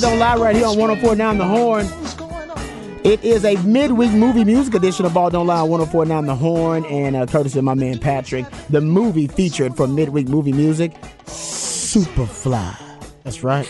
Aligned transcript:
Welcome 0.00 0.20
back 0.20 0.34
to 0.34 0.38
Ball 0.38 0.38
Don't 0.38 0.40
Lie 0.40 0.44
right 0.44 0.56
here 0.56 0.66
on 0.66 0.78
104 0.78 1.16
Down 1.16 1.38
the 1.38 1.44
Horn. 1.44 1.86
It 3.04 3.24
is 3.24 3.44
a 3.44 3.56
midweek 3.64 4.12
movie 4.12 4.44
music 4.44 4.74
edition 4.74 5.04
of 5.04 5.14
Ball 5.14 5.30
Don't 5.30 5.46
Lie 5.46 5.60
on 5.60 5.70
104 5.70 6.04
Down 6.04 6.26
the 6.26 6.36
Horn, 6.36 6.84
and 6.84 7.16
uh, 7.16 7.26
courtesy 7.26 7.58
of 7.58 7.64
my 7.64 7.74
man 7.74 7.98
Patrick. 7.98 8.46
The 8.70 8.80
movie 8.80 9.26
featured 9.26 9.76
for 9.76 9.88
midweek 9.88 10.28
movie 10.28 10.52
music, 10.52 10.92
Superfly. 11.26 12.76
That's 13.24 13.42
right. 13.42 13.66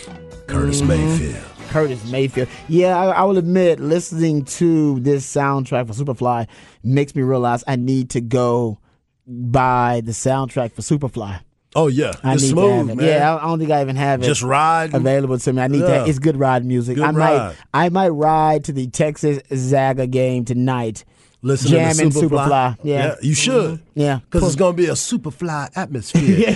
Curtis 0.47 0.83
Mayfield. 0.83 1.43
Curtis 1.69 2.05
Mayfield. 2.11 2.49
Yeah, 2.69 2.99
I, 2.99 3.07
I 3.07 3.23
will 3.25 3.39
admit, 3.39 3.81
listening 3.81 4.45
to 4.45 5.01
this 5.01 5.27
soundtrack 5.27 5.87
for 5.87 5.93
Superfly 5.95 6.47
makes 6.83 7.15
me 7.15 7.23
realize 7.23 7.65
I 7.67 7.77
need 7.77 8.11
to 8.11 8.21
go 8.21 8.79
buy 9.27 10.03
the 10.05 10.13
soundtrack 10.13 10.73
for 10.73 10.83
Superfly. 10.83 11.41
Oh 11.77 11.87
yeah, 11.89 12.13
I 12.23 12.35
it's 12.35 12.43
need 12.43 12.49
to 12.49 12.53
smooth, 12.55 12.77
have 12.89 12.89
it. 12.91 12.95
man. 12.97 13.07
Yeah, 13.07 13.37
I 13.37 13.43
don't 13.43 13.59
think 13.59 13.71
I 13.71 13.83
even 13.83 13.97
have 13.97 14.23
it. 14.23 14.25
Just 14.27 14.43
ride. 14.43 14.95
available 14.95 15.39
to 15.39 15.53
me. 15.53 15.61
I 15.63 15.69
need 15.69 15.81
Yeah. 15.81 15.87
that. 15.87 16.09
It's 16.09 16.19
good 16.19 16.37
ride 16.37 16.65
music. 16.65 16.97
Good 16.97 17.05
I 17.05 17.11
might. 17.11 17.55
I 17.75 17.89
might 17.91 18.09
ride 18.09 18.65
to 18.65 18.73
the 18.73 18.87
Texas 18.89 19.41
Zaga 19.55 20.07
game 20.07 20.45
tonight. 20.47 21.05
Listen 21.41 21.71
Jamming 21.71 22.11
to 22.11 22.19
Superfly. 22.19 22.49
Superfly. 22.77 22.79
Yeah. 22.83 23.15
you 23.23 23.33
should. 23.35 23.81
Yeah. 23.95 24.19
Because 24.29 24.43
it's 24.45 24.57
going 24.57 24.75
to 24.77 24.83
be 24.83 24.89
a 24.89 24.93
Superfly 24.95 25.71
atmosphere. 25.77 26.23
you 26.25 26.47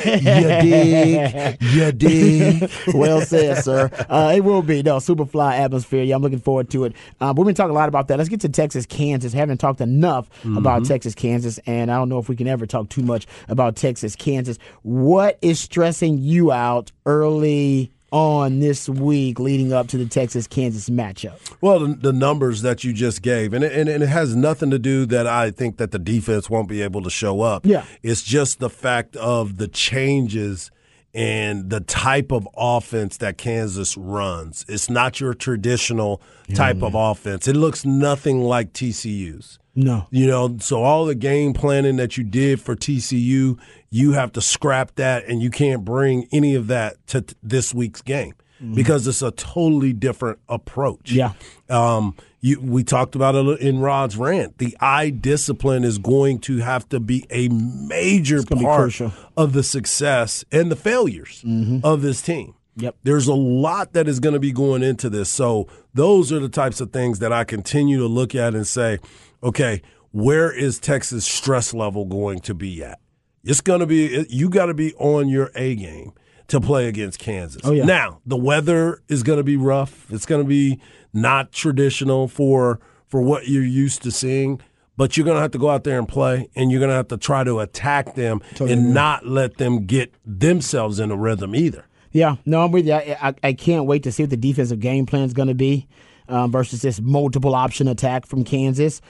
dig? 0.61 1.63
You 1.63 1.93
dig? 1.93 2.71
well 2.95 3.21
said, 3.21 3.63
sir. 3.63 3.91
Uh, 4.09 4.33
it 4.35 4.41
will 4.43 4.63
be 4.63 4.83
no 4.83 4.97
Superfly 4.97 5.53
atmosphere. 5.59 6.03
Yeah, 6.03 6.17
I'm 6.17 6.23
looking 6.23 6.41
forward 6.41 6.69
to 6.71 6.85
it. 6.87 6.95
Uh, 7.21 7.33
we've 7.37 7.47
been 7.47 7.55
talking 7.55 7.71
a 7.71 7.75
lot 7.75 7.89
about 7.89 8.09
that. 8.09 8.19
Let's 8.19 8.29
get 8.29 8.41
to 8.41 8.49
Texas, 8.49 8.85
Kansas. 8.87 9.33
Haven't 9.33 9.59
talked 9.59 9.81
enough 9.81 10.29
Mm-hmm. 10.43 10.57
about 10.57 10.85
Texas, 10.85 11.15
Kansas, 11.15 11.59
and 11.67 11.91
I 11.91 11.97
don't 11.97 12.09
know 12.09 12.19
if 12.19 12.29
we 12.29 12.35
can 12.35 12.49
ever 12.49 12.67
talk 12.67 12.89
too 12.89 13.03
much 13.03 13.27
about 13.49 13.77
Texas, 13.77 14.17
Kansas. 14.17 14.59
What 14.83 15.39
is 15.43 15.61
stressing 15.61 16.19
you 16.19 16.51
out 16.51 16.91
early 17.07 17.92
on 18.13 18.61
this 18.61 18.89
week 18.89 19.41
leading 19.41 19.73
up 19.73 19.89
to 19.89 19.99
the 19.99 20.07
Texas 20.07 20.47
Kansas 20.47 20.89
matchup? 20.89 21.39
Well, 21.61 21.81
the, 21.81 21.95
the 21.95 22.13
numbers 22.13 22.63
that 22.63 22.85
you 22.85 22.93
just 22.93 23.23
gave, 23.23 23.53
and 23.53 23.65
it, 23.65 23.73
and, 23.73 23.89
and 23.89 24.03
it 24.03 24.09
has 24.09 24.37
nothing 24.37 24.71
to 24.71 24.79
do 24.79 25.07
that 25.07 25.27
I 25.27 25.51
think 25.51 25.79
that 25.79 25.91
the 25.91 25.99
defense 25.99 26.49
won't 26.49 26.69
be 26.69 26.83
able 26.83 27.03
to 27.03 27.11
show 27.11 27.41
up. 27.41 27.67
Yeah. 27.67 27.85
It's 28.03 28.23
just 28.23 28.61
the 28.61 28.70
fact 28.70 29.17
of 29.17 29.57
the 29.57 29.67
changes 29.67 30.70
and 31.14 31.68
the 31.68 31.80
type 31.80 32.33
of 32.33 32.48
offense 32.56 33.18
that 33.18 33.36
Kansas 33.36 33.96
runs. 33.96 34.64
It's 34.68 34.89
not 34.89 35.20
your 35.20 35.34
traditional 35.34 36.23
type 36.55 36.83
of 36.83 36.95
offense. 36.95 37.46
It 37.48 37.56
looks 37.56 37.84
nothing 37.84 38.42
like 38.42 38.73
TCU's. 38.73 39.58
No. 39.74 40.06
You 40.11 40.27
know, 40.27 40.56
so 40.61 40.83
all 40.83 41.06
the 41.06 41.14
game 41.14 41.52
planning 41.55 41.96
that 41.96 42.17
you 42.17 42.24
did 42.24 42.61
for 42.61 42.77
TCU, 42.77 43.58
you 43.90 44.12
have 44.12 44.33
to 44.33 44.40
scrap 44.40 44.95
that 44.96 45.24
and 45.27 45.42
you 45.42 45.50
can't 45.50 45.84
bring 45.84 46.28
any 46.33 46.55
of 46.55 46.67
that 46.67 47.06
to 47.08 47.23
t- 47.23 47.36
this 47.42 47.74
week's 47.74 48.02
game 48.02 48.34
because 48.74 49.06
it's 49.06 49.23
a 49.23 49.30
totally 49.33 49.92
different 49.92 50.39
approach. 50.48 51.11
Yeah. 51.12 51.33
Um, 51.68 52.17
you, 52.40 52.61
we 52.61 52.83
talked 52.83 53.14
about 53.14 53.34
it 53.34 53.61
in 53.61 53.78
Rod's 53.80 54.17
rant. 54.17 54.58
The 54.58 54.77
eye 54.80 55.11
discipline 55.11 55.84
is 55.84 55.98
going 55.98 56.40
to 56.40 56.58
have 56.58 56.89
to 56.90 57.00
be 57.00 57.24
a 57.30 57.48
major 57.48 58.42
part 58.42 59.00
of 59.36 59.52
the 59.52 59.62
success 59.62 60.45
and 60.50 60.70
the 60.70 60.77
failures 60.77 61.45
of 61.84 62.02
this 62.02 62.20
team. 62.23 62.55
Yep. 62.77 62.96
There's 63.02 63.27
a 63.27 63.34
lot 63.34 63.92
that 63.92 64.08
is 64.08 64.18
going 64.18 64.33
to 64.33 64.40
be 64.40 64.52
going 64.52 64.83
into 64.83 65.11
this. 65.11 65.29
So 65.29 65.68
those 65.94 66.33
are 66.33 66.39
the 66.40 66.48
types 66.48 66.80
of 66.80 66.92
things 66.92 67.18
that 67.18 67.33
I 67.33 67.44
continue 67.44 67.98
to 67.98 68.06
look 68.06 68.34
at 68.34 68.55
and 68.55 68.67
say, 68.67 68.98
okay, 69.42 69.83
where 70.11 70.50
is 70.50 70.79
Texas 70.79 71.24
stress 71.24 71.74
level 71.74 72.05
going 72.05 72.40
to 72.40 72.55
be 72.55 72.83
at? 72.83 72.98
It's 73.44 73.61
going 73.61 73.80
to 73.80 73.86
be 73.86 74.27
you 74.30 74.48
got 74.48 74.67
to 74.67 74.74
be 74.74 74.94
on 74.94 75.29
your 75.29 75.50
A 75.55 75.74
game 75.74 76.12
to 76.48 76.61
play 76.61 76.89
against 76.89 77.19
Kansas. 77.19 77.63
Oh, 77.64 77.73
yeah. 77.73 77.85
Now, 77.85 78.20
the 78.27 78.36
weather 78.36 79.03
is 79.08 79.23
going 79.23 79.39
to 79.39 79.45
be 79.45 79.57
rough. 79.57 80.11
It's 80.11 80.27
going 80.27 80.42
to 80.42 80.48
be 80.48 80.80
not 81.13 81.53
traditional 81.53 82.29
for 82.29 82.80
for 83.07 83.20
what 83.20 83.47
you're 83.47 83.63
used 83.63 84.03
to 84.03 84.11
seeing, 84.11 84.58
but 84.97 85.17
you're 85.17 85.27
going 85.27 85.36
to 85.36 85.42
have 85.42 85.51
to 85.51 85.58
go 85.58 85.69
out 85.69 85.85
there 85.85 85.98
and 85.98 86.08
play 86.08 86.48
and 86.55 86.70
you're 86.70 86.80
going 86.80 86.89
to 86.89 86.95
have 86.95 87.08
to 87.08 87.19
try 87.19 87.45
to 87.45 87.61
attack 87.61 88.14
them 88.14 88.41
and 88.58 88.95
not 88.95 89.27
let 89.27 89.58
them 89.58 89.85
get 89.85 90.14
themselves 90.25 90.98
in 90.98 91.11
a 91.11 91.17
rhythm 91.17 91.55
either. 91.55 91.85
Yeah, 92.13 92.36
no, 92.47 92.63
I'm 92.63 92.73
with 92.73 92.86
you. 92.86 92.95
I, 92.95 93.17
I, 93.20 93.35
I 93.42 93.53
can't 93.53 93.86
wait 93.86 94.03
to 94.05 94.13
see 94.13 94.23
what 94.23 94.30
the 94.30 94.36
defensive 94.36 94.80
game 94.80 95.07
plan 95.07 95.24
is 95.24 95.35
going 95.35 95.48
to 95.48 95.55
be 95.55 95.89
um, 96.29 96.51
versus 96.53 96.83
this 96.83 97.01
multiple 97.01 97.55
option 97.55 97.89
attack 97.89 98.27
from 98.27 98.45
Kansas. 98.45 99.01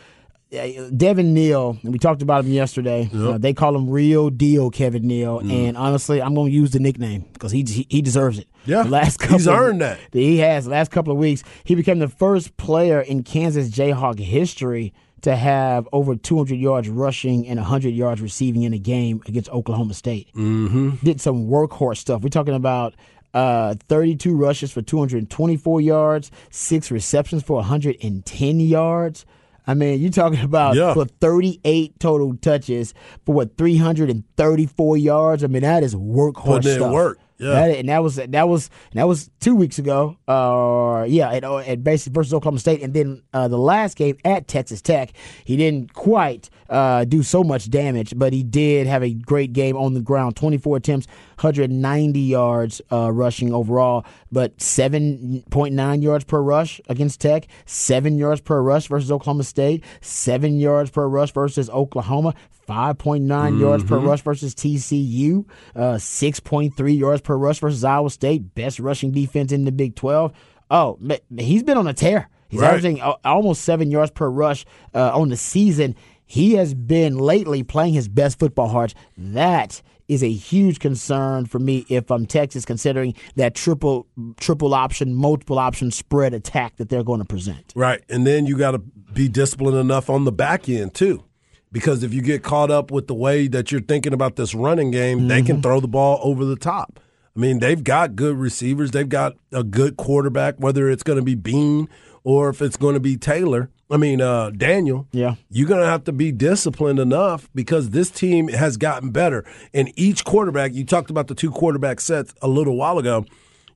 Uh, 0.53 0.91
Devin 0.95 1.33
Neal, 1.33 1.79
and 1.83 1.93
we 1.93 1.99
talked 1.99 2.21
about 2.21 2.45
him 2.45 2.53
yesterday. 2.53 3.09
Uh, 3.15 3.39
they 3.39 3.55
call 3.55 3.75
him 3.75 3.89
Real 3.89 4.29
Deal 4.29 4.69
Devin 4.69 5.07
Neal, 5.07 5.41
Mm. 5.41 5.51
and 5.69 5.77
honestly, 5.79 6.21
I'm 6.21 6.35
going 6.35 6.51
to 6.51 6.55
use 6.55 6.73
the 6.73 6.79
nickname 6.79 7.25
because 7.33 7.53
he, 7.53 7.65
he 7.67 7.87
he 7.89 8.03
deserves 8.03 8.39
it. 8.39 8.49
Yeah, 8.67 8.83
the 8.83 8.91
last 8.91 9.19
couple 9.19 9.39
he's 9.39 9.49
earned 9.49 9.81
that. 9.81 9.99
He 10.13 10.39
has. 10.39 10.65
The 10.67 10.71
last 10.73 10.91
couple 10.91 11.11
of 11.13 11.19
weeks, 11.19 11.43
he 11.65 11.75
became 11.75 12.01
the 12.01 12.09
first 12.09 12.57
player 12.59 13.01
in 13.01 13.23
Kansas 13.23 13.71
Jayhawk 13.71 14.19
history 14.19 14.93
to 15.23 15.37
have 15.37 15.89
over 15.93 16.17
200 16.17 16.57
yards 16.57 16.89
rushing 16.89 17.47
and 17.47 17.59
100 17.59 17.91
yards 17.91 18.21
receiving 18.21 18.65
in 18.65 18.75
a 18.75 18.79
game 18.79 19.23
against 19.27 19.49
Oklahoma 19.51 19.95
State. 19.95 20.29
Mm-hmm. 20.35 20.97
Did 21.05 21.21
some 21.21 21.47
workhorse 21.49 21.99
stuff. 21.99 22.23
We're 22.23 22.29
talking 22.29 22.55
about 22.55 22.95
uh, 23.33 23.77
32 23.89 24.37
rushes 24.37 24.71
for 24.73 24.83
224 24.83 25.81
yards, 25.81 26.31
six 26.51 26.91
receptions 26.91 27.43
for 27.43 27.55
110 27.57 28.61
yards. 28.61 29.25
I 29.67 29.75
mean, 29.75 30.01
you're 30.01 30.11
talking 30.11 30.41
about 30.41 30.75
Yeah. 30.77 30.93
for 30.95 31.05
38 31.05 31.99
total 32.01 32.35
touches 32.37 32.95
for 33.25 33.35
what 33.35 33.57
334 33.57 34.97
yards. 34.97 35.45
I 35.45 35.47
mean, 35.47 35.63
that 35.63 35.83
is 35.85 35.95
workhorse 35.95 36.35
Putting 36.45 36.71
in 36.73 36.79
stuff. 36.79 36.93
work. 36.93 37.19
Yeah. 37.39 37.51
That- 37.51 37.77
and 37.79 37.89
that 37.89 38.03
was 38.03 38.17
that 38.17 38.49
was 38.49 38.71
that 38.95 39.09
was 39.09 39.31
two 39.41 39.55
weeks 39.57 39.79
ago. 39.79 40.17
Uh, 40.29 41.05
yeah, 41.09 41.31
at, 41.31 41.45
at 41.45 41.83
basically 41.85 42.15
versus 42.15 42.33
Oklahoma 42.35 42.59
State, 42.61 42.83
and 42.83 42.95
then 42.95 43.23
uh, 43.33 43.49
the 43.49 43.59
last 43.59 43.97
game 43.97 44.17
at 44.25 44.47
Texas 44.49 44.81
Tech, 44.81 45.13
he 45.45 45.57
didn't 45.57 45.93
quite 45.95 46.49
uh, 46.71 47.05
do 47.05 47.23
so 47.23 47.43
much 47.43 47.69
damage, 47.71 48.15
but 48.17 48.33
he 48.33 48.43
did 48.43 48.87
have 48.87 49.03
a 49.03 49.13
great 49.13 49.53
game 49.53 49.77
on 49.77 49.95
the 49.95 50.01
ground. 50.01 50.37
Twenty 50.37 50.59
four 50.59 50.77
attempts, 50.77 51.07
190 51.41 52.21
yards 52.21 52.81
uh, 52.93 53.11
rushing 53.13 53.53
overall, 53.53 54.05
but 54.31 54.57
7.9 54.59 56.03
yards 56.03 56.25
per 56.25 56.41
rush 56.41 56.81
against 56.89 57.21
Tech, 57.21 57.47
seven 57.67 58.19
yards 58.19 58.41
per 58.41 58.63
rush 58.63 58.87
versus 58.89 59.11
Oklahoma 59.11 59.45
State, 59.45 59.83
seven 60.01 60.59
yards 60.59 60.91
per 60.91 61.09
rush 61.09 61.33
versus 61.33 61.69
Oklahoma. 61.71 62.35
5.9 62.73 63.61
yards 63.61 63.85
per 63.85 63.99
rush 63.99 64.23
versus 64.23 64.55
TCU, 64.55 65.45
uh, 65.77 65.99
6.3 65.99 66.99
yards 66.99 67.21
per 67.21 67.37
rush 67.37 67.59
versus 67.61 67.85
Iowa 67.85 68.09
State, 68.11 68.55
best 68.55 68.81
rushing 68.81 69.11
defense 69.13 69.53
in 69.53 69.65
the 69.65 69.73
Big 69.73 69.95
12. 69.95 70.33
Oh, 70.71 70.99
he's 71.37 71.63
been 71.63 71.77
on 71.77 71.87
a 71.87 71.93
tear. 71.93 72.29
He's 72.49 72.61
Right. 72.61 72.69
averaging 72.69 73.01
uh, 73.01 73.15
almost 73.25 73.63
seven 73.63 73.91
yards 73.91 74.11
per 74.11 74.29
rush 74.29 74.65
uh, 74.95 75.11
on 75.19 75.29
the 75.29 75.37
season. 75.37 75.95
He 76.25 76.55
has 76.55 76.73
been 76.73 77.19
lately 77.19 77.63
playing 77.63 77.93
his 77.93 78.09
best 78.09 78.39
football 78.39 78.69
hard. 78.69 78.95
That 79.19 79.83
is 80.09 80.23
a 80.23 80.31
huge 80.33 80.79
concern 80.79 81.45
for 81.47 81.59
me 81.59 81.85
if 81.91 82.11
I'm 82.11 82.25
Texas, 82.27 82.65
considering 82.65 83.15
that 83.37 83.55
triple 83.55 84.07
triple 84.39 84.73
option, 84.75 85.15
multiple 85.15 85.59
option 85.59 85.91
spread 85.91 86.33
attack 86.33 86.77
that 86.77 86.89
they're 86.89 87.05
going 87.05 87.21
to 87.21 87.27
present. 87.27 87.73
Right. 87.75 88.03
And 88.09 88.27
then 88.27 88.47
you 88.47 88.57
got 88.57 88.71
to 88.73 88.79
be 88.79 89.29
disciplined 89.29 89.77
enough 89.77 90.09
on 90.09 90.25
the 90.25 90.33
back 90.33 90.69
end, 90.71 90.95
too. 90.95 91.25
Because 91.73 92.03
if 92.03 92.13
you 92.13 92.21
get 92.21 92.43
caught 92.43 92.71
up 92.71 92.91
with 92.91 93.07
the 93.07 93.15
way 93.15 93.49
that 93.49 93.73
you're 93.73 93.81
thinking 93.81 94.13
about 94.13 94.37
this 94.37 94.55
running 94.55 94.91
game, 94.91 95.27
they 95.29 95.41
can 95.43 95.63
throw 95.63 95.81
the 95.81 95.89
ball 95.89 96.21
over 96.23 96.45
the 96.45 96.57
top. 96.57 97.01
I 97.35 97.41
mean, 97.41 97.61
they've 97.61 97.83
got 97.83 98.15
good 98.15 98.37
receivers, 98.37 98.91
they've 98.91 99.09
got 99.09 99.35
a 99.53 99.65
good 99.65 99.97
quarterback, 99.97 100.57
whether 100.59 100.91
it's 100.91 101.03
going 101.03 101.19
to 101.19 101.25
be 101.25 101.35
Bean 101.35 101.89
or 102.25 102.51
if 102.51 102.61
it's 102.63 102.77
going 102.77 102.95
to 102.95 103.01
be 103.01 103.17
Taylor, 103.17 103.71
I 103.91 103.97
mean 103.97 104.21
uh, 104.21 104.51
Daniel. 104.51 105.07
Yeah. 105.13 105.35
you're 105.51 105.69
going 105.69 105.81
to 105.81 105.87
have 105.87 106.05
to 106.05 106.13
be 106.13 106.33
disciplined 106.33 106.99
enough 106.99 107.49
because 107.55 107.91
this 107.91 108.11
team 108.11 108.49
has 108.49 108.77
gotten 108.77 109.11
better. 109.11 109.45
And 109.75 109.93
each 109.97 110.25
quarterback, 110.25 110.73
you 110.73 110.85
talked 110.85 111.11
about 111.11 111.29
the 111.29 111.35
two 111.35 111.51
quarterback 111.51 112.01
sets 112.01 112.35
a 112.43 112.49
little 112.49 112.77
while 112.77 112.99
ago. 112.99 113.27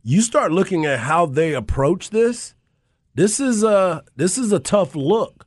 You 0.03 0.23
start 0.23 0.53
looking 0.53 0.87
at 0.87 1.01
how 1.01 1.27
they 1.27 1.53
approach 1.53 2.11
this. 2.11 2.55
This 3.15 3.41
is 3.41 3.63
a 3.65 4.05
this 4.15 4.39
is 4.39 4.53
a 4.53 4.59
tough 4.59 4.95
look 4.95 5.46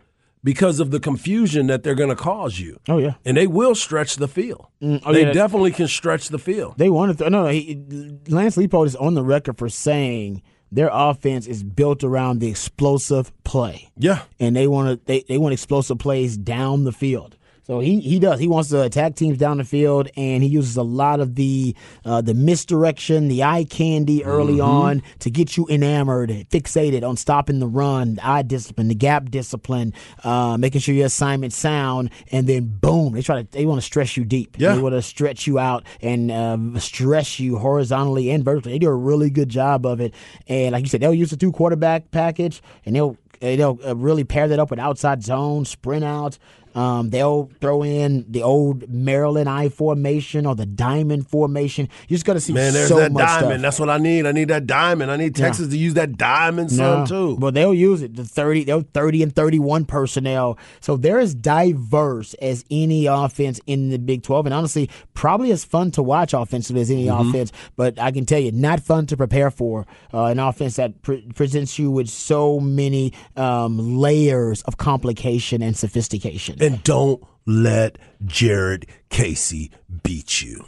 because 0.50 0.80
of 0.80 0.90
the 0.90 1.00
confusion 1.00 1.68
that 1.68 1.84
they're 1.84 1.94
going 1.94 2.10
to 2.10 2.16
cause 2.16 2.60
you. 2.60 2.80
Oh 2.90 2.98
yeah. 2.98 3.14
And 3.24 3.38
they 3.38 3.46
will 3.46 3.76
stretch 3.76 4.16
the 4.16 4.28
field. 4.28 4.66
Mm, 4.82 5.04
oh, 5.06 5.14
they 5.14 5.28
yeah. 5.28 5.32
definitely 5.32 5.70
can 5.70 5.88
stretch 5.88 6.30
the 6.30 6.40
field. 6.40 6.74
They 6.76 6.90
want 6.90 7.12
to. 7.12 7.18
Th- 7.20 7.32
no, 7.32 7.46
he, 7.46 7.80
Lance 8.28 8.58
Leipold 8.58 8.88
is 8.88 8.96
on 8.96 9.14
the 9.14 9.24
record 9.24 9.60
for 9.60 9.70
saying 9.70 10.42
their 10.72 10.90
offense 10.92 11.46
is 11.46 11.62
built 11.62 12.04
around 12.04 12.40
the 12.40 12.50
explosive 12.50 13.32
play. 13.44 13.92
Yeah. 13.96 14.24
and 14.40 14.56
they 14.56 14.66
want 14.66 14.90
to 14.90 15.06
they, 15.06 15.24
they 15.28 15.38
want 15.38 15.54
explosive 15.54 16.00
plays 16.00 16.36
down 16.36 16.84
the 16.84 16.92
field. 16.92 17.38
So 17.70 17.82
he, 17.82 18.00
he 18.00 18.18
does. 18.18 18.40
He 18.40 18.48
wants 18.48 18.70
to 18.70 18.82
attack 18.82 19.14
teams 19.14 19.38
down 19.38 19.60
the 19.60 19.64
field, 19.64 20.10
and 20.18 20.42
he 20.42 20.50
uses 20.50 20.76
a 20.76 20.82
lot 20.82 21.20
of 21.20 21.36
the 21.36 21.76
uh, 22.04 22.20
the 22.20 22.34
misdirection, 22.34 23.28
the 23.28 23.44
eye 23.44 23.64
candy 23.64 24.26
early 24.26 24.54
Mm-hmm. 24.54 24.62
on 24.62 25.04
to 25.20 25.30
get 25.30 25.56
you 25.56 25.68
enamored, 25.70 26.32
fixated 26.50 27.08
on 27.08 27.16
stopping 27.16 27.60
the 27.60 27.68
run, 27.68 28.16
the 28.16 28.28
eye 28.28 28.42
discipline, 28.42 28.88
the 28.88 28.96
gap 28.96 29.30
discipline, 29.30 29.94
uh, 30.24 30.58
making 30.58 30.82
sure 30.82 30.96
your 30.96 31.06
assignment 31.06 31.54
sound, 31.54 32.10
and 32.32 32.48
then 32.48 32.66
boom, 32.66 33.14
they 33.14 33.22
try 33.22 33.44
to 33.44 33.52
they 33.52 33.66
want 33.66 33.80
to 33.80 33.86
stress 33.86 34.18
you 34.18 34.26
deep. 34.26 34.56
Yeah. 34.58 34.74
They 34.74 34.82
want 34.82 34.96
to 34.96 35.04
stretch 35.04 35.46
you 35.46 35.60
out 35.60 35.84
and 36.02 36.32
um, 36.32 36.80
stress 36.80 37.40
you 37.40 37.60
horizontally 37.60 38.32
and 38.32 38.44
vertically. 38.44 38.72
They 38.72 38.80
do 38.80 38.90
a 38.90 38.96
really 38.96 39.30
good 39.30 39.50
job 39.50 39.86
of 39.86 40.02
it, 40.02 40.16
and 40.48 40.74
like 40.74 40.82
you 40.82 40.90
said, 40.90 41.02
they'll 41.02 41.14
use 41.14 41.30
the 41.30 41.38
two 41.38 41.52
quarterback 41.52 42.10
package, 42.10 42.64
and 42.84 42.96
they'll 42.96 43.16
they'll 43.40 43.78
uh, 43.86 43.96
really 43.96 44.24
pair 44.24 44.48
that 44.48 44.58
up 44.58 44.72
with 44.72 44.80
outside 44.80 45.22
zone, 45.22 45.66
sprint 45.66 46.04
out. 46.04 46.40
Um, 46.80 47.10
they'll 47.10 47.50
throw 47.60 47.84
in 47.84 48.26
the 48.30 48.44
old 48.44 48.90
Maryland 48.90 49.50
I 49.50 49.68
formation 49.70 50.46
or 50.46 50.56
the 50.56 50.66
diamond 50.66 51.28
formation. 51.30 51.90
You're 52.08 52.16
just 52.18 52.26
gonna 52.26 52.40
see 52.40 52.54
Man, 52.54 52.74
there's 52.74 52.88
so 52.88 52.98
that 52.98 53.12
much 53.12 53.26
diamond. 53.26 53.52
stuff. 53.52 53.62
That's 53.62 53.80
what 53.82 53.90
I 53.90 53.98
need. 53.98 54.26
I 54.26 54.32
need 54.32 54.48
that 54.48 54.66
diamond. 54.66 55.12
I 55.12 55.18
need 55.18 55.36
Texas 55.36 55.68
to 55.70 55.78
use 55.78 55.96
that 55.96 56.18
diamond 56.18 56.72
some 56.72 57.00
No, 57.02 57.06
too. 57.06 57.38
But 57.38 57.54
they'll 57.54 57.74
use 57.74 58.02
it. 58.02 58.16
The 58.16 58.24
thirty, 58.24 58.64
they're 58.64 58.82
thirty 58.82 59.22
and 59.24 59.36
thirty-one 59.36 59.86
personnel. 59.86 60.58
So 60.80 60.96
they're 60.96 61.20
as 61.20 61.36
diverse 61.36 62.34
as 62.36 62.64
any 62.72 63.06
offense 63.08 63.60
in 63.68 63.90
the 63.90 64.00
Big 64.00 64.24
Twelve, 64.24 64.46
and 64.46 64.54
honestly, 64.54 64.90
probably 65.14 65.52
as 65.52 65.66
fun 65.66 65.92
to 65.92 66.02
watch 66.04 66.34
offensively 66.34 66.82
as 66.82 66.90
any 66.92 67.06
Mm-hmm. 67.10 67.30
offense. 67.30 67.52
But 67.76 68.00
I 68.00 68.12
can 68.12 68.26
tell 68.26 68.40
you, 68.40 68.52
not 68.52 68.80
fun 68.80 69.06
to 69.08 69.18
prepare 69.18 69.50
for. 69.52 69.86
Uh, 70.14 70.26
an 70.26 70.40
offense 70.40 70.76
that 70.78 71.02
pre- 71.02 71.28
presents 71.34 71.78
you 71.80 71.90
with 71.92 72.08
so 72.10 72.60
many 72.60 73.14
um, 73.36 73.98
layers 73.98 74.62
of 74.64 74.78
complication 74.78 75.62
and 75.62 75.76
sophistication. 75.76 76.56
and 76.62 76.69
don't 76.70 77.24
let 77.46 77.98
Jared 78.26 78.86
Casey 79.10 79.72
beat 80.04 80.42
you. 80.42 80.66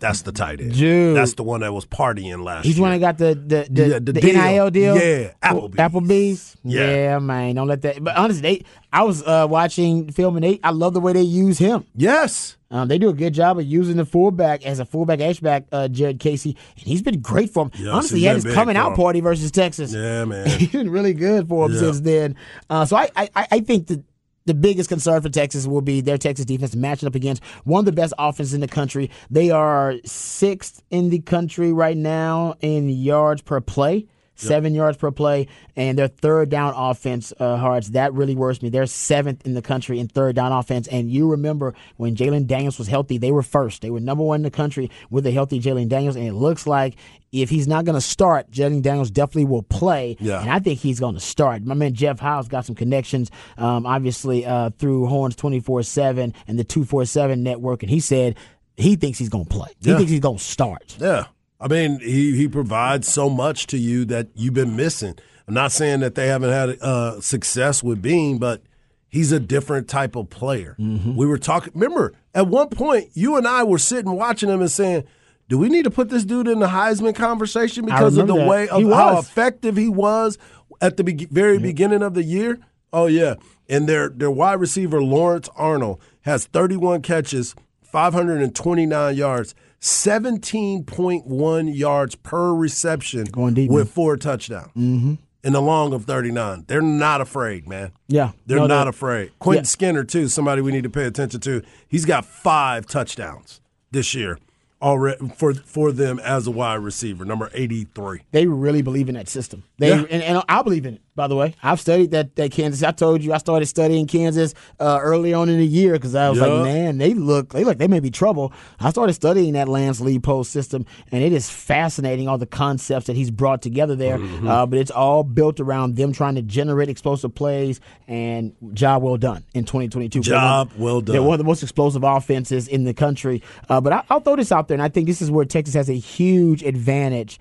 That's 0.00 0.22
the 0.22 0.32
tight 0.32 0.60
end. 0.60 0.74
Dude. 0.74 1.16
That's 1.16 1.34
the 1.34 1.44
one 1.44 1.60
that 1.60 1.72
was 1.72 1.86
partying 1.86 2.42
last 2.42 2.64
year. 2.64 2.70
He's 2.70 2.70
year. 2.70 2.74
the 2.74 2.82
one 2.82 2.90
that 2.90 2.98
got 2.98 3.18
the 3.18 3.34
the, 3.36 3.68
the, 3.70 3.82
Yeah, 3.88 3.98
the 4.00 4.12
the 4.12 4.20
deal. 4.20 4.34
NIL 4.42 4.70
deal. 4.70 4.96
Yeah, 4.98 5.30
Applebee's. 5.40 5.76
Applebee's. 5.76 6.56
Yeah. 6.64 6.90
Yeah. 6.90 7.18
man. 7.20 7.54
Don't 7.54 7.68
let 7.68 7.82
that. 7.82 8.02
But 8.02 8.16
honestly, 8.16 8.42
they. 8.42 8.64
I 8.92 9.04
was 9.04 9.22
uh, 9.22 9.46
watching 9.48 10.10
film 10.10 10.34
and 10.36 10.42
they. 10.44 10.58
I 10.64 10.70
love 10.70 10.94
the 10.94 11.00
way 11.00 11.12
they 11.12 11.22
use 11.22 11.58
him. 11.58 11.86
yes. 11.94 12.56
Um, 12.72 12.88
they 12.88 12.96
do 12.96 13.10
a 13.10 13.12
good 13.12 13.34
job 13.34 13.58
of 13.58 13.66
using 13.66 13.98
the 13.98 14.06
fullback 14.06 14.64
as 14.64 14.78
a 14.78 14.86
fullback 14.86 15.20
H-back, 15.20 15.66
uh, 15.72 15.88
Jared 15.88 16.18
Casey, 16.18 16.56
and 16.78 16.86
he's 16.86 17.02
been 17.02 17.20
great 17.20 17.50
for 17.50 17.66
him. 17.66 17.70
Yes, 17.74 17.88
Honestly, 17.92 18.20
he 18.20 18.24
had 18.24 18.36
his 18.42 18.46
coming 18.54 18.78
out 18.78 18.96
party 18.96 19.20
versus 19.20 19.50
Texas. 19.50 19.92
Yeah, 19.92 20.24
man. 20.24 20.48
he's 20.48 20.70
been 20.72 20.88
really 20.88 21.12
good 21.12 21.46
for 21.50 21.66
him 21.66 21.72
Yeah. 21.74 21.80
since 21.80 22.00
then. 22.00 22.34
Uh, 22.70 22.86
so 22.86 22.96
I, 22.96 23.10
I, 23.14 23.28
I 23.36 23.60
think 23.60 23.88
the 23.88 24.02
the 24.44 24.54
biggest 24.54 24.88
concern 24.88 25.22
for 25.22 25.28
Texas 25.28 25.66
will 25.66 25.80
be 25.80 26.00
their 26.00 26.18
Texas 26.18 26.46
defense 26.46 26.74
matching 26.74 27.06
up 27.06 27.14
against 27.14 27.42
one 27.64 27.80
of 27.80 27.84
the 27.86 27.92
best 27.92 28.12
offenses 28.18 28.54
in 28.54 28.60
the 28.60 28.68
country. 28.68 29.10
They 29.30 29.50
are 29.50 29.94
sixth 30.04 30.82
in 30.90 31.10
the 31.10 31.20
country 31.20 31.72
right 31.72 31.96
now 31.96 32.54
in 32.60 32.88
yards 32.88 33.42
per 33.42 33.60
play. 33.60 34.06
Seven 34.34 34.74
yards 34.74 34.96
per 34.96 35.10
play, 35.10 35.46
and 35.76 35.96
their 35.98 36.08
third 36.08 36.48
down 36.48 36.72
offense, 36.76 37.32
uh, 37.38 37.56
Hards, 37.58 37.90
that 37.92 38.12
really 38.14 38.34
worries 38.34 38.60
me. 38.62 38.70
They're 38.70 38.86
seventh 38.86 39.46
in 39.46 39.54
the 39.54 39.62
country 39.62 40.00
in 40.00 40.08
third 40.08 40.34
down 40.34 40.50
offense. 40.52 40.88
And 40.88 41.10
you 41.10 41.30
remember 41.30 41.74
when 41.98 42.16
Jalon 42.16 42.46
Daniels 42.46 42.78
was 42.78 42.88
healthy, 42.88 43.18
they 43.18 43.30
were 43.30 43.42
first. 43.42 43.82
They 43.82 43.90
were 43.90 44.00
number 44.00 44.24
one 44.24 44.36
in 44.36 44.42
the 44.42 44.50
country 44.50 44.90
with 45.10 45.26
a 45.26 45.30
healthy 45.30 45.60
Jalon 45.60 45.88
Daniels. 45.88 46.16
And 46.16 46.26
it 46.26 46.32
looks 46.32 46.66
like 46.66 46.96
if 47.30 47.50
he's 47.50 47.68
not 47.68 47.84
going 47.84 47.94
to 47.94 48.00
start, 48.00 48.50
Jalon 48.50 48.82
Daniels 48.82 49.10
definitely 49.10 49.44
will 49.44 49.62
play. 49.62 50.16
Yeah. 50.18 50.40
And 50.40 50.50
I 50.50 50.58
think 50.58 50.80
he's 50.80 50.98
going 50.98 51.14
to 51.14 51.20
start. 51.20 51.62
My 51.64 51.74
man 51.74 51.92
Jeff 51.94 52.18
Howe's 52.18 52.48
got 52.48 52.64
some 52.64 52.74
connections, 52.74 53.30
um, 53.58 53.86
obviously, 53.86 54.44
uh, 54.46 54.70
through 54.70 55.06
Horns 55.06 55.36
24 55.36 55.82
7 55.84 56.34
and 56.48 56.58
the 56.58 56.64
247 56.64 57.42
network. 57.42 57.82
And 57.82 57.90
he 57.90 58.00
said 58.00 58.36
he 58.76 58.96
thinks 58.96 59.18
he's 59.18 59.28
going 59.28 59.44
to 59.44 59.50
play. 59.50 59.68
He 59.82 59.90
Yeah. 59.90 59.98
thinks 59.98 60.10
he's 60.10 60.20
going 60.20 60.38
to 60.38 60.42
start. 60.44 60.96
Yeah. 60.98 61.26
I 61.62 61.68
mean, 61.68 62.00
he, 62.00 62.36
he 62.36 62.48
provides 62.48 63.06
so 63.06 63.30
much 63.30 63.68
to 63.68 63.78
you 63.78 64.04
that 64.06 64.28
you've 64.34 64.54
been 64.54 64.74
missing. 64.74 65.14
I'm 65.46 65.54
not 65.54 65.70
saying 65.70 66.00
that 66.00 66.16
they 66.16 66.26
haven't 66.26 66.50
had 66.50 66.82
uh, 66.82 67.20
success 67.20 67.82
with 67.82 68.02
Bean, 68.02 68.38
but 68.38 68.62
he's 69.08 69.30
a 69.30 69.38
different 69.38 69.88
type 69.88 70.16
of 70.16 70.28
player. 70.28 70.74
Mm-hmm. 70.78 71.14
We 71.14 71.26
were 71.26 71.38
talking, 71.38 71.72
remember, 71.74 72.14
at 72.34 72.48
one 72.48 72.68
point, 72.68 73.10
you 73.14 73.36
and 73.36 73.46
I 73.46 73.62
were 73.62 73.78
sitting 73.78 74.10
watching 74.12 74.48
him 74.48 74.60
and 74.60 74.70
saying, 74.70 75.04
do 75.48 75.58
we 75.58 75.68
need 75.68 75.84
to 75.84 75.90
put 75.90 76.08
this 76.08 76.24
dude 76.24 76.48
in 76.48 76.60
the 76.60 76.66
Heisman 76.68 77.14
conversation 77.14 77.84
because 77.84 78.16
of 78.16 78.26
the 78.26 78.36
that. 78.36 78.48
way 78.48 78.68
of 78.68 78.82
how 78.90 79.18
effective 79.18 79.76
he 79.76 79.88
was 79.88 80.38
at 80.80 80.96
the 80.96 81.04
be- 81.04 81.26
very 81.26 81.58
beginning 81.58 82.02
of 82.02 82.14
the 82.14 82.22
year? 82.22 82.58
Oh 82.92 83.06
yeah, 83.06 83.34
and 83.68 83.88
their 83.88 84.08
their 84.08 84.30
wide 84.30 84.60
receiver 84.60 85.02
Lawrence 85.02 85.48
Arnold 85.54 86.00
has 86.22 86.46
31 86.46 87.02
catches, 87.02 87.54
529 87.82 89.14
yards, 89.14 89.54
17.1 89.82 91.76
yards 91.76 92.14
per 92.16 92.54
reception, 92.54 93.24
Going 93.24 93.54
deep, 93.54 93.70
with 93.70 93.86
man. 93.86 93.92
four 93.92 94.16
touchdowns 94.16 94.68
mm-hmm. 94.76 95.14
in 95.42 95.52
the 95.52 95.60
long 95.62 95.92
of 95.92 96.04
39. 96.04 96.64
They're 96.68 96.80
not 96.80 97.20
afraid, 97.20 97.66
man. 97.68 97.92
Yeah. 98.08 98.30
They're 98.46 98.58
No, 98.58 98.66
not 98.66 98.84
they're- 98.84 98.90
afraid. 98.90 99.38
Quentin 99.38 99.64
Yeah. 99.64 99.68
Skinner 99.68 100.04
too, 100.04 100.28
somebody 100.28 100.62
we 100.62 100.72
need 100.72 100.84
to 100.84 100.90
pay 100.90 101.04
attention 101.04 101.40
to. 101.40 101.62
He's 101.88 102.04
got 102.04 102.24
five 102.24 102.86
touchdowns 102.86 103.60
this 103.90 104.14
year 104.14 104.38
already 104.80 105.28
for 105.36 105.54
for 105.54 105.92
them 105.92 106.18
as 106.20 106.46
a 106.46 106.50
wide 106.50 106.76
receiver, 106.80 107.24
number 107.24 107.50
83. 107.54 108.22
They 108.32 108.46
really 108.46 108.82
believe 108.82 109.08
in 109.08 109.14
that 109.16 109.28
system. 109.28 109.64
They 109.78 109.88
Yeah. 109.90 110.04
and, 110.10 110.22
and 110.22 110.42
I 110.48 110.62
believe 110.62 110.86
in 110.86 110.94
it. 110.94 111.00
By 111.14 111.28
the 111.28 111.36
way, 111.36 111.54
I've 111.62 111.78
studied 111.78 112.12
that 112.12 112.36
that 112.36 112.52
Kansas. 112.52 112.82
I 112.82 112.90
told 112.90 113.22
you 113.22 113.34
I 113.34 113.38
started 113.38 113.66
studying 113.66 114.06
Kansas 114.06 114.54
uh, 114.80 114.98
early 115.02 115.34
on 115.34 115.50
in 115.50 115.58
the 115.58 115.66
year 115.66 115.92
because 115.92 116.14
I 116.14 116.30
was 116.30 116.38
Yeah. 116.38 116.46
like, 116.46 116.64
man, 116.64 116.96
they 116.96 117.12
look 117.12 117.52
they 117.52 117.64
look 117.64 117.76
they 117.76 117.86
may 117.86 118.00
be 118.00 118.10
trouble. 118.10 118.50
I 118.80 118.88
started 118.88 119.12
studying 119.12 119.52
that 119.52 119.68
Lance 119.68 120.00
Leipold 120.00 120.46
system, 120.46 120.86
and 121.10 121.22
it 121.22 121.34
is 121.34 121.50
fascinating 121.50 122.28
all 122.28 122.38
the 122.38 122.46
concepts 122.46 123.08
that 123.08 123.16
he's 123.16 123.30
brought 123.30 123.60
together 123.60 123.94
there. 123.94 124.16
Mm-hmm. 124.18 124.48
Uh, 124.48 124.64
but 124.64 124.78
it's 124.78 124.90
all 124.90 125.22
built 125.22 125.60
around 125.60 125.96
them 125.96 126.12
trying 126.14 126.36
to 126.36 126.42
generate 126.42 126.88
explosive 126.88 127.34
plays. 127.34 127.78
And 128.08 128.54
job 128.72 129.02
well 129.02 129.16
done 129.18 129.44
in 129.54 129.64
2022. 129.64 130.22
They're 130.22 130.34
one- 130.34 130.42
Job 130.42 130.70
well 130.78 131.00
done. 131.02 131.12
They're 131.12 131.22
one 131.22 131.34
of 131.34 131.38
the 131.38 131.44
most 131.44 131.62
explosive 131.62 132.04
offenses 132.04 132.68
in 132.68 132.84
the 132.84 132.94
country. 132.94 133.42
Uh, 133.68 133.80
but 133.82 133.92
I, 133.92 134.02
I'll 134.08 134.20
throw 134.20 134.36
this 134.36 134.50
out 134.52 134.68
there, 134.68 134.74
and 134.76 134.82
I 134.82 134.88
think 134.88 135.06
this 135.06 135.20
is 135.20 135.30
where 135.30 135.44
Texas 135.44 135.74
has 135.74 135.90
a 135.90 135.94
huge 135.94 136.62
advantage. 136.62 137.38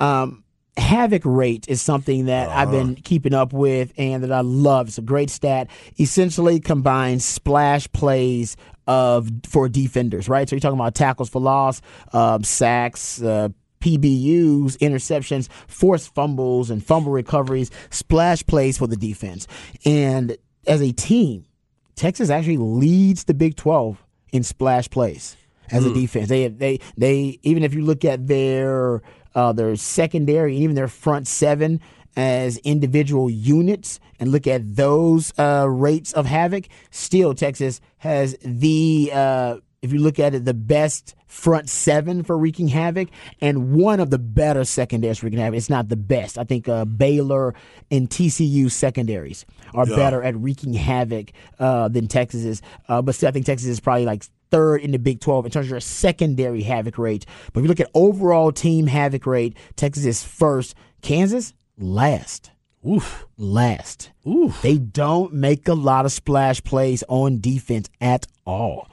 Um, 0.00 0.42
havoc 0.76 1.22
rate 1.24 1.66
is 1.68 1.80
something 1.80 2.26
that 2.26 2.48
I've 2.48 2.70
been 2.70 2.96
keeping 2.96 3.34
up 3.34 3.52
with 3.52 3.92
and 3.96 4.22
that 4.22 4.32
I 4.32 4.40
love. 4.40 4.88
It's 4.88 4.98
a 4.98 5.02
great 5.02 5.30
stat. 5.30 5.68
Essentially 5.98 6.60
combines 6.60 7.24
splash 7.24 7.90
plays 7.92 8.56
of 8.86 9.30
for 9.46 9.68
defenders, 9.68 10.28
right? 10.28 10.48
So 10.48 10.56
you're 10.56 10.60
talking 10.60 10.78
about 10.78 10.94
tackles 10.94 11.28
for 11.28 11.40
loss, 11.40 11.80
um, 12.12 12.44
sacks, 12.44 13.20
uh, 13.22 13.48
PBUs, 13.80 14.76
interceptions, 14.78 15.48
forced 15.66 16.14
fumbles, 16.14 16.70
and 16.70 16.84
fumble 16.84 17.12
recoveries, 17.12 17.70
splash 17.90 18.44
plays 18.46 18.78
for 18.78 18.86
the 18.86 18.96
defense. 18.96 19.46
And 19.84 20.36
as 20.66 20.80
a 20.80 20.92
team, 20.92 21.46
Texas 21.94 22.30
actually 22.30 22.58
leads 22.58 23.24
the 23.24 23.34
Big 23.34 23.56
12 23.56 24.02
in 24.32 24.42
splash 24.42 24.88
plays 24.90 25.36
as 25.70 25.84
a 25.84 25.92
defense. 25.92 26.28
They 26.28 26.48
they 26.48 26.80
they 26.96 27.38
even 27.42 27.62
if 27.62 27.74
you 27.74 27.82
look 27.82 28.04
at 28.04 28.26
their 28.26 29.02
uh, 29.36 29.52
their 29.52 29.76
secondary, 29.76 30.56
even 30.56 30.74
their 30.74 30.88
front 30.88 31.28
seven 31.28 31.80
as 32.16 32.56
individual 32.58 33.30
units, 33.30 34.00
and 34.18 34.32
look 34.32 34.46
at 34.46 34.74
those 34.74 35.32
uh, 35.38 35.66
rates 35.68 36.12
of 36.14 36.26
havoc, 36.26 36.66
still 36.90 37.34
Texas 37.34 37.80
has 37.98 38.36
the. 38.42 39.10
Uh, 39.12 39.56
if 39.86 39.92
you 39.92 40.00
look 40.00 40.18
at 40.18 40.34
it, 40.34 40.44
the 40.44 40.54
best 40.54 41.14
front 41.26 41.68
seven 41.68 42.22
for 42.22 42.36
wreaking 42.36 42.68
havoc, 42.68 43.08
and 43.40 43.72
one 43.72 44.00
of 44.00 44.10
the 44.10 44.18
better 44.18 44.64
secondaries 44.64 45.18
for 45.18 45.26
wreaking 45.26 45.38
havoc. 45.38 45.56
It's 45.56 45.70
not 45.70 45.88
the 45.88 45.96
best. 45.96 46.38
I 46.38 46.44
think 46.44 46.68
uh, 46.68 46.84
Baylor 46.84 47.54
and 47.90 48.08
TCU 48.08 48.70
secondaries 48.70 49.46
are 49.74 49.86
better 49.86 50.22
at 50.22 50.36
wreaking 50.36 50.74
havoc 50.74 51.32
uh, 51.58 51.88
than 51.88 52.08
Texas 52.08 52.44
is. 52.44 52.62
Uh, 52.88 53.02
but 53.02 53.14
still, 53.14 53.28
I 53.28 53.32
think 53.32 53.46
Texas 53.46 53.68
is 53.68 53.80
probably 53.80 54.04
like 54.04 54.24
third 54.50 54.80
in 54.80 54.92
the 54.92 54.98
Big 54.98 55.20
12 55.20 55.46
in 55.46 55.50
terms 55.50 55.66
of 55.66 55.70
your 55.70 55.80
secondary 55.80 56.62
havoc 56.62 56.98
rate. 56.98 57.26
But 57.52 57.60
if 57.60 57.64
you 57.64 57.68
look 57.68 57.80
at 57.80 57.90
overall 57.94 58.52
team 58.52 58.86
havoc 58.86 59.26
rate, 59.26 59.56
Texas 59.76 60.04
is 60.04 60.22
first. 60.22 60.74
Kansas 61.02 61.54
last. 61.78 62.50
Oof. 62.88 63.26
Last. 63.36 64.10
Oof. 64.26 64.62
They 64.62 64.78
don't 64.78 65.32
make 65.32 65.66
a 65.66 65.74
lot 65.74 66.04
of 66.04 66.12
splash 66.12 66.62
plays 66.62 67.02
on 67.08 67.40
defense 67.40 67.90
at 68.00 68.26
all. 68.46 68.88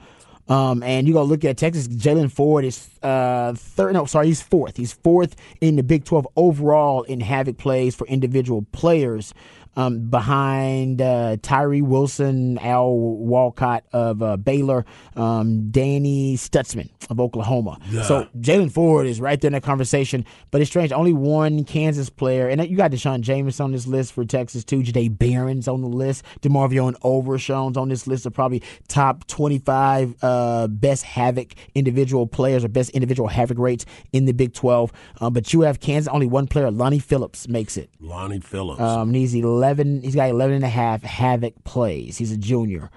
Um, 0.48 0.82
and 0.82 1.08
you 1.08 1.14
go 1.14 1.22
look 1.22 1.44
at 1.44 1.56
Texas. 1.56 1.88
Jaylan 1.88 2.30
Ford 2.30 2.64
is 2.64 2.88
uh, 3.02 3.54
third. 3.56 3.94
No, 3.94 4.04
sorry, 4.04 4.26
he's 4.26 4.42
fourth. 4.42 4.76
He's 4.76 4.92
fourth 4.92 5.36
in 5.60 5.76
the 5.76 5.82
Big 5.82 6.04
Twelve 6.04 6.28
overall 6.36 7.02
in 7.04 7.20
havoc 7.20 7.56
plays 7.56 7.94
for 7.94 8.06
individual 8.06 8.66
players 8.72 9.32
um, 9.76 10.08
behind 10.08 11.00
uh, 11.02 11.36
Tyree 11.42 11.82
Wilson, 11.82 12.58
Al 12.58 12.96
Walcott 12.96 13.84
of 13.92 14.22
uh, 14.22 14.36
Baylor, 14.36 14.84
um, 15.16 15.70
Danny 15.70 16.36
Stutsman 16.36 16.88
of 17.10 17.20
Oklahoma. 17.20 17.78
Yeah. 17.90 18.02
So 18.02 18.28
Jaylan 18.38 18.72
Ford 18.72 19.06
is 19.06 19.20
right 19.20 19.40
there 19.40 19.48
in 19.48 19.52
that 19.52 19.62
conversation. 19.62 20.24
But 20.50 20.60
it's 20.60 20.70
strange, 20.70 20.92
only 20.92 21.12
one 21.12 21.64
Kansas 21.64 22.08
player, 22.10 22.48
and 22.48 22.64
you 22.68 22.76
got 22.76 22.90
Deshaun 22.90 23.20
James 23.20 23.60
on 23.60 23.72
this 23.72 23.86
list 23.86 24.12
for 24.12 24.24
Texas 24.24 24.64
too. 24.64 24.80
Jahdae 24.80 25.18
Barron's 25.18 25.68
on 25.68 25.82
the 25.82 25.88
list. 25.88 26.24
DeMarvion 26.42 26.94
Overshown's 27.02 27.76
on 27.76 27.88
this 27.88 28.06
list 28.06 28.26
of 28.26 28.32
probably 28.32 28.62
top 28.88 29.26
25 29.26 30.14
uh, 30.22 30.66
best 30.68 31.04
havoc 31.04 31.54
individual 31.74 32.26
players 32.26 32.64
or 32.64 32.68
best 32.68 32.90
individual 32.90 33.28
havoc 33.28 33.58
rates 33.58 33.84
in 34.12 34.24
the 34.24 34.32
Big 34.32 34.54
12. 34.54 34.92
Um, 35.20 35.32
but 35.32 35.52
you 35.52 35.62
have 35.62 35.80
Kansas, 35.80 36.12
only 36.12 36.26
one 36.26 36.46
player, 36.46 36.70
Lonnie 36.70 36.98
Phillips, 36.98 37.48
makes 37.48 37.76
it. 37.76 37.90
Lonnie 38.00 38.40
Phillips. 38.40 38.80
Um, 38.80 39.12
he's 39.12 39.34
11. 39.34 39.63
He's 40.02 40.14
got 40.14 40.30
11 40.30 40.56
and 40.56 40.64
a 40.64 40.68
half 40.68 41.02
havoc 41.02 41.54
plays. 41.64 42.18
He's 42.18 42.32
a 42.32 42.36
junior. 42.36 42.90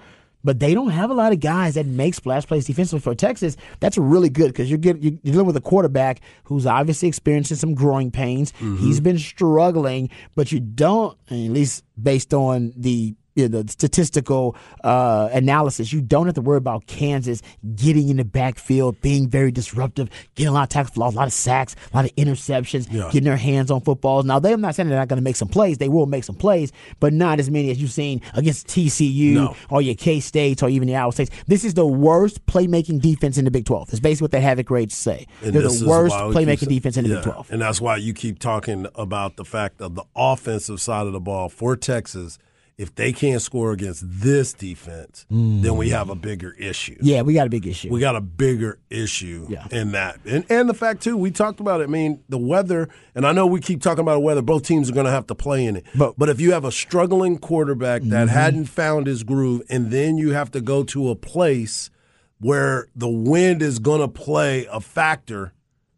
But 0.44 0.60
they 0.60 0.72
don't 0.72 0.90
have 0.90 1.10
a 1.10 1.14
lot 1.14 1.32
of 1.32 1.40
guys 1.40 1.74
that 1.74 1.86
make 1.86 2.14
splash 2.14 2.46
plays 2.46 2.66
defensively 2.66 3.00
for 3.00 3.14
Texas. 3.14 3.56
That's 3.80 3.98
really 3.98 4.28
good 4.28 4.48
because 4.48 4.70
you're, 4.70 4.78
getting, 4.78 5.02
you're 5.02 5.12
dealing 5.32 5.46
with 5.46 5.56
a 5.56 5.60
quarterback 5.60 6.20
who's 6.44 6.64
obviously 6.64 7.08
experiencing 7.08 7.56
some 7.56 7.74
growing 7.74 8.10
pains. 8.10 8.52
Mm-hmm. 8.52 8.76
He's 8.76 9.00
been 9.00 9.18
struggling, 9.18 10.10
but 10.36 10.52
you 10.52 10.60
don't, 10.60 11.18
at 11.28 11.34
least 11.34 11.84
based 12.00 12.32
on 12.32 12.72
the 12.76 13.16
you 13.38 13.48
know, 13.48 13.62
the 13.62 13.70
statistical 13.70 14.56
uh, 14.84 15.28
analysis, 15.32 15.92
you 15.92 16.00
don't 16.00 16.26
have 16.26 16.34
to 16.34 16.40
worry 16.40 16.58
about 16.58 16.86
Kansas 16.86 17.40
getting 17.76 18.08
in 18.08 18.16
the 18.16 18.24
backfield, 18.24 19.00
being 19.00 19.28
very 19.28 19.52
disruptive, 19.52 20.10
getting 20.34 20.48
a 20.48 20.52
lot 20.52 20.64
of 20.64 20.68
tackles 20.70 20.96
a 21.14 21.16
lot 21.16 21.26
of 21.28 21.32
sacks, 21.32 21.76
a 21.92 21.96
lot 21.96 22.04
of 22.04 22.14
interceptions, 22.16 22.88
Yeah. 22.90 23.04
getting 23.12 23.24
their 23.24 23.36
hands 23.36 23.70
on 23.70 23.80
footballs. 23.80 24.24
Now, 24.24 24.38
they, 24.38 24.52
I'm 24.52 24.60
not 24.60 24.74
saying 24.74 24.88
they're 24.88 24.98
not 24.98 25.08
going 25.08 25.18
to 25.18 25.22
make 25.24 25.36
some 25.36 25.48
plays. 25.48 25.78
They 25.78 25.88
will 25.88 26.06
make 26.06 26.24
some 26.24 26.34
plays, 26.34 26.72
but 26.98 27.12
not 27.12 27.38
as 27.38 27.50
many 27.50 27.70
as 27.70 27.80
you've 27.80 27.92
seen 27.92 28.20
against 28.34 28.66
TCU 28.66 29.34
No. 29.34 29.56
or 29.70 29.80
your 29.82 29.94
K 29.94 30.18
States 30.20 30.62
or 30.62 30.68
even 30.68 30.88
the 30.88 30.96
Iowa 30.96 31.12
States. 31.12 31.30
This 31.46 31.64
is 31.64 31.74
the 31.74 31.86
worst 31.86 32.44
playmaking 32.46 33.00
defense 33.00 33.38
in 33.38 33.44
the 33.44 33.50
Big 33.50 33.64
12. 33.66 33.90
It's 33.90 34.00
basically 34.00 34.24
what 34.24 34.30
the 34.32 34.40
havoc 34.40 34.66
grades 34.66 34.96
say. 34.96 35.26
And 35.42 35.52
They're 35.54 35.62
the 35.62 35.84
worst 35.86 36.16
we 36.16 36.34
keep 36.34 36.48
playmaking 36.48 36.68
defense 36.68 36.96
in 36.96 37.04
the 37.04 37.10
yeah, 37.10 37.16
Big 37.16 37.24
12. 37.24 37.52
And 37.52 37.62
that's 37.62 37.80
why 37.80 37.96
you 37.96 38.12
keep 38.12 38.38
talking 38.38 38.86
about 38.96 39.36
the 39.36 39.44
fact 39.44 39.80
of 39.80 39.94
the 39.94 40.04
offensive 40.16 40.80
side 40.80 41.06
of 41.06 41.12
the 41.12 41.20
ball 41.20 41.48
for 41.48 41.76
Texas. 41.76 42.38
If 42.78 42.94
they 42.94 43.12
can't 43.12 43.42
score 43.42 43.72
against 43.72 44.04
this 44.08 44.52
defense, 44.52 45.26
then 45.28 45.76
we 45.76 45.88
have 45.90 46.10
a 46.10 46.14
bigger 46.14 46.52
issue. 46.52 46.94
Mm. 46.94 47.00
Yeah, 47.02 47.22
we 47.22 47.34
got 47.34 47.48
a 47.48 47.50
big 47.50 47.66
issue. 47.66 47.88
We 47.90 47.98
got 47.98 48.14
a 48.14 48.20
bigger 48.20 48.78
issue 48.88 49.48
Yeah. 49.50 49.66
in 49.72 49.90
that. 49.92 50.20
And 50.24 50.44
and 50.48 50.68
the 50.68 50.74
fact 50.74 51.02
too, 51.02 51.16
we 51.16 51.32
talked 51.32 51.58
about 51.58 51.80
it. 51.80 51.84
I 51.84 51.86
mean, 51.88 52.20
the 52.28 52.38
weather, 52.38 52.88
and 53.16 53.26
I 53.26 53.32
know 53.32 53.48
we 53.48 53.60
keep 53.60 53.82
talking 53.82 54.02
about 54.02 54.14
the 54.14 54.20
weather, 54.20 54.42
both 54.42 54.62
teams 54.62 54.88
are 54.88 54.92
gonna 54.94 55.10
have 55.10 55.26
to 55.26 55.34
play 55.34 55.64
in 55.66 55.74
it. 55.74 55.86
But- 55.96 56.14
but 56.16 56.28
if 56.28 56.40
you 56.40 56.52
have 56.52 56.64
a 56.64 56.70
struggling 56.70 57.36
quarterback 57.38 58.02
that 58.02 58.28
Mm-hmm. 58.28 58.36
hadn't 58.36 58.64
found 58.66 59.08
his 59.08 59.24
groove, 59.24 59.62
and 59.68 59.90
then 59.90 60.16
you 60.16 60.30
have 60.30 60.52
to 60.52 60.60
go 60.60 60.84
to 60.84 61.10
a 61.10 61.16
place 61.16 61.90
where 62.38 62.86
the 62.94 63.08
wind 63.08 63.60
is 63.60 63.80
gonna 63.80 64.06
play 64.06 64.66
a 64.70 64.80
factor, 64.80 65.52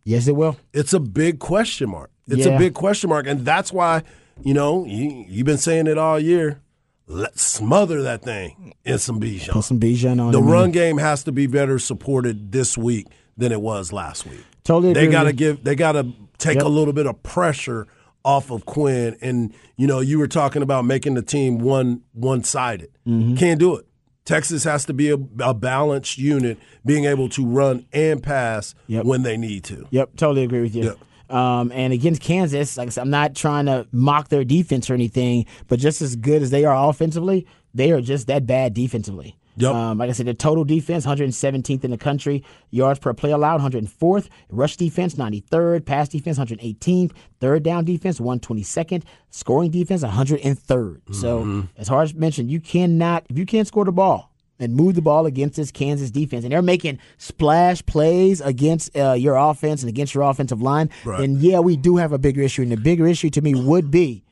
yes, 0.05 0.27
it 0.27 0.35
will. 0.35 0.57
it's 0.73 0.95
a 0.95 1.01
big 1.01 1.41
question 1.41 1.91
mark. 1.91 2.11
It's 2.27 2.47
Yeah. 2.47 2.55
a 2.55 2.59
big 2.59 2.73
question 2.73 3.11
mark, 3.11 3.27
and 3.27 3.45
that's 3.45 3.71
why 3.71 4.03
you 4.43 4.55
know 4.55 4.87
you, 4.87 5.27
you've 5.29 5.45
been 5.45 5.59
saying 5.59 5.87
it 5.87 5.99
all 5.99 6.19
year. 6.19 6.63
Let's 7.13 7.43
smother 7.43 8.03
that 8.03 8.23
thing 8.23 8.75
in 8.85 8.99
some 8.99 9.21
Bijan. 9.21 9.49
Put 9.51 9.65
some 9.65 9.81
Bijan 9.81 10.21
on 10.21 10.31
The 10.33 10.41
man. 10.41 10.51
run 10.51 10.71
game 10.71 10.99
has 10.99 11.25
to 11.25 11.33
be 11.33 11.47
better 11.49 11.79
supported 11.81 12.53
this 12.53 12.79
week 12.79 13.09
than 13.37 13.51
it 13.53 13.61
was 13.61 13.93
last 13.93 14.27
week. 14.27 14.45
Totally 14.65 14.93
They 14.93 15.09
got 15.09 15.25
to 15.25 15.33
give. 15.33 15.65
They 15.65 15.75
got 15.75 15.93
to 15.93 16.13
take 16.39 16.57
Yep. 16.57 16.65
a 16.65 16.69
little 16.69 16.93
bit 16.95 17.07
of 17.07 17.21
pressure 17.23 17.89
off 18.25 18.51
of 18.53 18.65
Quinn. 18.65 19.17
And 19.21 19.53
you 19.77 19.87
know, 19.89 19.99
you 20.01 20.19
were 20.19 20.29
talking 20.29 20.63
about 20.63 20.85
making 20.85 21.15
the 21.15 21.23
team 21.23 21.59
one 21.59 22.03
one 22.13 22.45
sided. 22.45 22.91
Mm-hmm. 23.07 23.35
Can't 23.37 23.59
do 23.59 23.75
it. 23.77 23.87
Texas 24.25 24.63
has 24.65 24.85
to 24.85 24.93
be 24.93 25.11
a, 25.11 25.17
a 25.41 25.53
balanced 25.55 26.17
unit, 26.19 26.59
being 26.87 27.07
able 27.07 27.29
to 27.31 27.45
run 27.45 27.87
and 27.93 28.23
pass 28.23 28.75
Yep. 28.87 29.05
when 29.05 29.23
they 29.23 29.37
need 29.37 29.65
to. 29.65 29.89
Yep, 29.91 30.11
totally 30.17 30.45
agree 30.45 30.61
with 30.61 30.77
you. 30.77 30.85
Yep. 30.85 30.99
Um, 31.31 31.71
and 31.73 31.93
against 31.93 32.23
Kansas, 32.23 32.77
like 32.77 32.89
I 32.89 32.91
said, 32.91 33.03
I'm 33.03 33.11
not 33.11 33.35
trying 33.35 33.67
to 33.67 33.87
mock 33.93 34.29
their 34.29 34.45
defense 34.45 34.91
or 34.91 34.95
anything, 34.95 35.47
but 35.69 35.79
just 35.79 36.03
as 36.03 36.17
good 36.17 36.43
as 36.43 36.51
they 36.51 36.65
are 36.65 36.89
offensively, 36.89 37.47
they 37.73 37.93
are 37.93 38.01
just 38.01 38.27
that 38.27 38.47
bad 38.47 38.75
defensively. 38.75 39.37
Yep. 39.57 39.75
Um, 39.75 39.99
like 39.99 40.09
I 40.09 40.13
said, 40.13 40.27
the 40.27 40.35
total 40.35 40.65
defense, 40.65 41.05
117th 41.05 41.85
in 41.85 41.91
the 41.91 41.99
country. 41.99 42.45
Yards 42.71 42.99
per 42.99 43.13
play 43.13 43.31
allowed, 43.31 43.61
104th. 43.61 44.29
Rush 44.49 44.77
defense, 44.77 45.17
93rd. 45.17 45.85
Pass 45.85 46.09
defense, 46.09 46.39
118th. 46.39 47.13
Third 47.41 47.63
down 47.63 47.85
defense, 47.85 48.21
122nd. 48.21 49.03
Scoring 49.31 49.71
defense, 49.71 50.03
103rd. 50.03 51.15
So, 51.15 51.69
as 51.77 51.89
hard 51.89 52.05
as 52.05 52.15
mentioned, 52.15 52.51
you 52.51 52.61
cannot, 52.61 53.27
if 53.29 53.37
you 53.37 53.45
can't 53.45 53.67
score 53.67 53.85
the 53.85 53.93
ball, 53.93 54.30
and 54.61 54.75
move 54.75 54.95
the 54.95 55.03
ball 55.03 55.27
against 55.27 55.57
this 55.57 55.73
Kansas 55.73 56.11
defense, 56.13 56.45
and 56.45 56.53
they're 56.53 56.63
making 56.63 56.99
splash 57.19 57.85
plays 57.87 58.41
against 58.41 58.97
uh, 58.97 59.15
your 59.15 59.35
offense 59.37 59.83
and 59.83 59.89
against 59.89 60.15
your 60.15 60.23
offensive 60.25 60.63
line, 60.63 60.91
Right. 61.05 61.21
then 61.21 61.39
yeah, 61.41 61.59
we 61.59 61.77
do 61.77 61.97
have 61.97 62.13
a 62.13 62.19
bigger 62.19 62.43
issue. 62.43 62.63
And 62.63 62.71
the 62.71 62.77
bigger 62.77 63.07
issue 63.07 63.31
to 63.31 63.41
me 63.41 63.55
would 63.55 63.91
be, 63.91 64.23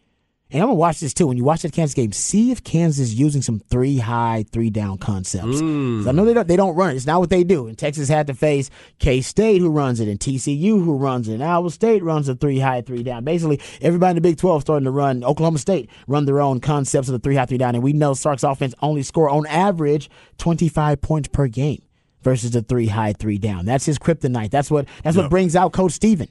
and 0.51 0.63
I'm 0.63 0.69
gonna 0.69 0.75
watch 0.79 1.01
this 1.01 1.13
too. 1.13 1.27
When 1.27 1.37
you 1.37 1.45
watch 1.45 1.63
that 1.63 1.73
Kansas 1.73 1.95
game, 1.95 2.13
see 2.13 2.51
if 2.51 2.65
Kansas 2.65 2.99
is 3.09 3.15
using 3.15 3.43
some 3.43 3.61
three 3.69 3.99
high, 3.99 4.45
three 4.51 4.71
down 4.71 4.99
concepts. 4.99 5.61
Mm. 5.61 5.99
'Cause 5.99 6.07
I 6.07 6.13
know 6.13 6.25
they 6.25 6.33
don't, 6.35 6.49
they 6.49 6.57
don't 6.57 6.75
run 6.75 6.91
it. 6.91 6.97
It's 6.97 7.07
not 7.07 7.21
what 7.21 7.31
they 7.31 7.45
do. 7.45 7.67
And 7.67 7.77
Texas 7.77 8.09
had 8.09 8.27
to 8.29 8.35
face 8.35 8.71
K 8.99 9.21
State, 9.21 9.61
who 9.61 9.69
runs 9.71 10.01
it, 10.01 10.09
and 10.09 10.19
TCU, 10.19 10.83
who 10.83 10.97
runs 10.97 11.29
it, 11.29 11.35
and 11.35 11.45
Iowa 11.45 11.71
State 11.71 12.03
runs 12.03 12.29
a 12.29 12.35
three 12.35 12.59
high, 12.61 12.81
three 12.81 13.03
down. 13.03 13.25
Basically, 13.25 13.61
everybody 13.83 14.11
in 14.11 14.15
the 14.17 14.21
Big 14.23 14.39
12 14.39 14.63
starting 14.63 14.85
to 14.85 14.91
run. 14.91 15.23
Oklahoma 15.25 15.59
State 15.59 15.91
run 16.07 16.25
their 16.25 16.41
own 16.41 16.61
concepts 16.61 17.09
of 17.09 17.13
the 17.13 17.19
three 17.19 17.35
high, 17.37 17.47
three 17.47 17.59
down. 17.59 17.75
And 17.75 17.85
we 17.85 17.93
know 17.93 18.15
Sark's 18.15 18.43
offense 18.43 18.75
only 18.81 19.03
score 19.03 19.29
on 19.29 19.47
average 19.47 20.09
25 20.39 21.01
points 21.01 21.29
per 21.29 21.47
game 21.49 21.83
versus 22.23 22.51
the 22.51 22.63
three 22.63 22.87
high, 22.89 23.13
three 23.13 23.39
down. 23.39 23.65
That's 23.65 23.85
his 23.87 23.99
kryptonite. 23.99 24.51
That's 24.51 24.71
what 24.71 24.87
that's 25.05 25.17
what 25.17 25.31
brings 25.31 25.55
out 25.55 25.73
Coach 25.73 25.93
Steven. 25.93 26.29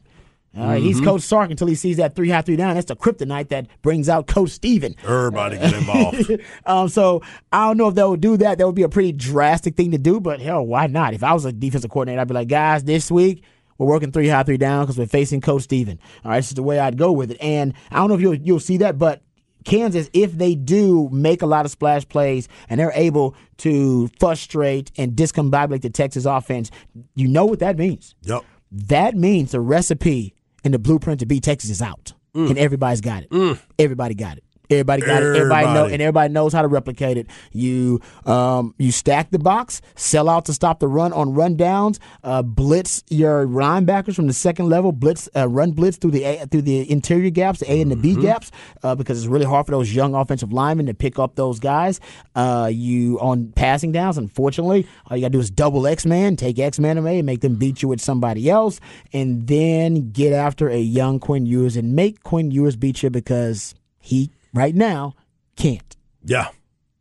All 0.58 0.66
right, 0.66 0.82
he's 0.82 1.00
Coach 1.00 1.22
Sark 1.22 1.52
until 1.52 1.68
he 1.68 1.76
sees 1.76 1.98
that 1.98 2.16
three 2.16 2.30
high, 2.30 2.42
three 2.42 2.56
down. 2.56 2.74
That's 2.74 2.88
the 2.88 2.96
kryptonite 2.96 3.50
that 3.50 3.68
brings 3.84 4.10
out 4.10 4.26
Coach 4.26 4.50
Steven. 4.50 4.96
Everybody 5.04 5.58
get 5.58 5.74
involved. 5.74 6.32
Um, 6.66 6.90
so 6.90 7.22
I 7.52 7.68
don't 7.68 7.78
know 7.78 7.88
if 7.88 7.96
they 7.96 8.04
would 8.04 8.20
do 8.22 8.38
that. 8.38 8.58
That 8.58 8.66
would 8.66 8.76
be 8.76 8.84
a 8.84 8.90
pretty 8.90 9.12
drastic 9.12 9.76
thing 9.76 9.92
to 9.92 9.98
do, 9.98 10.20
but 10.20 10.42
hell, 10.42 10.66
why 10.66 10.88
not? 10.88 11.14
If 11.14 11.24
I 11.24 11.34
was 11.34 11.46
a 11.46 11.52
defensive 11.52 11.92
coordinator, 11.92 12.22
I'd 12.22 12.28
be 12.28 12.34
like, 12.34 12.48
guys, 12.48 12.84
this 12.84 13.10
week 13.12 13.44
we're 13.78 13.88
working 13.88 14.12
three 14.12 14.28
high, 14.28 14.44
three 14.44 14.58
down 14.58 14.84
because 14.84 14.98
we're 14.98 15.06
facing 15.06 15.40
Coach 15.42 15.64
Steven. 15.64 16.00
All 16.26 16.32
right, 16.32 16.38
this 16.38 16.50
is 16.50 16.56
the 16.56 16.64
way 16.64 16.80
I'd 16.80 16.98
go 16.98 17.12
with 17.12 17.32
it. 17.32 17.38
And 17.40 17.74
I 17.92 17.98
don't 17.98 18.10
know 18.10 18.16
if 18.16 18.22
you'll 18.22 18.36
you'll 18.36 18.60
see 18.60 18.78
that, 18.78 18.98
but 18.98 19.22
Kansas, 19.66 20.10
if 20.14 20.32
they 20.34 20.56
do 20.56 21.10
make 21.12 21.42
a 21.42 21.46
lot 21.46 21.66
of 21.66 21.72
splash 21.72 22.08
plays 22.08 22.48
and 22.70 22.80
they're 22.80 22.92
able 22.94 23.36
to 23.58 24.10
frustrate 24.20 24.92
and 24.98 25.14
discombobulate 25.14 25.82
the 25.82 25.90
Texas 25.90 26.26
offense, 26.26 26.72
you 27.16 27.28
know 27.28 27.46
what 27.46 27.60
that 27.60 27.78
means. 27.78 28.16
yep. 28.24 28.44
That 28.72 29.16
means 29.16 29.52
the 29.52 29.62
recipe 29.62 30.34
and 30.68 30.74
the 30.74 30.80
blueprint 30.80 31.22
to 31.22 31.26
beat 31.26 31.44
Texas 31.44 31.70
is 31.70 31.82
out, 31.82 32.12
mm. 32.36 32.50
and 32.50 32.58
everybody's 32.58 33.00
got 33.00 33.24
it. 33.24 33.30
Mm. 33.30 33.58
Everybody 33.80 34.16
got 34.16 34.36
it. 34.36 34.44
Everybody 34.70 35.02
got 35.02 35.24
it. 35.24 35.36
Everybody 35.36 35.68
know, 35.68 35.86
and 35.86 36.02
everybody 36.02 36.34
knows 36.34 36.54
how 36.54 36.62
to 36.62 36.68
replicate 36.68 37.18
it. 37.18 37.28
You 37.52 38.02
um, 38.26 38.76
you 38.78 38.92
stack 38.92 39.32
the 39.32 39.40
box, 39.40 39.82
sell 39.96 40.28
out 40.28 40.46
to 40.46 40.54
stop 40.54 40.80
the 40.80 40.88
run 40.88 41.14
on 41.14 41.34
run 41.34 41.56
downs, 41.56 42.00
uh, 42.24 42.42
blitz 42.42 43.04
your 43.10 43.46
linebackers 43.46 44.16
from 44.16 44.28
the 44.28 44.34
second 44.34 44.68
level, 44.70 44.92
blitz 44.92 45.30
uh, 45.36 45.48
run 45.48 45.72
blitz 45.72 45.98
through 45.98 46.12
the 46.12 46.24
A, 46.24 46.46
through 46.48 46.64
the 46.64 46.90
interior 46.92 47.30
gaps, 47.30 47.60
the 47.60 47.72
A 47.72 47.82
and 47.82 47.92
the 47.92 47.96
B 47.96 48.16
gaps, 48.16 48.52
uh, 48.84 48.96
because 48.96 49.18
it's 49.18 49.28
really 49.28 49.46
hard 49.46 49.66
for 49.66 49.72
those 49.72 49.94
young 49.94 50.16
offensive 50.16 50.52
linemen 50.52 50.88
to 50.88 50.94
pick 50.94 51.18
up 51.18 51.36
those 51.36 51.60
guys. 51.60 52.00
Uh, 52.36 52.70
you 52.72 53.20
on 53.20 53.52
passing 53.54 53.92
downs, 53.92 54.18
unfortunately, 54.18 54.88
all 55.06 55.16
you 55.16 55.22
gotta 55.22 55.32
do 55.32 55.40
is 55.40 55.50
double 55.50 55.88
X 55.88 56.06
man, 56.06 56.36
take 56.36 56.60
X 56.60 56.80
man 56.80 56.98
away, 56.98 57.20
and 57.20 57.26
make 57.26 57.42
them 57.42 57.56
beat 57.56 57.82
you 57.82 57.88
with 57.88 58.02
somebody 58.02 58.50
else, 58.50 58.80
and 59.14 59.48
then 59.48 60.12
get 60.12 60.34
after 60.34 60.70
a 60.70 60.80
young 60.80 61.20
Quinn 61.20 61.46
Ewers 61.46 61.78
and 61.78 61.96
make 61.96 62.24
Quinn 62.24 62.52
Ewers 62.52 62.76
beat 62.76 63.04
you 63.04 63.10
because 63.10 63.76
he 64.00 64.32
right 64.58 64.76
now 64.76 65.14
can't. 65.56 65.96
Yeah. 66.24 66.50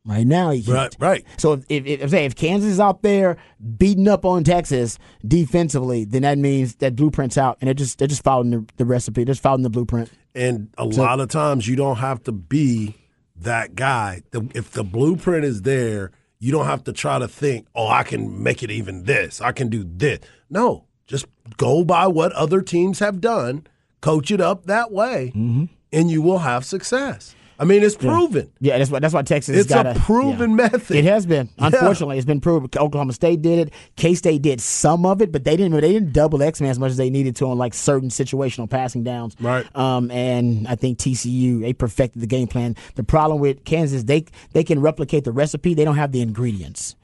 Right 0.04 0.26
now 0.26 0.50
he 0.50 0.62
can't. 0.62 0.76
Right. 0.76 0.96
Right. 1.00 1.24
So 1.36 1.54
if, 1.54 1.64
if, 1.68 1.86
if, 1.86 2.10
say 2.10 2.24
if 2.26 2.36
Kansas 2.36 2.70
is 2.70 2.80
out 2.80 3.02
there 3.02 3.36
beating 3.76 4.06
up 4.06 4.24
on 4.24 4.44
Texas 4.44 4.98
defensively, 5.26 6.04
then 6.04 6.22
that 6.22 6.38
means 6.38 6.76
that 6.76 6.94
blueprint's 6.94 7.36
out, 7.36 7.58
and 7.60 7.66
they're 7.66 7.74
just 7.74 7.98
they're 7.98 8.06
just 8.06 8.22
following 8.22 8.50
the, 8.50 8.66
the 8.76 8.84
recipe, 8.84 9.24
they're 9.24 9.32
just 9.32 9.42
following 9.42 9.62
the 9.62 9.70
blueprint. 9.70 10.10
And 10.34 10.68
a 10.76 10.84
lot 10.84 11.18
of 11.18 11.28
times 11.28 11.66
you 11.66 11.76
don't 11.76 11.96
have 11.96 12.22
to 12.24 12.32
be 12.32 12.94
that 13.36 13.74
guy. 13.74 14.22
The, 14.30 14.48
if 14.54 14.70
the 14.70 14.84
blueprint 14.84 15.44
is 15.44 15.62
there, 15.62 16.12
you 16.38 16.52
don't 16.52 16.66
have 16.66 16.84
to 16.84 16.92
try 16.92 17.18
to 17.18 17.26
think, 17.26 17.66
oh, 17.74 17.88
I 17.88 18.02
can 18.02 18.42
make 18.42 18.62
it 18.62 18.70
even 18.70 19.04
this. 19.04 19.40
I 19.40 19.52
can 19.52 19.68
do 19.68 19.82
this. 19.82 20.20
No, 20.50 20.84
just 21.06 21.26
go 21.56 21.84
by 21.84 22.06
what 22.06 22.32
other 22.32 22.60
teams 22.60 22.98
have 22.98 23.20
done, 23.20 23.66
coach 24.00 24.30
it 24.30 24.40
up 24.40 24.66
that 24.66 24.92
way, 24.92 25.32
mm-hmm. 25.34 25.64
and 25.92 26.10
you 26.10 26.20
will 26.20 26.38
have 26.38 26.64
success. 26.64 27.34
I 27.58 27.64
mean, 27.64 27.82
it's 27.82 27.96
proven. 27.96 28.50
Yeah, 28.60 28.78
that's 28.78 28.90
why 28.90 28.98
that's 28.98 29.14
why 29.14 29.22
Texas. 29.22 29.56
It's 29.56 29.68
got 29.68 29.86
It's 29.86 29.98
a 29.98 30.02
proven 30.02 30.56
method. 30.56 30.96
It 30.96 31.04
has 31.04 31.26
been. 31.26 31.48
Yeah. 31.56 31.66
Unfortunately, 31.66 32.18
it's 32.18 32.26
been 32.26 32.40
proven. 32.40 32.68
Oklahoma 32.76 33.12
State 33.12 33.42
did 33.42 33.68
it. 33.68 33.74
K 33.96 34.14
State 34.14 34.42
did 34.42 34.60
some 34.60 35.06
of 35.06 35.22
it, 35.22 35.32
but 35.32 35.44
they 35.44 35.56
didn't. 35.56 35.72
They 35.80 35.92
didn't 35.92 36.12
double 36.12 36.42
X 36.42 36.60
Man 36.60 36.70
as 36.70 36.78
much 36.78 36.90
as 36.90 36.96
they 36.96 37.10
needed 37.10 37.36
to 37.36 37.46
on 37.46 37.58
like 37.58 37.74
certain 37.74 38.08
situational 38.08 38.68
passing 38.68 39.04
downs. 39.04 39.36
Right. 39.40 39.64
Um, 39.76 40.10
and 40.10 40.68
I 40.68 40.74
think 40.74 40.98
TCU 40.98 41.60
they 41.62 41.72
perfected 41.72 42.22
the 42.22 42.26
game 42.26 42.48
plan. 42.48 42.76
The 42.94 43.04
problem 43.04 43.40
with 43.40 43.64
Kansas, 43.64 44.04
they 44.04 44.26
they 44.52 44.64
can 44.64 44.80
replicate 44.80 45.24
the 45.24 45.32
recipe. 45.32 45.74
They 45.74 45.84
don't 45.84 45.96
have 45.96 46.12
the 46.12 46.20
ingredients. 46.20 46.96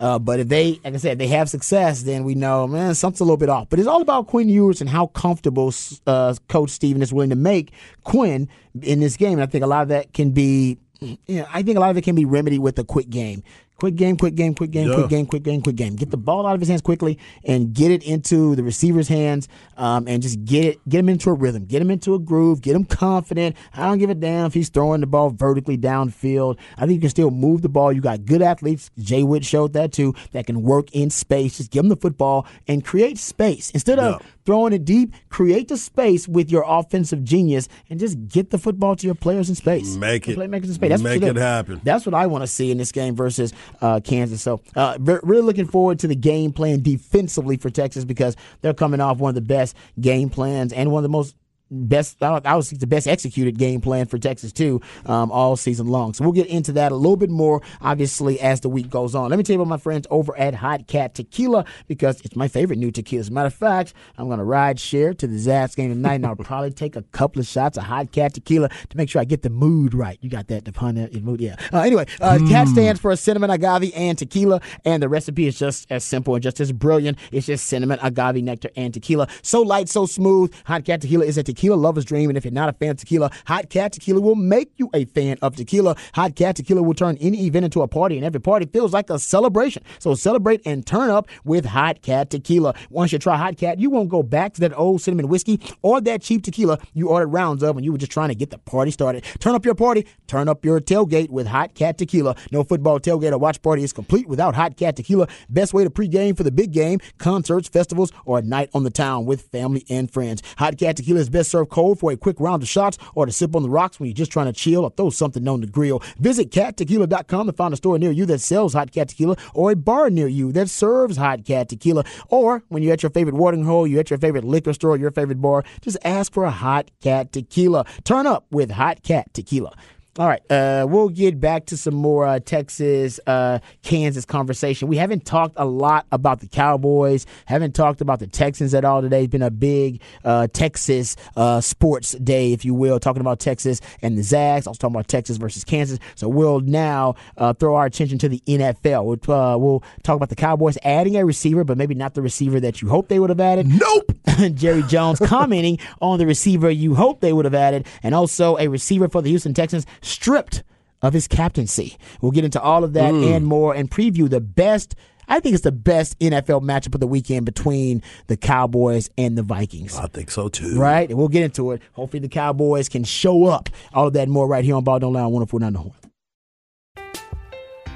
Uh, 0.00 0.18
but 0.18 0.40
if 0.40 0.48
they, 0.48 0.80
like 0.82 0.94
I 0.94 0.96
said, 0.96 1.18
they 1.18 1.26
have 1.26 1.50
success, 1.50 2.02
then 2.02 2.24
we 2.24 2.34
know, 2.34 2.66
man, 2.66 2.94
something's 2.94 3.20
a 3.20 3.24
little 3.24 3.36
bit 3.36 3.50
off. 3.50 3.68
But 3.68 3.78
it's 3.78 3.88
all 3.88 4.00
about 4.00 4.28
Quinn 4.28 4.48
Ewers 4.48 4.80
and 4.80 4.88
how 4.88 5.08
comfortable 5.08 5.74
uh, 6.06 6.34
Coach 6.48 6.70
Steven 6.70 7.02
is 7.02 7.12
willing 7.12 7.28
to 7.30 7.36
make 7.36 7.72
Quinn 8.02 8.48
in 8.80 9.00
this 9.00 9.18
game. 9.18 9.34
And 9.34 9.42
I 9.42 9.46
think 9.46 9.62
a 9.62 9.66
lot 9.66 9.82
of 9.82 9.88
that 9.88 10.14
can 10.14 10.30
be, 10.30 10.78
you 11.00 11.18
know, 11.28 11.46
I 11.52 11.62
think 11.62 11.76
a 11.76 11.80
lot 11.80 11.90
of 11.90 11.98
it 11.98 12.02
can 12.02 12.14
be 12.14 12.24
remedied 12.24 12.60
with 12.60 12.78
a 12.78 12.84
quick 12.84 13.10
game. 13.10 13.42
Quick 13.80 13.96
game, 13.96 14.16
quick 14.18 14.34
game, 14.34 14.54
quick 14.54 14.70
game, 14.70 14.88
Yeah. 14.88 14.94
quick 14.94 15.08
game, 15.08 15.24
quick 15.26 15.42
game, 15.42 15.62
quick 15.62 15.76
game. 15.76 15.96
Get 15.96 16.10
the 16.10 16.18
ball 16.18 16.46
out 16.46 16.54
of 16.54 16.60
his 16.60 16.68
hands 16.68 16.82
quickly 16.82 17.18
and 17.44 17.72
get 17.72 17.90
it 17.90 18.02
into 18.02 18.54
the 18.54 18.62
receiver's 18.62 19.08
hands, 19.08 19.48
um, 19.78 20.06
and 20.06 20.22
just 20.22 20.44
get 20.44 20.64
it, 20.66 20.78
get 20.88 20.98
him 20.98 21.08
into 21.08 21.30
a 21.30 21.32
rhythm, 21.32 21.64
get 21.64 21.80
him 21.80 21.90
into 21.90 22.12
a 22.14 22.18
groove, 22.18 22.60
get 22.60 22.76
him 22.76 22.84
confident. 22.84 23.56
I 23.74 23.86
don't 23.88 23.96
give 23.98 24.10
a 24.10 24.14
damn 24.14 24.44
if 24.46 24.52
he's 24.54 24.68
throwing 24.68 25.00
the 25.00 25.06
ball 25.06 25.30
vertically 25.30 25.78
downfield. 25.78 26.58
I 26.76 26.82
think 26.82 26.92
you 26.96 27.00
can 27.00 27.08
still 27.10 27.30
move 27.30 27.62
the 27.62 27.68
ball. 27.70 27.90
You 27.92 28.02
got 28.02 28.26
good 28.26 28.42
athletes. 28.42 28.90
Jay 28.98 29.22
Witt 29.22 29.44
showed 29.46 29.72
that 29.72 29.92
too. 29.92 30.14
That 30.32 30.46
can 30.46 30.62
work 30.62 30.90
in 30.92 31.08
space. 31.08 31.56
Just 31.56 31.70
give 31.70 31.82
him 31.82 31.88
the 31.88 31.96
football 31.96 32.46
and 32.68 32.84
create 32.84 33.16
space 33.18 33.70
instead 33.70 33.98
of 33.98 34.20
Yeah. 34.20 34.26
throwing 34.44 34.72
it 34.74 34.84
deep. 34.84 35.14
Create 35.30 35.68
the 35.68 35.76
space 35.78 36.28
with 36.28 36.50
your 36.50 36.64
offensive 36.66 37.24
genius 37.24 37.66
and 37.88 37.98
just 37.98 38.28
get 38.28 38.50
the 38.50 38.58
football 38.58 38.94
to 38.96 39.06
your 39.06 39.14
players 39.14 39.48
in 39.48 39.54
space. 39.54 39.96
Make 39.96 40.28
it. 40.28 40.36
Playmakers 40.36 40.64
in 40.64 40.74
space. 40.74 40.90
That's 40.90 41.02
Make 41.02 41.22
it 41.22 41.36
happen. 41.36 41.80
That's 41.82 42.04
what 42.04 42.14
I 42.14 42.26
want 42.26 42.42
to 42.42 42.46
see 42.46 42.70
in 42.70 42.76
this 42.78 42.92
game 42.92 43.14
versus 43.16 43.52
uh, 43.80 44.00
Kansas. 44.00 44.42
So, 44.42 44.60
uh, 44.76 44.96
really 45.00 45.42
looking 45.42 45.66
forward 45.66 45.98
to 46.00 46.06
the 46.08 46.16
game 46.16 46.52
plan 46.52 46.82
defensively 46.82 47.56
for 47.56 47.70
Texas 47.70 48.04
because 48.04 48.36
they're 48.60 48.74
coming 48.74 49.00
off 49.00 49.18
one 49.18 49.30
of 49.30 49.34
the 49.34 49.40
best 49.40 49.76
game 50.00 50.30
plans 50.30 50.72
and 50.72 50.90
one 50.90 51.00
of 51.00 51.02
the 51.04 51.08
most 51.08 51.34
best 51.70 52.22
I 52.22 52.32
would- 52.32 52.46
I 52.46 52.56
would 52.56 52.64
say 52.64 52.76
the 52.76 52.86
best 52.86 53.06
executed 53.06 53.58
game 53.58 53.80
plan 53.80 54.06
for 54.06 54.18
Texas 54.18 54.52
too 54.52 54.80
um, 55.06 55.30
all 55.30 55.56
season 55.56 55.86
long. 55.86 56.14
So 56.14 56.24
we'll 56.24 56.32
get 56.32 56.46
into 56.46 56.72
that 56.72 56.92
a 56.92 56.96
little 56.96 57.16
bit 57.16 57.30
more 57.30 57.62
obviously 57.80 58.40
as 58.40 58.60
the 58.60 58.68
week 58.68 58.90
goes 58.90 59.14
on. 59.14 59.30
Let 59.30 59.36
me 59.36 59.42
tell 59.44 59.54
you 59.54 59.60
about 59.62 59.68
my 59.70 59.76
friends 59.78 60.06
over 60.10 60.36
at 60.38 60.54
Hot 60.54 60.86
Cat 60.86 61.14
Tequila 61.14 61.64
because 61.86 62.20
it's 62.22 62.34
my 62.34 62.48
favorite 62.48 62.78
new 62.78 62.90
tequila. 62.90 63.20
As 63.20 63.28
a 63.28 63.32
matter 63.32 63.46
of 63.46 63.54
fact, 63.54 63.94
I'm 64.18 64.26
going 64.26 64.38
to 64.38 64.44
ride 64.44 64.80
share 64.80 65.14
to 65.14 65.26
the 65.26 65.36
Zaps 65.36 65.76
game 65.76 65.90
tonight 65.90 66.14
and 66.14 66.26
I'll 66.26 66.36
probably 66.50 66.72
take 66.72 66.96
a 66.96 67.02
couple 67.02 67.40
of 67.40 67.46
shots 67.46 67.76
of 67.78 67.84
Hot 67.84 68.10
Cat 68.10 68.34
Tequila 68.34 68.68
to 68.68 68.96
make 68.96 69.08
sure 69.08 69.20
I 69.20 69.24
get 69.24 69.42
the 69.42 69.50
mood 69.50 69.94
right. 69.94 70.18
You 70.20 70.30
got 70.30 70.48
that 70.48 70.64
the 70.64 70.72
pun 70.72 70.96
there, 70.96 71.08
your 71.10 71.22
mood 71.22 71.40
yeah. 71.40 71.56
Uh, 71.72 71.80
anyway, 71.80 72.06
uh, 72.20 72.38
Cat 72.48 72.66
stands 72.68 73.00
for 73.00 73.14
cinnamon 73.16 73.50
agave 73.50 73.92
and 73.94 74.18
tequila 74.18 74.60
and 74.84 75.02
the 75.02 75.08
recipe 75.08 75.46
is 75.46 75.58
just 75.58 75.86
as 75.90 76.02
simple 76.02 76.34
and 76.34 76.42
just 76.42 76.58
as 76.60 76.72
brilliant. 76.72 77.16
It's 77.30 77.46
just 77.46 77.66
cinnamon 77.66 77.98
agave 78.02 78.42
nectar 78.42 78.70
and 78.76 78.92
tequila. 78.92 79.28
So 79.42 79.62
light, 79.62 79.88
so 79.88 80.06
smooth. 80.06 80.52
Hot 80.64 80.84
Cat 80.84 81.00
Tequila 81.02 81.24
is 81.24 81.38
a 81.38 81.42
tequila 81.42 81.59
lover's 81.68 82.04
dream. 82.04 82.30
And 82.30 82.36
if 82.36 82.44
you're 82.44 82.52
not 82.52 82.68
a 82.68 82.72
fan 82.72 82.90
of 82.90 82.96
tequila, 82.98 83.30
Hot 83.46 83.70
Cat 83.70 83.92
Tequila 83.92 84.20
will 84.20 84.34
make 84.34 84.72
you 84.76 84.90
a 84.94 85.04
fan 85.06 85.38
of 85.42 85.56
tequila. 85.56 85.96
Hot 86.14 86.34
Cat 86.34 86.56
Tequila 86.56 86.82
will 86.82 86.94
turn 86.94 87.16
any 87.20 87.46
event 87.46 87.64
into 87.64 87.82
a 87.82 87.88
party, 87.88 88.16
and 88.16 88.24
every 88.24 88.40
party 88.40 88.66
feels 88.66 88.92
like 88.92 89.10
a 89.10 89.18
celebration. 89.18 89.82
So 89.98 90.14
celebrate 90.14 90.62
and 90.64 90.86
turn 90.86 91.10
up 91.10 91.28
with 91.44 91.66
Hot 91.66 92.02
Cat 92.02 92.30
Tequila. 92.30 92.74
Once 92.90 93.12
you 93.12 93.18
try 93.18 93.36
Hot 93.36 93.56
Cat, 93.56 93.78
you 93.78 93.90
won't 93.90 94.08
go 94.08 94.22
back 94.22 94.54
to 94.54 94.60
that 94.60 94.76
old 94.76 95.00
cinnamon 95.00 95.28
whiskey 95.28 95.60
or 95.82 96.00
that 96.00 96.22
cheap 96.22 96.42
tequila 96.42 96.78
you 96.92 97.08
ordered 97.08 97.28
rounds 97.28 97.62
of 97.62 97.74
when 97.74 97.84
you 97.84 97.92
were 97.92 97.98
just 97.98 98.12
trying 98.12 98.28
to 98.28 98.34
get 98.34 98.50
the 98.50 98.58
party 98.58 98.90
started. 98.90 99.24
Turn 99.38 99.54
up 99.54 99.64
your 99.64 99.74
party, 99.74 100.06
turn 100.26 100.48
up 100.48 100.64
your 100.64 100.80
tailgate 100.80 101.30
with 101.30 101.46
Hot 101.46 101.74
Cat 101.74 101.98
Tequila. 101.98 102.36
No 102.50 102.64
football 102.64 103.00
tailgate 103.00 103.32
or 103.32 103.38
watch 103.38 103.60
party 103.62 103.82
is 103.82 103.92
complete 103.92 104.28
without 104.28 104.54
Hot 104.54 104.76
Cat 104.76 104.96
Tequila. 104.96 105.28
Best 105.48 105.74
way 105.74 105.84
to 105.84 105.90
pregame 105.90 106.36
for 106.36 106.42
the 106.42 106.52
big 106.52 106.72
game, 106.72 107.00
concerts, 107.18 107.68
festivals, 107.68 108.12
or 108.24 108.38
a 108.38 108.42
night 108.42 108.70
on 108.74 108.84
the 108.84 108.90
town 108.90 109.26
with 109.26 109.42
family 109.42 109.84
and 109.88 110.10
friends. 110.10 110.42
Hot 110.58 110.76
Cat 110.78 110.96
Tequila 110.96 111.20
is 111.20 111.28
best 111.28 111.49
served 111.50 111.70
cold 111.70 111.98
for 111.98 112.12
a 112.12 112.16
quick 112.16 112.38
round 112.40 112.62
of 112.62 112.68
shots 112.68 112.98
or 113.14 113.26
to 113.26 113.32
sip 113.32 113.54
on 113.54 113.62
the 113.62 113.70
rocks 113.70 113.98
when 113.98 114.06
you're 114.06 114.14
just 114.14 114.32
trying 114.32 114.46
to 114.46 114.52
chill 114.52 114.84
or 114.84 114.90
throw 114.90 115.10
something 115.10 115.46
on 115.46 115.60
the 115.60 115.66
grill. 115.66 116.02
Visit 116.18 116.50
cattequila.com 116.50 117.46
to 117.46 117.52
find 117.52 117.74
a 117.74 117.76
store 117.76 117.98
near 117.98 118.10
you 118.10 118.26
that 118.26 118.40
sells 118.40 118.74
Hot 118.74 118.92
Cat 118.92 119.08
Tequila 119.08 119.36
or 119.54 119.72
a 119.72 119.76
bar 119.76 120.10
near 120.10 120.28
you 120.28 120.52
that 120.52 120.70
serves 120.70 121.16
Hot 121.16 121.44
Cat 121.44 121.68
Tequila. 121.68 122.04
Or 122.28 122.62
when 122.68 122.82
you're 122.82 122.92
at 122.92 123.02
your 123.02 123.10
favorite 123.10 123.34
watering 123.34 123.64
hole, 123.64 123.86
you're 123.86 124.00
at 124.00 124.10
your 124.10 124.18
favorite 124.18 124.44
liquor 124.44 124.72
store, 124.72 124.96
your 124.96 125.10
favorite 125.10 125.40
bar, 125.40 125.64
just 125.80 125.98
ask 126.04 126.32
for 126.32 126.44
a 126.44 126.50
Hot 126.50 126.90
Cat 127.00 127.32
Tequila. 127.32 127.84
Turn 128.04 128.26
up 128.26 128.46
with 128.50 128.70
Hot 128.70 129.02
Cat 129.02 129.32
Tequila. 129.34 129.74
All 130.18 130.26
right, 130.26 130.42
uh, 130.50 130.86
we'll 130.88 131.08
get 131.08 131.38
back 131.38 131.66
to 131.66 131.76
some 131.76 131.94
more 131.94 132.26
uh, 132.26 132.40
Texas 132.40 133.20
uh, 133.28 133.60
Kansas 133.82 134.24
conversation. 134.24 134.88
We 134.88 134.96
haven't 134.96 135.24
talked 135.24 135.54
a 135.56 135.64
lot 135.64 136.04
about 136.10 136.40
the 136.40 136.48
Cowboys, 136.48 137.26
haven't 137.44 137.76
talked 137.76 138.00
about 138.00 138.18
the 138.18 138.26
Texans 138.26 138.74
at 138.74 138.84
all 138.84 139.02
today. 139.02 139.22
It's 139.22 139.30
been 139.30 139.40
a 139.40 139.52
big 139.52 140.02
uh, 140.24 140.48
Texas 140.52 141.14
uh, 141.36 141.60
sports 141.60 142.12
day, 142.14 142.52
if 142.52 142.64
you 142.64 142.74
will, 142.74 142.98
talking 142.98 143.20
about 143.20 143.38
Texas 143.38 143.80
and 144.02 144.18
the 144.18 144.24
Zags. 144.24 144.66
I 144.66 144.70
was 144.70 144.78
talking 144.78 144.96
about 144.96 145.06
Texas 145.06 145.36
versus 145.36 145.62
Kansas. 145.62 146.00
So 146.16 146.28
we'll 146.28 146.58
now 146.58 147.14
uh, 147.36 147.52
throw 147.52 147.76
our 147.76 147.86
attention 147.86 148.18
to 148.18 148.28
the 148.28 148.42
NFL. 148.48 149.04
We'll, 149.04 149.36
uh, 149.36 149.56
we'll 149.58 149.84
talk 150.02 150.16
about 150.16 150.28
the 150.28 150.36
Cowboys 150.36 150.76
adding 150.82 151.14
a 151.14 151.24
receiver, 151.24 151.62
but 151.62 151.78
maybe 151.78 151.94
not 151.94 152.14
the 152.14 152.22
receiver 152.22 152.58
that 152.58 152.82
you 152.82 152.88
hope 152.88 153.06
they 153.06 153.20
would 153.20 153.30
have 153.30 153.40
added. 153.40 153.68
Nope. 153.68 154.10
Jerry 154.54 154.82
Jones 154.82 155.20
commenting 155.20 155.78
on 156.00 156.18
the 156.18 156.26
receiver 156.26 156.68
you 156.68 156.96
hope 156.96 157.20
they 157.20 157.32
would 157.32 157.44
have 157.44 157.54
added, 157.54 157.86
and 158.02 158.12
also 158.12 158.56
a 158.58 158.66
receiver 158.66 159.08
for 159.08 159.22
the 159.22 159.30
Houston 159.30 159.54
Texans 159.54 159.86
stripped 160.02 160.62
of 161.02 161.12
his 161.12 161.26
captaincy. 161.26 161.96
We'll 162.20 162.32
get 162.32 162.44
into 162.44 162.60
all 162.60 162.84
of 162.84 162.92
that 162.94 163.12
mm. 163.12 163.34
and 163.34 163.46
more 163.46 163.74
and 163.74 163.90
preview 163.90 164.28
the 164.28 164.40
best. 164.40 164.94
I 165.28 165.40
think 165.40 165.54
it's 165.54 165.64
the 165.64 165.72
best 165.72 166.18
NFL 166.18 166.62
matchup 166.62 166.94
of 166.94 167.00
the 167.00 167.06
weekend 167.06 167.46
between 167.46 168.02
the 168.26 168.36
Cowboys 168.36 169.08
and 169.16 169.38
the 169.38 169.42
Vikings. 169.42 169.96
I 169.96 170.08
think 170.08 170.30
so 170.30 170.48
too. 170.48 170.78
Right? 170.78 171.08
And 171.08 171.16
we'll 171.16 171.28
get 171.28 171.44
into 171.44 171.70
it. 171.70 171.80
Hopefully, 171.92 172.20
the 172.20 172.28
Cowboys 172.28 172.88
can 172.88 173.04
show 173.04 173.46
up. 173.46 173.68
All 173.94 174.08
of 174.08 174.12
that 174.14 174.24
and 174.24 174.32
more 174.32 174.48
right 174.48 174.64
here 174.64 174.74
on 174.74 174.84
Ball 174.84 174.98
Don't 174.98 175.12
Lie 175.12 175.20
on 175.20 175.32
1049 175.32 175.72
The 175.72 175.78
Horn. 175.78 175.94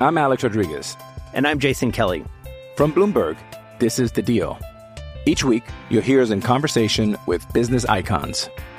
I'm 0.01 0.19
Alex 0.19 0.43
Rodriguez. 0.43 0.97
And 1.33 1.47
I'm 1.47 1.59
Jason 1.59 1.91
Kelly. 1.91 2.25
From 2.77 2.93
Bloomberg, 2.93 3.37
this 3.81 3.99
is 3.99 4.13
The 4.13 4.23
Deal. 4.23 4.59
Each 5.27 5.43
week, 5.43 5.65
you'll 5.89 6.03
hear 6.03 6.21
us 6.21 6.31
in 6.31 6.41
conversation 6.41 7.17
with 7.27 7.51
business 7.53 7.85
icons. 7.87 8.49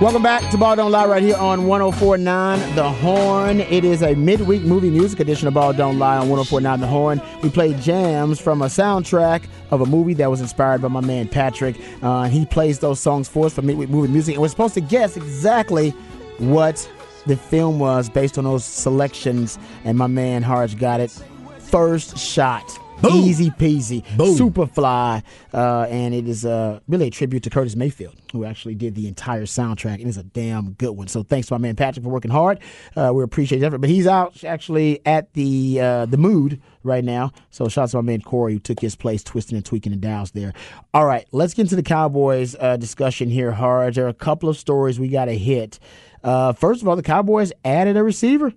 Welcome 0.00 0.22
back 0.22 0.50
to 0.50 0.56
Ball 0.56 0.76
Don't 0.76 0.92
Lie 0.92 1.04
right 1.04 1.22
here 1.22 1.36
on 1.36 1.66
1049 1.66 2.74
The 2.74 2.88
Horn. 2.90 3.60
It 3.60 3.84
is 3.84 4.02
a 4.02 4.14
midweek 4.14 4.62
movie 4.62 4.88
music 4.88 5.20
edition 5.20 5.46
of 5.46 5.52
Ball 5.52 5.74
Don't 5.74 5.98
Lie 5.98 6.16
on 6.16 6.30
1049 6.30 6.80
The 6.80 6.86
Horn. 6.86 7.20
We 7.42 7.50
play 7.50 7.74
jams 7.74 8.40
from 8.40 8.62
a 8.62 8.64
soundtrack 8.64 9.44
of 9.70 9.82
a 9.82 9.84
movie 9.84 10.14
that 10.14 10.30
was 10.30 10.40
inspired 10.40 10.80
by 10.80 10.88
my 10.88 11.02
man 11.02 11.28
Patrick. 11.28 11.76
Uh, 12.00 12.30
he 12.30 12.46
plays 12.46 12.78
those 12.78 12.98
songs 12.98 13.28
for 13.28 13.44
us 13.44 13.52
for 13.52 13.60
midweek 13.60 13.90
movie 13.90 14.10
music. 14.10 14.36
And 14.36 14.40
we're 14.40 14.48
supposed 14.48 14.72
to 14.72 14.80
guess 14.80 15.18
exactly 15.18 15.90
what 16.38 16.90
the 17.26 17.36
film 17.36 17.78
was 17.78 18.08
based 18.08 18.38
on 18.38 18.44
those 18.44 18.64
selections. 18.64 19.58
And 19.84 19.98
my 19.98 20.06
man 20.06 20.42
Harge 20.42 20.78
got 20.78 21.00
it. 21.00 21.10
First 21.58 22.16
shot. 22.16 22.64
Boom. 23.02 23.12
Easy 23.12 23.50
peasy. 23.50 24.04
Boom. 24.16 24.36
Superfly. 24.36 25.22
Uh, 25.52 25.86
and 25.88 26.14
it 26.14 26.28
is 26.28 26.44
uh, 26.44 26.80
really 26.88 27.08
a 27.08 27.10
tribute 27.10 27.42
to 27.44 27.50
Curtis 27.50 27.76
Mayfield, 27.76 28.14
who 28.32 28.44
actually 28.44 28.74
did 28.74 28.94
the 28.94 29.08
entire 29.08 29.44
soundtrack. 29.44 29.94
And 30.00 30.08
it's 30.08 30.16
a 30.16 30.22
damn 30.22 30.72
good 30.72 30.92
one. 30.92 31.08
So 31.08 31.22
thanks 31.22 31.48
to 31.48 31.54
my 31.54 31.58
man 31.58 31.76
Patrick 31.76 32.04
for 32.04 32.10
working 32.10 32.30
hard. 32.30 32.60
Uh, 32.96 33.12
we 33.14 33.22
appreciate 33.22 33.58
his 33.58 33.66
effort. 33.66 33.78
But 33.78 33.90
he's 33.90 34.06
out 34.06 34.44
actually 34.44 35.00
at 35.06 35.32
the 35.32 35.80
uh, 35.80 36.06
the 36.06 36.16
mood 36.16 36.60
right 36.82 37.04
now. 37.04 37.32
So 37.50 37.68
shout 37.68 37.84
out 37.84 37.90
to 37.90 37.96
my 37.98 38.02
man 38.02 38.20
Corey, 38.20 38.54
who 38.54 38.58
took 38.58 38.80
his 38.80 38.96
place, 38.96 39.22
twisting 39.22 39.56
and 39.56 39.64
tweaking 39.64 39.92
the 39.92 39.98
dials 39.98 40.32
there. 40.32 40.52
All 40.94 41.06
right, 41.06 41.26
let's 41.32 41.54
get 41.54 41.62
into 41.62 41.76
the 41.76 41.82
Cowboys 41.82 42.56
uh, 42.58 42.76
discussion 42.76 43.30
here, 43.30 43.52
Hard. 43.52 43.94
There 43.94 44.06
are 44.06 44.08
a 44.08 44.14
couple 44.14 44.48
of 44.48 44.56
stories 44.56 44.98
we 45.00 45.08
got 45.08 45.26
to 45.26 45.36
hit. 45.36 45.78
Uh, 46.22 46.52
first 46.52 46.82
of 46.82 46.88
all, 46.88 46.96
the 46.96 47.02
Cowboys 47.02 47.52
added 47.64 47.96
a 47.96 48.04
receiver. 48.04 48.52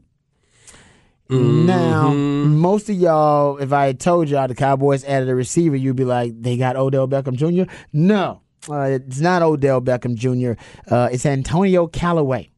Now, 1.30 2.12
most 2.12 2.90
of 2.90 2.96
y'all, 2.96 3.58
if 3.58 3.74
I 3.74 3.88
had 3.88 4.00
told 4.00 4.30
y'all 4.30 4.48
the 4.48 4.56
Cowboys 4.56 5.04
added 5.06 5.30
a 5.30 5.36
receiver, 5.36 5.76
you'd 5.76 5.96
be 5.96 6.06
like, 6.06 6.40
they 6.40 6.58
got 6.58 6.76
Odell 6.76 7.08
Beckham 7.08 7.36
Jr. 7.36 7.72
No, 7.92 8.42
uh, 8.70 8.82
it's 8.82 9.20
not 9.20 9.42
Odell 9.42 9.82
Beckham 9.82 10.16
Jr. 10.16 10.62
Uh, 10.94 11.10
it's 11.12 11.26
Antonio 11.26 11.88
Callaway. 11.88 12.50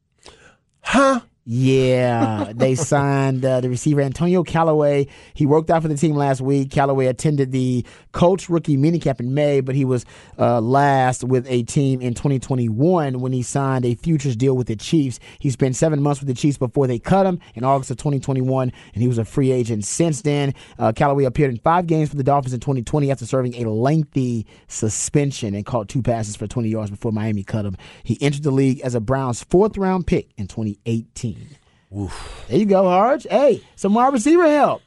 Huh? 0.81 1.21
Yeah, 1.47 2.53
they 2.55 2.73
signed 2.73 3.45
uh, 3.45 3.61
the 3.61 3.69
receiver 3.69 4.01
Antonio 4.01 4.41
Callaway. 4.41 5.05
He 5.35 5.45
worked 5.45 5.69
out 5.69 5.83
for 5.83 5.87
the 5.87 5.95
team 5.95 6.15
last 6.15 6.41
week. 6.41 6.71
Callaway 6.71 7.05
attended 7.05 7.51
the 7.51 7.85
Colts 8.13 8.49
rookie 8.49 8.77
minicamp 8.77 9.19
in 9.19 9.35
May, 9.35 9.61
but 9.61 9.75
he 9.75 9.85
was 9.85 10.07
uh, 10.39 10.59
last 10.59 11.23
with 11.23 11.45
a 11.47 11.61
team 11.61 12.01
in 12.01 12.15
2021 12.15 13.19
when 13.19 13.31
he 13.31 13.43
signed 13.43 13.85
a 13.85 13.93
futures 13.93 14.35
deal 14.35 14.57
with 14.57 14.65
the 14.65 14.75
Chiefs. 14.75 15.19
He 15.37 15.51
spent 15.51 15.75
seven 15.75 16.01
months 16.01 16.19
with 16.19 16.29
the 16.29 16.33
Chiefs 16.33 16.57
before 16.57 16.87
they 16.87 16.97
cut 16.97 17.27
him 17.27 17.39
in 17.53 17.63
August 17.63 17.91
of 17.91 17.97
2021, 17.97 18.71
and 18.95 19.01
he 19.03 19.07
was 19.07 19.19
a 19.19 19.25
free 19.25 19.51
agent 19.51 19.85
since 19.85 20.23
then. 20.23 20.51
Uh, 20.79 20.93
Callaway 20.93 21.25
appeared 21.25 21.51
in 21.51 21.59
five 21.59 21.85
games 21.85 22.09
for 22.09 22.15
the 22.15 22.23
Dolphins 22.23 22.55
in 22.55 22.59
2020 22.59 23.11
after 23.11 23.27
serving 23.27 23.53
a 23.63 23.69
lengthy 23.69 24.47
suspension 24.67 25.53
and 25.53 25.63
caught 25.63 25.89
two 25.89 26.01
passes 26.01 26.35
for 26.35 26.47
20 26.47 26.69
yards 26.69 26.89
before 26.89 27.11
Miami 27.11 27.43
cut 27.43 27.65
him. 27.65 27.77
He 28.03 28.17
entered 28.19 28.41
the 28.41 28.49
league 28.49 28.79
as 28.81 28.95
a 28.95 28.99
Browns 28.99 29.43
fourth 29.43 29.77
round 29.77 30.07
pick 30.07 30.31
in 30.37 30.47
2018. 30.47 31.34
There 31.91 32.57
you 32.57 32.65
go, 32.65 32.83
Harge. 32.83 33.25
Hey, 33.29 33.63
some 33.75 33.93
wide 33.93 34.13
receiver 34.13 34.49
help. 34.49 34.81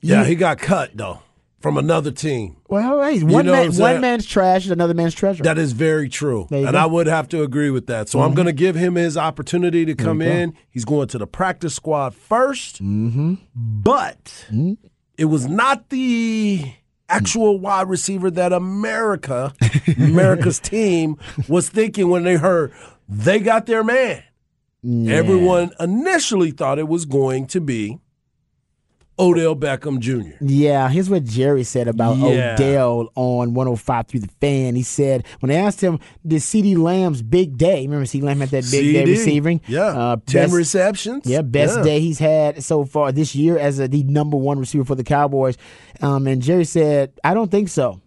Yeah, 0.00 0.24
he 0.24 0.34
got 0.34 0.58
cut 0.58 0.96
though 0.96 1.20
from 1.60 1.76
another 1.76 2.10
team. 2.10 2.56
Well, 2.68 3.02
hey, 3.02 3.22
one, 3.22 3.46
know 3.46 3.52
man, 3.52 3.74
one 3.74 4.00
man's 4.00 4.26
trash 4.26 4.64
is 4.64 4.70
another 4.70 4.94
man's 4.94 5.14
treasure. 5.14 5.42
That 5.42 5.58
is 5.58 5.72
very 5.72 6.08
true. 6.08 6.42
And 6.42 6.48
go. 6.50 6.66
Mm-hmm. 6.68 6.76
I 6.76 6.86
would 6.86 7.06
have 7.06 7.28
to 7.30 7.42
agree 7.42 7.70
with 7.70 7.86
that. 7.88 8.08
So 8.08 8.20
I'm 8.20 8.34
going 8.34 8.46
to 8.46 8.52
give 8.52 8.76
him 8.76 8.94
his 8.94 9.16
opportunity 9.16 9.84
to 9.84 9.94
come 9.94 10.22
in. 10.22 10.54
He's 10.70 10.84
going 10.84 11.08
to 11.08 11.18
the 11.18 11.26
practice 11.26 11.74
squad 11.74 12.14
1st 12.14 12.80
Mm-hmm. 12.80 13.34
But 13.54 14.46
it 15.16 15.24
was 15.24 15.46
not 15.46 15.88
the 15.88 16.72
actual 17.08 17.58
wide 17.58 17.88
receiver 17.88 18.30
that 18.30 18.52
America, 18.52 19.52
America's 19.96 20.60
team, 20.60 21.16
was 21.48 21.68
thinking 21.68 22.08
when 22.08 22.24
they 22.24 22.36
heard 22.36 22.72
they 23.08 23.40
got 23.40 23.66
their 23.66 23.82
man. 23.82 24.22
Everyone 24.84 25.72
initially 25.80 26.50
thought 26.52 26.78
it 26.78 26.88
was 26.88 27.04
going 27.04 27.46
to 27.48 27.60
be 27.60 27.98
Odell 29.20 29.56
Beckham 29.56 29.98
Jr. 29.98 30.36
yeah, 30.40 30.88
here's 30.88 31.10
what 31.10 31.24
Jerry 31.24 31.64
said 31.64 31.88
about 31.88 32.18
Yeah. 32.18 32.54
Odell 32.54 33.08
on 33.16 33.52
105 33.52 34.06
through 34.06 34.20
the 34.20 34.28
fan. 34.40 34.76
He 34.76 34.84
said, 34.84 35.26
when 35.40 35.48
they 35.50 35.56
asked 35.56 35.80
him, 35.80 35.98
did 36.24 36.40
CeeDee 36.40 36.76
Lamb's 36.78 37.20
big 37.22 37.56
day, 37.58 37.82
remember 37.82 38.04
CeeDee 38.06 38.22
Lamb 38.22 38.38
had 38.38 38.50
that 38.50 38.68
big 38.70 38.92
day 38.94 39.04
receiving? 39.04 39.60
Yeah. 39.66 39.86
Uh, 39.86 40.16
10 40.26 40.52
receptions. 40.52 41.26
Yeah, 41.26 41.42
best 41.42 41.78
Yeah. 41.78 41.82
day 41.82 41.98
he's 42.00 42.20
had 42.20 42.62
so 42.62 42.84
far 42.84 43.10
this 43.10 43.34
year 43.34 43.58
as 43.58 43.80
a, 43.80 43.88
the 43.88 44.04
number 44.04 44.36
one 44.36 44.60
receiver 44.60 44.84
for 44.84 44.94
the 44.94 45.02
Cowboys. 45.02 45.56
Um, 46.00 46.28
and 46.28 46.40
Jerry 46.40 46.64
said, 46.64 47.12
I 47.24 47.34
don't 47.34 47.50
think 47.50 47.70
so. 47.70 48.00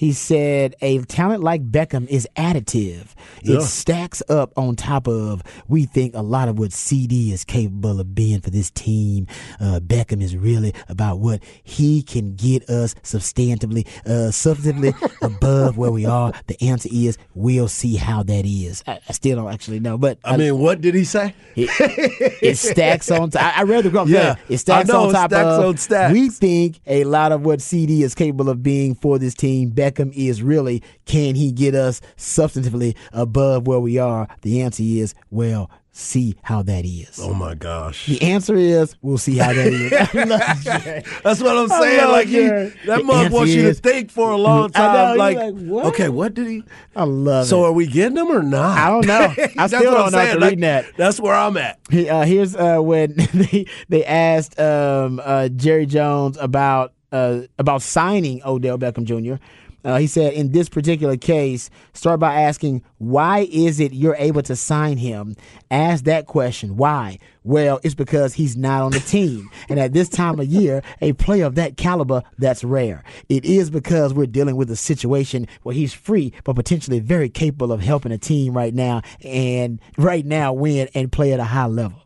He 0.00 0.14
said 0.14 0.76
a 0.80 1.02
talent 1.02 1.42
like 1.42 1.70
Beckham 1.70 2.08
is 2.08 2.26
additive. 2.34 3.08
It 3.42 3.60
stacks 3.60 4.22
up 4.30 4.50
on 4.56 4.74
top 4.74 5.06
of 5.06 5.42
we 5.68 5.84
think 5.84 6.14
a 6.14 6.22
lot 6.22 6.48
of 6.48 6.58
what 6.58 6.70
CeeDee 6.70 7.32
is 7.32 7.44
capable 7.44 8.00
of 8.00 8.14
being 8.14 8.40
for 8.40 8.48
this 8.48 8.70
team. 8.70 9.26
Uh, 9.60 9.78
Beckham 9.78 10.22
is 10.22 10.34
really 10.34 10.72
about 10.88 11.18
what 11.18 11.42
he 11.62 12.02
can 12.02 12.34
get 12.34 12.66
us 12.70 12.94
substantively, 13.02 13.86
uh, 14.06 14.30
substantively 14.30 14.94
above 15.22 15.76
where 15.76 15.92
we 15.92 16.06
are. 16.06 16.32
The 16.46 16.56
answer 16.66 16.88
is 16.90 17.18
we'll 17.34 17.68
see 17.68 17.96
how 17.96 18.22
that 18.22 18.46
is. 18.46 18.82
I, 18.86 19.00
I 19.06 19.12
still 19.12 19.36
don't 19.36 19.52
actually 19.52 19.80
know, 19.80 19.98
but 19.98 20.18
I 20.24 20.38
mean, 20.38 20.58
what 20.58 20.80
did 20.80 20.94
he 20.94 21.04
say? 21.04 21.34
it, 21.54 22.38
it 22.40 22.56
stacks 22.56 23.10
on. 23.10 23.32
T- 23.32 23.38
I, 23.38 23.60
I 23.60 23.62
read 23.64 23.84
the 23.84 23.90
quote. 23.90 24.08
Yeah, 24.08 24.36
it 24.48 24.56
stacks 24.56 24.88
I 24.88 24.92
know, 24.94 25.08
on 25.08 25.12
top 25.12 25.30
stacks 25.30 25.44
of. 25.44 25.64
on 25.66 25.76
stacks. 25.76 26.12
We 26.14 26.30
think 26.30 26.80
a 26.86 27.04
lot 27.04 27.32
of 27.32 27.44
what 27.44 27.58
CeeDee 27.58 28.00
is 28.00 28.14
capable 28.14 28.48
of 28.48 28.62
being 28.62 28.94
for 28.94 29.18
this 29.18 29.34
team. 29.34 29.72
Beckham 29.72 29.89
is 29.98 30.42
really 30.42 30.82
can 31.04 31.34
he 31.34 31.52
get 31.52 31.74
us 31.74 32.00
substantively 32.16 32.96
above 33.12 33.66
where 33.66 33.80
we 33.80 33.98
are? 33.98 34.28
The 34.42 34.62
answer 34.62 34.82
is 34.82 35.14
well. 35.30 35.70
See 35.92 36.36
how 36.42 36.62
that 36.62 36.84
is. 36.84 37.18
Oh 37.20 37.34
my 37.34 37.56
gosh. 37.56 38.06
The 38.06 38.22
answer 38.22 38.54
is 38.54 38.94
we'll 39.02 39.18
see 39.18 39.36
how 39.38 39.52
that 39.52 39.66
is. 39.66 39.92
I 40.14 40.22
love 40.24 40.62
Jerry. 40.62 41.02
That's 41.24 41.42
what 41.42 41.58
I'm 41.58 41.68
saying. 41.68 42.08
Like 42.08 42.28
he, 42.28 42.46
that 42.86 43.04
mug 43.04 43.32
wants 43.32 43.52
you 43.52 43.62
to 43.64 43.74
think 43.74 44.12
for 44.12 44.30
a 44.30 44.36
long 44.36 44.70
time. 44.70 44.94
know, 44.94 45.14
like, 45.16 45.36
like, 45.36 45.54
what? 45.56 45.86
okay, 45.86 46.08
what 46.08 46.32
did 46.34 46.46
he? 46.46 46.62
I 46.94 47.02
love 47.02 47.44
So 47.46 47.56
it. 47.58 47.62
So 47.62 47.64
are 47.64 47.72
we 47.72 47.88
getting 47.88 48.16
him 48.16 48.28
or 48.30 48.42
not? 48.42 48.78
I 48.78 48.88
don't 48.88 49.06
know. 49.06 49.34
I 49.58 49.66
still 49.66 49.82
don't 49.82 50.12
know 50.12 50.18
after 50.18 50.38
Like, 50.38 50.50
reading 50.50 50.60
that. 50.60 50.86
That's 50.96 51.18
where 51.18 51.34
I'm 51.34 51.56
at. 51.56 51.80
He, 51.90 52.08
uh, 52.08 52.24
here's 52.24 52.54
uh, 52.54 52.78
when 52.78 53.14
they 53.34 53.66
they 53.88 54.04
asked 54.04 54.60
um, 54.60 55.20
uh, 55.22 55.48
Jerry 55.48 55.86
Jones 55.86 56.36
about 56.36 56.92
uh, 57.10 57.40
about 57.58 57.82
signing 57.82 58.42
Odell 58.44 58.78
Beckham 58.78 59.04
Jr. 59.04 59.42
Uh, 59.84 59.98
he 59.98 60.06
said, 60.06 60.32
in 60.34 60.52
this 60.52 60.68
particular 60.68 61.16
case, 61.16 61.70
start 61.92 62.20
by 62.20 62.42
asking, 62.42 62.82
why 62.98 63.48
is 63.50 63.80
it 63.80 63.92
you're 63.92 64.16
able 64.16 64.42
to 64.42 64.56
sign 64.56 64.98
him? 64.98 65.36
Ask 65.70 66.04
that 66.04 66.26
question. 66.26 66.76
Why? 66.76 67.18
Well, 67.42 67.80
it's 67.82 67.94
because 67.94 68.34
he's 68.34 68.56
not 68.56 68.82
on 68.82 68.92
the 68.92 69.00
team. 69.00 69.48
And 69.68 69.80
at 69.80 69.92
this 69.92 70.08
time 70.08 70.38
of 70.38 70.46
year, 70.46 70.82
a 71.00 71.14
player 71.14 71.46
of 71.46 71.54
that 71.54 71.76
caliber, 71.76 72.22
that's 72.38 72.62
rare. 72.62 73.02
It 73.28 73.44
is 73.44 73.70
because 73.70 74.12
we're 74.12 74.26
dealing 74.26 74.56
with 74.56 74.70
a 74.70 74.76
situation 74.76 75.46
where 75.62 75.74
he's 75.74 75.94
free, 75.94 76.32
but 76.44 76.56
potentially 76.56 77.00
very 77.00 77.30
capable 77.30 77.72
of 77.72 77.80
helping 77.80 78.12
a 78.12 78.18
team 78.18 78.54
right 78.54 78.74
now 78.74 79.02
and 79.24 79.80
right 79.96 80.26
now 80.26 80.52
win 80.52 80.88
and 80.94 81.10
play 81.10 81.32
at 81.32 81.40
a 81.40 81.44
high 81.44 81.66
level. 81.66 82.02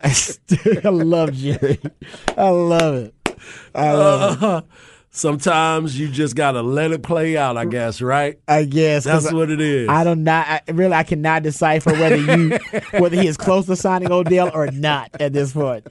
I 0.02 0.88
love 0.88 1.32
Jerry. 1.34 1.80
I 2.36 2.48
love 2.48 2.94
it. 2.94 3.14
I 3.74 3.92
love 3.92 4.42
it. 4.42 4.64
Sometimes 5.10 5.98
you 5.98 6.08
just 6.08 6.36
gotta 6.36 6.62
let 6.62 6.92
it 6.92 7.02
play 7.02 7.36
out. 7.36 7.56
I 7.56 7.64
guess, 7.64 8.00
right? 8.00 8.38
I 8.46 8.64
guess 8.64 9.04
That's 9.04 9.32
what 9.32 9.50
it 9.50 9.60
is. 9.60 9.88
I 9.88 10.04
don't 10.04 10.22
not 10.22 10.46
I, 10.46 10.60
really. 10.70 10.92
I 10.92 11.02
cannot 11.02 11.42
decipher 11.42 11.92
whether 11.92 12.16
you 12.16 12.58
whether 13.00 13.16
he 13.16 13.26
is 13.26 13.36
close 13.36 13.66
to 13.66 13.76
signing 13.76 14.12
Odell 14.12 14.50
or 14.54 14.70
not 14.70 15.10
at 15.18 15.32
this 15.32 15.52
point. 15.52 15.86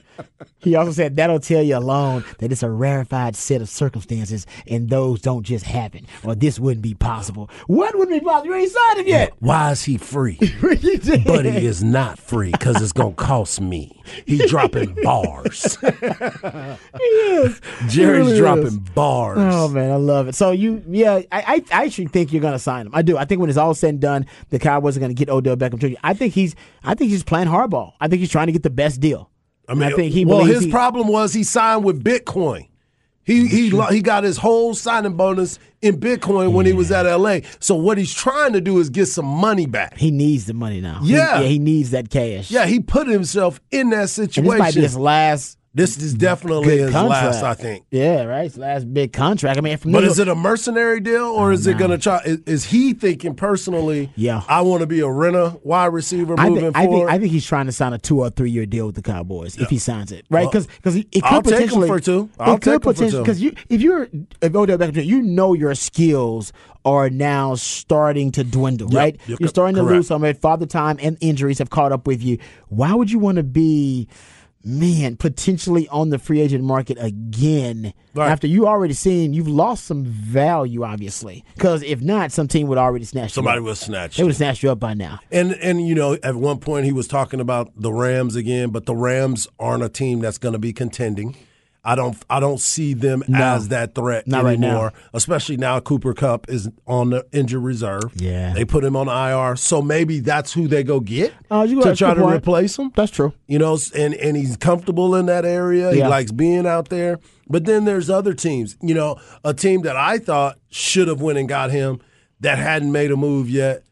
He 0.60 0.76
also 0.76 0.92
said 0.92 1.16
that'll 1.16 1.40
tell 1.40 1.62
you 1.62 1.78
alone 1.78 2.26
that 2.40 2.52
it's 2.52 2.64
a 2.64 2.70
rarefied 2.70 3.36
set 3.36 3.62
of 3.62 3.70
circumstances, 3.70 4.46
and 4.68 4.90
those 4.90 5.22
don't 5.22 5.44
just 5.44 5.66
happen, 5.66 6.06
or 6.24 6.36
this 6.36 6.60
wouldn't 6.60 6.82
be 6.84 6.94
possible. 6.94 7.50
What 7.68 7.98
wouldn't 7.98 8.20
be 8.20 8.26
possible? 8.26 8.48
You 8.54 8.56
ain't 8.62 8.72
signed 8.72 9.00
him 9.00 9.08
yet. 9.08 9.34
Why 9.40 9.72
is 9.72 9.84
he 9.84 9.98
free? 9.98 10.38
But 11.28 11.46
he 11.46 11.66
is 11.66 11.84
not 11.84 12.20
free 12.20 12.52
because 12.52 12.82
it's 12.82 12.92
gonna 12.92 13.14
cost 13.14 13.62
me. 13.62 14.02
He's 14.26 14.50
dropping 14.50 14.96
bars. 15.04 15.78
He 16.98 17.04
is. 17.04 17.62
Jerry's 17.88 18.20
really 18.20 18.32
is. 18.34 18.40
dropping 18.40 18.78
bars. 18.96 19.38
Oh 19.40 19.70
man, 19.70 19.92
I 19.92 19.96
love 19.96 20.28
it. 20.28 20.36
So 20.36 20.52
you, 20.52 20.84
yeah, 20.88 21.22
I, 21.32 21.42
I, 21.42 21.64
I 21.72 21.86
actually 21.86 22.08
think 22.08 22.34
you're 22.34 22.42
gonna 22.42 22.60
sign 22.60 22.88
him. 22.88 22.92
I 22.96 23.02
do. 23.02 23.18
I 23.18 23.26
think 23.26 23.40
when 23.42 23.50
it's 23.50 23.58
all 23.58 23.74
said 23.74 23.90
and 23.92 24.00
done, 24.00 24.26
the 24.50 24.60
Cowboys 24.60 24.98
are 24.98 25.00
gonna 25.00 25.14
get 25.14 25.30
Odell 25.30 25.56
Beckham 25.56 25.80
Jr. 25.80 25.98
I 26.04 26.14
think 26.14 26.34
he's, 26.34 26.56
I 26.84 26.94
think 26.96 27.12
he's 27.12 27.24
playing 27.24 27.48
hardball. 27.48 27.94
I 28.00 28.08
think 28.08 28.20
he's 28.20 28.32
trying 28.32 28.48
to 28.48 28.54
get 28.54 28.64
the 28.64 28.70
best 28.70 29.00
deal. 29.00 29.30
I 29.68 29.74
mean, 29.74 29.92
I 29.92 29.96
think 29.96 30.14
he 30.14 30.26
well, 30.26 30.46
his 30.46 30.66
he- 30.66 30.72
problem 30.72 31.08
was 31.08 31.34
he 31.34 31.44
signed 31.44 31.84
with 31.84 32.04
Bitcoin. 32.04 32.68
He 33.24 33.42
oh, 33.44 33.48
he 33.48 33.70
lo- 33.72 33.86
he 33.88 34.02
got 34.02 34.24
his 34.24 34.38
whole 34.38 34.74
signing 34.74 35.14
bonus 35.18 35.60
in 35.82 36.00
Bitcoin 36.00 36.54
when 36.54 36.66
he 36.66 36.72
was 36.72 36.92
at 36.94 37.06
LA. 37.06 37.40
So 37.60 37.76
what 37.76 37.98
he's 37.98 38.14
trying 38.14 38.54
to 38.54 38.62
do 38.62 38.80
is 38.80 38.90
get 38.90 39.08
some 39.08 39.26
money 39.26 39.66
back. 39.66 39.98
He 39.98 40.12
needs 40.12 40.46
the 40.46 40.54
money 40.54 40.80
now. 40.80 41.02
He- 41.02 41.12
Yeah. 41.14 41.42
yeah, 41.42 41.48
he 41.48 41.60
needs 41.60 41.92
that 41.92 42.10
cash. 42.10 42.50
Yeah, 42.50 42.66
he 42.66 42.80
put 42.80 43.08
himself 43.08 43.60
in 43.70 43.90
that 43.90 44.00
and 44.00 44.10
situation. 44.10 44.52
this 44.52 44.60
might 44.60 44.76
be 44.76 44.82
his 44.82 44.98
last 44.98 45.58
This 45.74 45.98
is 45.98 46.16
definitely 46.16 46.80
his 46.80 46.92
contract. 46.92 47.36
last, 47.36 47.44
I 47.44 47.54
think. 47.54 47.86
Yeah, 47.92 48.24
right. 48.24 48.46
His 48.46 48.58
last 48.58 48.92
big 48.92 49.14
contract. 49.14 49.60
I 49.60 49.62
mean, 49.62 49.78
But 49.86 50.04
is 50.06 50.18
it 50.18 50.28
a 50.28 50.34
mercenary 50.34 51.00
deal 51.00 51.26
or 51.26 51.52
is 51.52 51.68
it 51.68 51.78
going 51.78 51.92
to 51.92 52.00
try? 52.00 52.20
Is, 52.26 52.40
is 52.48 52.66
he 52.66 52.94
thinking 52.94 53.36
personally? 53.36 54.12
Yeah. 54.16 54.42
I 54.48 54.62
want 54.62 54.82
to 54.82 54.88
be 54.88 55.02
a 55.02 55.10
renter, 55.10 55.54
wide 55.64 55.88
receiver 55.94 56.34
I 56.40 56.50
moving 56.50 56.74
think, 56.74 56.78
I 56.78 56.88
think 56.88 57.10
I 57.10 57.20
think 57.20 57.32
he's 57.32 57.46
trying 57.46 57.68
to 57.68 57.72
sign 57.72 57.94
a 57.94 58.00
two 58.00 58.22
or 58.22 58.32
three 58.32 58.50
year 58.50 58.66
deal 58.66 58.88
with 58.88 58.96
the 58.96 59.04
Cowboys 59.04 59.58
if 59.58 59.70
he 59.70 59.78
signs 59.78 60.12
it, 60.12 60.26
right? 60.32 60.52
Well, 60.52 60.64
Because 60.64 60.96
it 60.96 61.12
could 61.12 61.24
I'll 61.26 61.42
take 61.44 61.52
him 61.52 61.58
potentially 61.58 61.88
for 61.88 62.00
two. 62.00 62.30
I'll 62.40 62.56
it 62.56 62.62
could 62.62 62.64
take 62.64 62.74
him 62.74 62.80
for 62.82 62.94
potentially 62.94 63.22
because 63.24 63.42
you 63.42 63.54
if 63.70 63.82
you're 63.82 64.08
if 64.42 64.56
Odell 64.56 64.78
Beckham 64.80 65.06
you 65.06 65.22
know 65.22 65.54
your 65.54 65.76
skills 65.76 66.54
are 66.86 67.10
now 67.10 67.54
starting 67.54 68.32
to 68.32 68.44
dwindle, 68.44 68.92
Yep, 68.92 68.98
right? 69.00 69.20
yep, 69.28 69.40
You're 69.42 69.50
starting 69.50 69.76
to 69.76 69.84
lose 69.84 70.08
some 70.08 70.24
of 70.24 70.30
it. 70.30 70.38
Father 70.38 70.66
time 70.66 70.98
and 71.02 71.18
injuries 71.22 71.60
have 71.60 71.70
caught 71.70 71.92
up 71.92 72.08
with 72.08 72.24
you. 72.24 72.38
Why 72.70 72.94
would 72.96 73.12
you 73.12 73.20
want 73.20 73.36
to 73.36 73.44
be? 73.44 74.08
Man, 74.64 75.16
potentially 75.16 75.88
on 75.90 76.10
the 76.10 76.20
free 76.20 76.42
agent 76.42 76.64
market 76.64 76.98
again 77.00 77.94
Right. 78.14 78.30
after 78.30 78.48
you 78.48 78.68
already 78.68 78.94
seen 78.96 79.34
you've 79.34 79.48
lost 79.48 79.86
some 79.86 80.04
value, 80.04 80.84
obviously. 80.84 81.46
Because 81.54 81.84
if 81.84 82.02
not, 82.02 82.32
some 82.32 82.48
team 82.48 82.68
would 82.68 82.78
already 82.78 83.06
snatch 83.06 83.32
Somebody 83.32 83.58
you. 83.58 83.62
up. 83.62 83.66
will 83.68 83.76
snatch. 83.76 84.18
They 84.18 84.24
would 84.24 84.32
have 84.32 84.38
snatched 84.38 84.64
you 84.64 84.72
up 84.72 84.80
by 84.80 84.94
now. 84.94 85.20
And 85.32 85.54
and 85.62 85.88
you 85.88 85.96
know, 85.96 86.18
at 86.24 86.36
one 86.36 86.58
point 86.60 86.86
he 86.86 86.92
was 86.92 87.08
talking 87.08 87.40
about 87.40 87.72
the 87.80 87.94
Rams 87.94 88.36
again, 88.36 88.72
but 88.72 88.86
the 88.88 88.96
Rams 88.96 89.48
aren't 89.60 89.84
a 89.84 89.90
team 89.90 90.20
that's 90.20 90.38
going 90.38 90.54
to 90.54 90.60
be 90.60 90.74
contending. 90.74 91.36
I 91.90 91.96
don't 91.96 92.18
I 92.30 92.42
don't 92.42 92.60
see 92.60 92.94
them 92.94 93.24
No. 93.30 93.40
as 93.42 93.70
that 93.70 93.96
threat 93.96 94.28
Not 94.28 94.44
right 94.44 94.60
now. 94.60 94.68
anymore. 94.68 94.94
Especially 95.14 95.56
now 95.56 95.80
Cooper 95.80 96.14
Kupp 96.14 96.50
is 96.50 96.70
on 96.86 97.12
the 97.12 97.26
injured 97.32 97.64
reserve. 97.64 98.12
Yeah. 98.16 98.54
They 98.54 98.66
put 98.66 98.84
him 98.84 98.98
on 98.98 99.08
IR. 99.08 99.56
So 99.56 99.82
maybe 99.82 100.20
that's 100.20 100.52
who 100.52 100.68
they 100.68 100.84
go 100.84 101.00
get 101.00 101.34
uh, 101.50 101.66
you 101.68 101.82
to 101.82 101.96
try 101.96 102.14
to 102.14 102.22
point. 102.22 102.36
replace 102.36 102.78
him. 102.78 102.92
That's 102.94 103.12
true. 103.12 103.32
You 103.48 103.58
know, 103.60 103.78
and 103.96 104.14
and 104.16 104.36
he's 104.36 104.58
comfortable 104.58 105.16
in 105.16 105.28
that 105.28 105.46
area. 105.46 105.94
He 105.94 106.04
likes 106.04 106.34
being 106.34 106.68
out 106.68 106.90
there. 106.90 107.20
But 107.50 107.64
then 107.64 107.86
there's 107.86 108.10
other 108.10 108.34
teams. 108.34 108.76
You 108.82 108.94
know, 108.94 109.16
a 109.46 109.54
team 109.54 109.84
that 109.84 109.96
I 109.96 110.18
thought 110.18 110.60
should 110.70 111.08
have 111.08 111.22
went 111.22 111.38
and 111.38 111.48
got 111.48 111.72
him 111.72 112.02
that 112.42 112.58
hadn't 112.58 112.92
made 112.92 113.12
a 113.12 113.16
move 113.16 113.50
yet 113.50 113.84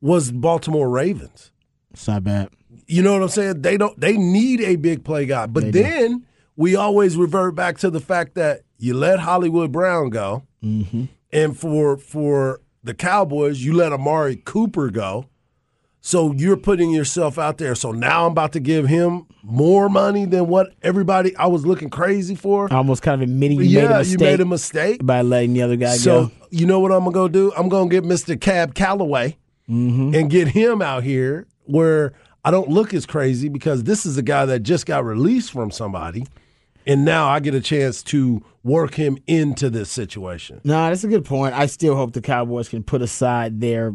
was 0.00 0.30
Baltimore 0.30 0.88
Ravens. 0.88 1.50
It's 1.92 2.08
not 2.08 2.24
bad. 2.24 2.48
You 2.86 3.02
know 3.02 3.12
what 3.12 3.22
I'm 3.22 3.28
saying? 3.28 3.60
They 3.60 3.76
don't. 3.76 3.98
They 4.00 4.16
need 4.16 4.62
a 4.62 4.76
big 4.76 5.04
play 5.04 5.26
guy. 5.26 5.44
But 5.46 5.64
They 5.64 5.70
do. 5.72 6.22
We 6.58 6.76
always 6.76 7.16
revert 7.16 7.54
back 7.54 7.78
to 7.78 7.88
the 7.90 8.00
fact 8.00 8.34
that 8.34 8.60
you 8.76 8.92
let 8.92 9.20
Hollywood 9.20 9.72
Brown 9.72 10.10
go, 10.10 10.42
Mm-hmm. 10.62 11.04
and 11.32 11.56
for 11.58 11.96
for 11.96 12.60
the 12.84 12.92
Cowboys, 12.94 13.64
you 13.64 13.72
let 13.74 13.92
Amari 13.92 14.36
Cooper 14.36 14.90
go. 14.90 15.26
So 16.00 16.32
you're 16.32 16.56
putting 16.56 16.90
yourself 16.90 17.38
out 17.38 17.58
there. 17.58 17.74
So 17.74 17.92
now 17.92 18.24
I'm 18.26 18.32
about 18.32 18.52
to 18.52 18.60
give 18.60 18.86
him 18.86 19.26
more 19.42 19.88
money 19.88 20.24
than 20.26 20.46
what 20.46 20.74
everybody 20.82 21.36
I 21.36 21.46
was 21.48 21.66
looking 21.66 21.90
crazy 21.90 22.34
for. 22.34 22.72
Almost 22.72 23.02
kind 23.02 23.22
of 23.22 23.28
admitting 23.28 23.58
you 23.58 23.64
yeah, 23.64 23.82
made 23.82 23.90
a 23.90 23.94
you 23.94 23.98
mistake 23.98 24.20
made 24.20 24.40
a 24.40 24.44
mistake. 24.46 25.06
by 25.06 25.22
letting 25.22 25.52
the 25.54 25.62
other 25.62 25.76
guy 25.76 25.96
So 25.96 26.26
go. 26.26 26.32
you 26.50 26.66
know 26.66 26.80
what 26.80 26.92
I'm 26.92 27.00
gonna 27.00 27.12
go 27.12 27.28
do? 27.28 27.52
I'm 27.56 27.68
gonna 27.68 27.90
get 27.90 28.04
Mr. 28.04 28.40
Cab 28.40 28.74
Calloway 28.74 29.36
Mm-hmm. 29.68 30.14
and 30.14 30.30
get 30.30 30.48
him 30.48 30.80
out 30.80 31.02
here 31.04 31.46
where 31.66 32.14
I 32.42 32.50
don't 32.50 32.70
look 32.70 32.94
as 32.94 33.04
crazy 33.04 33.50
because 33.50 33.82
this 33.84 34.06
is 34.06 34.16
a 34.16 34.22
guy 34.22 34.46
that 34.46 34.60
just 34.60 34.86
got 34.86 35.04
released 35.04 35.52
from 35.52 35.70
somebody, 35.70 36.26
and 36.88 37.04
now 37.04 37.28
I 37.28 37.38
get 37.38 37.54
a 37.54 37.60
chance 37.60 38.02
to 38.04 38.42
work 38.64 38.94
him 38.94 39.18
into 39.28 39.70
this 39.70 39.90
situation. 39.90 40.60
No, 40.64 40.88
that's 40.88 41.04
a 41.04 41.08
good 41.08 41.24
point. 41.24 41.54
I 41.54 41.66
still 41.66 41.94
hope 41.94 42.12
the 42.14 42.20
Cowboys 42.20 42.68
can 42.68 42.82
put 42.82 43.00
aside 43.02 43.60
their 43.60 43.94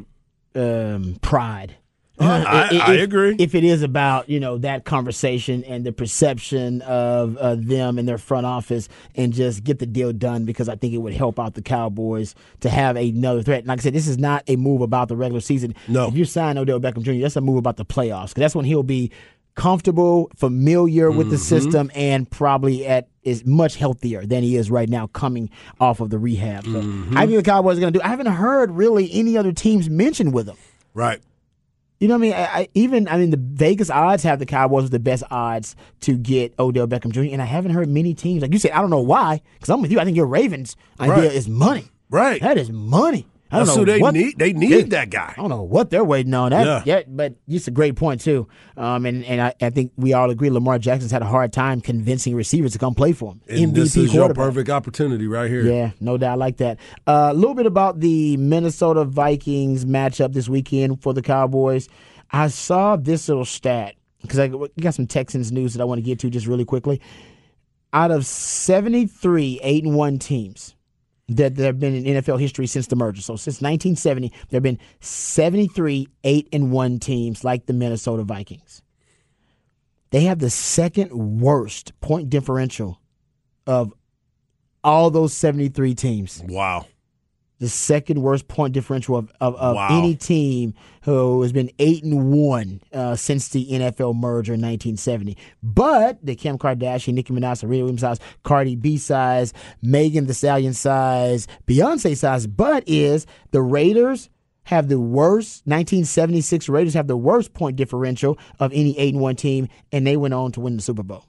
um, 0.56 1.18
pride. 1.22 1.76
I- 2.20 2.70
If- 2.72 2.82
I 2.82 2.94
agree. 2.96 3.36
If 3.40 3.56
it 3.56 3.64
is 3.64 3.82
about 3.82 4.30
you 4.30 4.40
know 4.40 4.60
that 4.60 4.86
conversation 4.86 5.64
and 5.64 5.84
the 5.84 5.92
perception 5.92 6.82
of 6.84 7.36
uh, 7.38 7.56
them 7.56 7.98
and 7.98 8.08
their 8.08 8.20
front 8.20 8.46
office, 8.46 8.88
and 9.16 9.34
just 9.34 9.64
get 9.64 9.80
the 9.80 9.88
deal 9.88 10.14
done, 10.14 10.46
because 10.46 10.70
I 10.70 10.76
think 10.76 10.94
it 10.94 11.00
would 11.00 11.14
help 11.14 11.40
out 11.40 11.56
the 11.56 11.64
Cowboys 11.64 12.36
to 12.60 12.70
have 12.70 12.98
another 12.98 13.42
threat. 13.42 13.66
Like 13.66 13.80
I 13.80 13.82
said, 13.82 13.94
this 13.94 14.08
is 14.08 14.20
not 14.20 14.44
a 14.48 14.56
move 14.58 14.82
about 14.82 15.08
the 15.08 15.16
regular 15.16 15.42
season. 15.42 15.74
No. 15.88 16.08
if 16.08 16.16
you 16.16 16.24
sign 16.24 16.58
Odell 16.60 16.80
Beckham 16.80 17.02
Jr., 17.02 17.14
that's 17.22 17.36
a 17.36 17.42
move 17.42 17.58
about 17.58 17.78
the 17.78 17.86
playoffs, 17.86 18.30
because 18.30 18.42
that's 18.42 18.56
when 18.56 18.66
he'll 18.66 18.84
be 18.84 19.12
comfortable, 19.56 20.32
familiar 20.36 21.10
with 21.12 21.28
Mm-hmm. 21.28 21.30
the 21.32 21.38
system, 21.38 21.92
and 21.96 22.30
probably 22.30 22.86
at 22.86 23.08
is 23.24 23.46
much 23.46 23.76
healthier 23.78 24.26
than 24.26 24.44
he 24.44 24.56
is 24.58 24.70
right 24.70 24.90
now, 24.90 25.08
coming 25.08 25.50
off 25.80 26.00
of 26.02 26.10
the 26.10 26.20
rehab. 26.20 26.66
So 26.66 26.72
Mm-hmm. 26.72 27.18
I 27.18 27.26
think 27.26 27.38
the 27.38 27.44
Cowboys 27.44 27.78
are 27.78 27.82
going 27.82 27.94
to 27.94 28.00
do. 28.00 28.04
I 28.04 28.10
haven't 28.10 28.26
heard 28.28 28.72
really 28.72 29.10
any 29.14 29.38
other 29.38 29.52
teams 29.54 29.90
mentioned 29.90 30.34
with 30.34 30.48
him. 30.50 30.58
Right. 30.94 31.22
You 32.00 32.10
know 32.10 32.16
what 32.16 32.18
I 32.18 32.22
mean? 32.22 32.34
I, 32.34 32.44
I, 32.44 32.68
even 32.74 33.08
I 33.08 33.18
mean 33.18 33.30
the 33.30 33.38
Vegas 33.40 33.90
odds 33.90 34.24
have 34.24 34.40
the 34.40 34.46
Cowboys 34.46 34.84
with 34.84 34.92
the 34.92 35.00
best 35.00 35.24
odds 35.32 35.76
to 36.02 36.18
get 36.18 36.54
Odell 36.60 36.86
Beckham 36.86 37.12
Jr. 37.14 37.22
And 37.32 37.42
I 37.42 37.46
haven't 37.46 37.72
heard 37.72 37.88
many 37.88 38.14
teams 38.14 38.42
like 38.42 38.52
you 38.52 38.60
said. 38.60 38.72
I 38.72 38.82
don't 38.82 38.90
know 38.90 39.00
why 39.00 39.42
because 39.54 39.70
I'm 39.70 39.82
with 39.82 39.90
you. 39.92 40.00
I 40.02 40.04
think 40.04 40.18
your 40.18 40.26
Ravens 40.26 40.76
idea 41.00 41.16
Right. 41.16 41.32
is 41.34 41.48
money. 41.48 41.86
Right. 42.10 42.42
That 42.42 42.58
is 42.58 42.70
money. 42.72 43.26
I 43.54 43.58
don't 43.58 43.66
That's 43.68 43.78
know 43.78 43.86
they 43.86 44.00
what, 44.00 44.14
need. 44.16 44.40
They 44.40 44.52
need 44.54 44.72
they- 44.72 44.82
that 44.84 45.10
guy. 45.12 45.34
I 45.38 45.40
don't 45.42 45.50
know 45.50 45.62
what 45.62 45.90
they're 45.92 46.04
waiting 46.04 46.34
on. 46.34 46.50
That, 46.50 46.88
Yeah. 46.88 47.04
but 47.08 47.36
it's 47.48 47.68
a 47.68 47.72
great 47.72 47.96
point 47.96 48.20
too. 48.22 48.48
Um, 48.76 49.06
and 49.06 49.24
and 49.26 49.40
I, 49.42 49.54
I 49.62 49.70
think 49.70 49.92
we 49.96 50.14
all 50.14 50.30
agree 50.32 50.50
Lamar 50.50 50.80
Jackson's 50.80 51.12
had 51.12 51.22
a 51.22 51.26
hard 51.26 51.54
time 51.54 51.80
convincing 51.80 52.36
receivers 52.36 52.74
to 52.74 52.80
come 52.80 52.96
play 52.96 53.14
for 53.14 53.34
him. 53.34 53.42
And 53.48 53.72
MVP 53.72 53.76
this 53.76 53.96
is 53.96 54.14
your 54.14 54.34
perfect 54.34 54.70
opportunity 54.70 55.28
right 55.28 55.50
here. 55.52 55.62
Yeah, 55.64 55.92
no 56.00 56.18
doubt 56.18 56.40
like 56.40 56.58
that. 56.58 56.80
Uh, 57.06 57.30
a 57.32 57.34
little 57.34 57.54
bit 57.56 57.68
about 57.68 58.00
the 58.00 58.38
Minnesota 58.38 59.06
Vikings 59.06 59.86
matchup 59.86 60.34
this 60.34 60.50
weekend 60.50 61.02
for 61.04 61.14
the 61.14 61.22
Cowboys. 61.22 61.88
I 62.32 62.48
saw 62.48 62.96
this 62.96 63.28
little 63.28 63.46
stat 63.46 63.94
because 64.24 64.40
I 64.40 64.48
got 64.80 64.96
some 64.96 65.06
Texans 65.06 65.52
news 65.52 65.74
that 65.74 65.82
I 65.82 65.86
want 65.86 66.00
to 66.00 66.04
get 66.04 66.18
to 66.20 66.30
just 66.32 66.48
really 66.48 66.66
quickly. 66.66 67.00
Out 67.94 68.10
of 68.10 68.26
73 68.26 69.60
8 69.62 69.84
and 69.84 69.96
1 69.96 70.18
teams 70.18 70.76
that 71.30 71.56
there 71.56 71.68
have 71.68 71.80
been 71.80 71.96
in 71.96 72.22
NFL 72.22 72.40
history 72.40 72.68
since 72.68 72.88
the 72.88 72.96
merger. 72.96 73.22
So 73.22 73.36
since 73.36 73.62
1970, 73.62 74.30
there 74.50 74.58
have 74.58 74.64
been 74.64 74.80
73 75.00 76.08
8 76.24 76.50
and 76.52 76.72
1 76.72 77.00
teams 77.00 77.44
like 77.44 77.66
the 77.66 77.74
Minnesota 77.74 78.24
Vikings. 78.24 78.82
They 80.12 80.22
have 80.26 80.40
the 80.40 80.50
second 80.50 81.40
worst 81.42 82.00
point 82.02 82.30
differential 82.30 83.00
of 83.66 83.94
all 84.84 85.10
those 85.10 85.34
73 85.34 85.96
teams. 85.96 86.44
Wow. 86.48 86.86
The 87.64 87.70
second 87.70 88.22
worst 88.22 88.50
point 88.50 88.74
differential 88.74 89.16
of, 89.16 89.32
of, 89.40 89.56
of 89.56 89.76
Wow. 89.78 89.88
any 89.90 90.16
team 90.18 90.74
who 91.04 91.42
has 91.44 91.54
been 91.54 91.72
8 91.80 92.04
and 92.04 92.30
1 92.34 92.82
uh, 92.92 93.16
since 93.16 93.48
the 93.48 93.66
NFL 93.72 94.16
merger 94.18 94.54
in 94.54 94.60
1970. 94.60 95.38
But 95.64 96.18
the 96.22 96.36
Kim 96.36 96.58
Kardashian, 96.58 97.14
Nicki 97.14 97.32
Minaj, 97.32 97.60
Serena 97.60 97.84
Williams 97.84 98.02
size, 98.02 98.20
Cardi 98.44 98.76
B 98.76 98.98
size, 98.98 99.54
Megan 99.82 100.26
Thee 100.26 100.34
Stallion 100.34 100.74
size, 100.74 101.48
Beyonce 101.66 102.18
size, 102.18 102.48
but 102.48 102.84
is 102.86 103.26
the 103.52 103.62
Raiders 103.62 104.30
have 104.64 104.90
the 104.90 105.00
worst 105.00 105.66
1976 105.66 106.68
Raiders 106.68 106.94
have 106.96 107.08
the 107.08 107.16
worst 107.16 107.54
point 107.54 107.78
differential 107.78 108.38
of 108.60 108.74
any 108.74 109.00
8 109.00 109.14
and 109.14 109.24
1 109.24 109.36
team 109.38 109.70
and 109.94 110.06
they 110.06 110.18
went 110.18 110.34
on 110.34 110.52
to 110.52 110.60
win 110.60 110.76
the 110.76 110.82
Super 110.82 111.04
Bowl. 111.04 111.24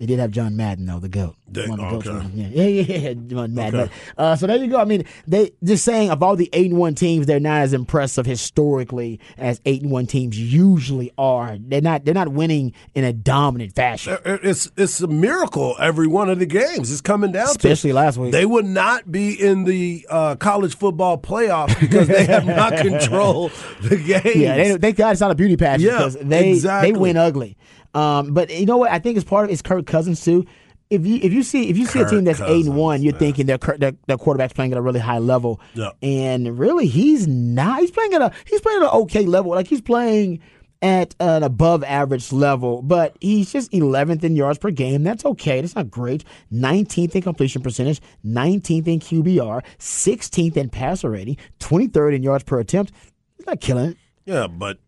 They 0.00 0.06
did 0.06 0.18
have 0.18 0.30
John 0.30 0.56
Madden 0.56 0.86
though, 0.86 0.98
the 0.98 1.10
goat. 1.10 1.36
They- 1.46 1.66
the 1.66 1.72
okay. 1.72 2.10
Yeah, 2.34 2.46
yeah, 2.52 2.64
yeah, 2.64 2.96
yeah, 3.10 3.14
John 3.26 3.54
Madden. 3.54 3.80
Okay. 3.80 3.92
But, 4.16 4.22
uh, 4.22 4.36
so 4.36 4.46
there 4.46 4.56
you 4.56 4.68
go. 4.68 4.80
I 4.80 4.86
mean, 4.86 5.04
they 5.26 5.50
just 5.62 5.84
saying 5.84 6.10
of 6.10 6.22
all 6.22 6.36
the 6.36 6.48
eight 6.54 6.70
and 6.70 6.80
one 6.80 6.94
teams, 6.94 7.26
they're 7.26 7.38
not 7.38 7.60
as 7.60 7.74
impressive 7.74 8.24
historically 8.24 9.20
as 9.36 9.60
eight 9.66 9.82
and 9.82 9.90
one 9.90 10.06
teams 10.06 10.38
usually 10.40 11.12
are. 11.18 11.58
They're 11.60 11.82
not. 11.82 12.06
They're 12.06 12.14
not 12.14 12.28
winning 12.28 12.72
in 12.94 13.04
a 13.04 13.12
dominant 13.12 13.74
fashion. 13.74 14.16
It's 14.24 14.70
it's 14.78 15.02
a 15.02 15.06
miracle 15.06 15.76
every 15.78 16.06
one 16.06 16.30
of 16.30 16.38
the 16.38 16.46
games. 16.46 16.90
It's 16.90 17.02
coming 17.02 17.30
down 17.32 17.48
to 17.48 17.50
Especially 17.50 17.92
last 17.92 18.16
week. 18.16 18.32
They 18.32 18.46
would 18.46 18.64
not 18.64 19.12
be 19.12 19.38
in 19.38 19.64
the 19.64 20.06
uh, 20.08 20.36
college 20.36 20.76
football 20.76 21.18
playoffs 21.18 21.78
because 21.78 22.08
they 22.08 22.24
have 22.24 22.46
not 22.46 22.74
controlled 22.78 23.52
the 23.82 23.96
game. 23.98 24.40
Yeah, 24.40 24.56
they, 24.56 24.76
they 24.76 24.92
God, 24.92 25.10
it's 25.10 25.20
not 25.20 25.30
a 25.30 25.34
beauty 25.34 25.58
pageant 25.58 25.82
Yeah, 25.92 25.98
because 25.98 26.16
they 26.16 26.52
exactly. 26.52 26.92
they 26.92 26.98
win 26.98 27.18
ugly. 27.18 27.58
Um, 27.94 28.32
but 28.34 28.50
you 28.50 28.66
know 28.66 28.76
what? 28.76 28.90
I 28.90 28.98
think 28.98 29.16
it's 29.16 29.28
part 29.28 29.44
of 29.44 29.50
it's 29.50 29.62
Kirk 29.62 29.86
Cousins 29.86 30.24
too. 30.24 30.46
If 30.90 31.06
you 31.06 31.20
if 31.22 31.32
you 31.32 31.42
see 31.44 31.68
if 31.70 31.78
you 31.78 31.86
see 31.86 32.00
a 32.00 32.08
team 32.08 32.24
that's 32.24 32.40
eight 32.40 32.66
and 32.66 32.74
one, 32.74 33.00
you're 33.02 33.12
man. 33.12 33.20
thinking 33.20 33.46
their 33.46 33.58
their, 33.58 33.92
their 34.06 34.16
quarterback's 34.16 34.52
playing 34.52 34.72
at 34.72 34.78
a 34.78 34.82
really 34.82 34.98
high 35.00 35.18
level. 35.18 35.60
Yeah. 35.74 35.90
And 36.02 36.58
really, 36.58 36.86
he's 36.86 37.28
not. 37.28 37.80
He's 37.80 37.92
playing 37.92 38.14
at 38.14 38.22
a 38.22 38.32
he's 38.46 38.60
playing 38.60 38.82
at 38.82 38.92
an 38.92 39.00
okay 39.02 39.24
level. 39.24 39.52
Like 39.52 39.68
he's 39.68 39.80
playing 39.80 40.40
at 40.82 41.14
an 41.20 41.42
above 41.42 41.84
average 41.84 42.32
level, 42.32 42.82
but 42.82 43.14
he's 43.20 43.52
just 43.52 43.70
11th 43.70 44.24
in 44.24 44.34
yards 44.34 44.58
per 44.58 44.70
game. 44.70 45.02
That's 45.02 45.24
okay. 45.24 45.60
That's 45.60 45.76
not 45.76 45.90
great. 45.90 46.24
19th 46.52 47.14
in 47.14 47.22
completion 47.22 47.62
percentage, 47.62 48.00
19th 48.24 48.88
in 48.88 48.98
QBR, 48.98 49.62
16th 49.78 50.56
in 50.56 50.70
passer 50.70 51.10
rating, 51.10 51.36
23rd 51.58 52.16
in 52.16 52.22
yards 52.22 52.44
per 52.44 52.58
attempt. 52.58 52.92
He's 53.36 53.46
not 53.46 53.60
killing 53.60 53.90
it. 53.90 53.96
yeah, 54.24 54.46
but 54.46 54.78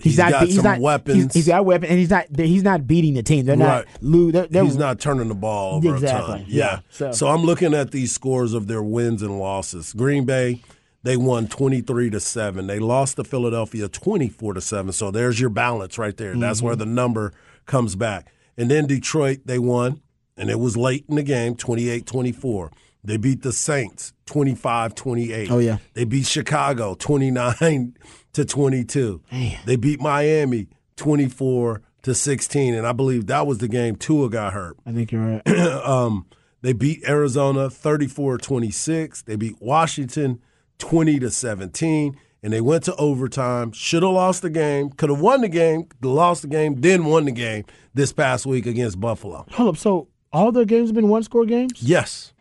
He's, 0.00 0.12
he's 0.12 0.18
not. 0.18 0.30
got 0.30 0.46
he's 0.46 0.56
some 0.56 0.64
not, 0.64 0.80
weapons. 0.80 1.16
He's, 1.24 1.34
he's 1.34 1.46
got 1.48 1.64
weapons, 1.64 1.90
and 1.90 1.98
he's 1.98 2.10
not. 2.10 2.26
He's 2.36 2.62
not 2.62 2.86
beating 2.86 3.14
the 3.14 3.22
team. 3.22 3.46
They're 3.46 3.56
Right. 3.56 3.86
not. 3.86 4.02
Lou. 4.02 4.32
They're, 4.32 4.46
they're, 4.46 4.64
he's 4.64 4.76
not 4.76 4.98
turning 5.00 5.28
the 5.28 5.34
ball 5.34 5.76
over 5.76 5.94
Exactly. 5.94 6.34
a 6.34 6.38
ton. 6.38 6.46
Yeah. 6.48 6.64
Yeah. 6.64 6.78
So- 6.90 7.12
So. 7.12 7.28
I'm 7.28 7.42
looking 7.42 7.74
at 7.74 7.90
these 7.90 8.12
scores 8.12 8.54
of 8.54 8.66
their 8.66 8.82
wins 8.82 9.22
and 9.22 9.38
losses. 9.38 9.92
Green 9.92 10.24
Bay, 10.24 10.62
they 11.02 11.16
won 11.16 11.48
23 11.48 12.10
to 12.10 12.20
7. 12.20 12.66
They 12.66 12.78
lost 12.78 13.16
to 13.16 13.24
Philadelphia 13.24 13.88
24 13.88 14.54
to 14.54 14.60
7. 14.60 14.92
So 14.92 15.10
there's 15.10 15.40
your 15.40 15.50
balance 15.50 15.98
right 15.98 16.16
there. 16.16 16.34
That's 16.36 16.58
mm-hmm. 16.58 16.66
where 16.66 16.76
the 16.76 16.86
number 16.86 17.32
comes 17.66 17.96
back. 17.96 18.32
And 18.56 18.70
then 18.70 18.86
Detroit, 18.86 19.40
they 19.44 19.58
won, 19.58 20.00
and 20.36 20.50
it 20.50 20.58
was 20.60 20.76
late 20.76 21.04
in 21.08 21.16
the 21.16 21.22
game, 21.22 21.54
28 21.56 22.06
24. 22.06 22.70
They 23.02 23.16
beat 23.16 23.42
the 23.42 23.52
Saints 23.52 24.12
25 24.26 24.94
28. 24.94 25.50
Oh, 25.50 25.58
yeah. 25.58 25.78
They 25.94 26.04
beat 26.04 26.26
Chicago 26.26 26.94
29 26.94 27.96
to 28.34 28.44
22. 28.44 29.22
They 29.66 29.76
beat 29.76 30.00
Miami 30.00 30.68
24 30.96 31.82
to 32.02 32.14
16. 32.14 32.74
And 32.74 32.86
I 32.86 32.92
believe 32.92 33.26
that 33.26 33.46
was 33.46 33.58
the 33.58 33.68
game 33.68 33.96
Tua 33.96 34.28
got 34.30 34.52
hurt. 34.52 34.76
I 34.86 34.92
think 34.92 35.12
you're 35.12 35.24
right. 35.44 35.48
um, 35.84 36.26
they 36.62 36.72
beat 36.72 37.02
Arizona 37.08 37.68
34-26. 37.68 39.24
They 39.24 39.36
beat 39.36 39.56
Washington 39.60 40.40
20 40.78 41.18
to 41.20 41.30
17 41.30 42.16
and 42.42 42.52
they 42.52 42.60
went 42.60 42.84
to 42.84 42.94
overtime. 42.96 43.72
Should 43.72 44.02
have 44.02 44.12
lost 44.12 44.42
the 44.42 44.50
game, 44.50 44.90
could 44.90 45.10
have 45.10 45.20
won 45.20 45.42
the 45.42 45.48
game, 45.48 45.88
lost 46.02 46.42
the 46.42 46.48
game, 46.48 46.80
then 46.80 47.04
won 47.04 47.24
the 47.26 47.32
game 47.32 47.64
this 47.94 48.12
past 48.12 48.46
week 48.46 48.66
against 48.66 48.98
Buffalo. 49.00 49.44
Hold 49.52 49.68
up. 49.70 49.76
So 49.76 50.08
all 50.32 50.52
their 50.52 50.64
games 50.64 50.88
have 50.88 50.94
been 50.94 51.08
one 51.08 51.22
score 51.22 51.44
games, 51.44 51.82
Yes. 51.82 52.32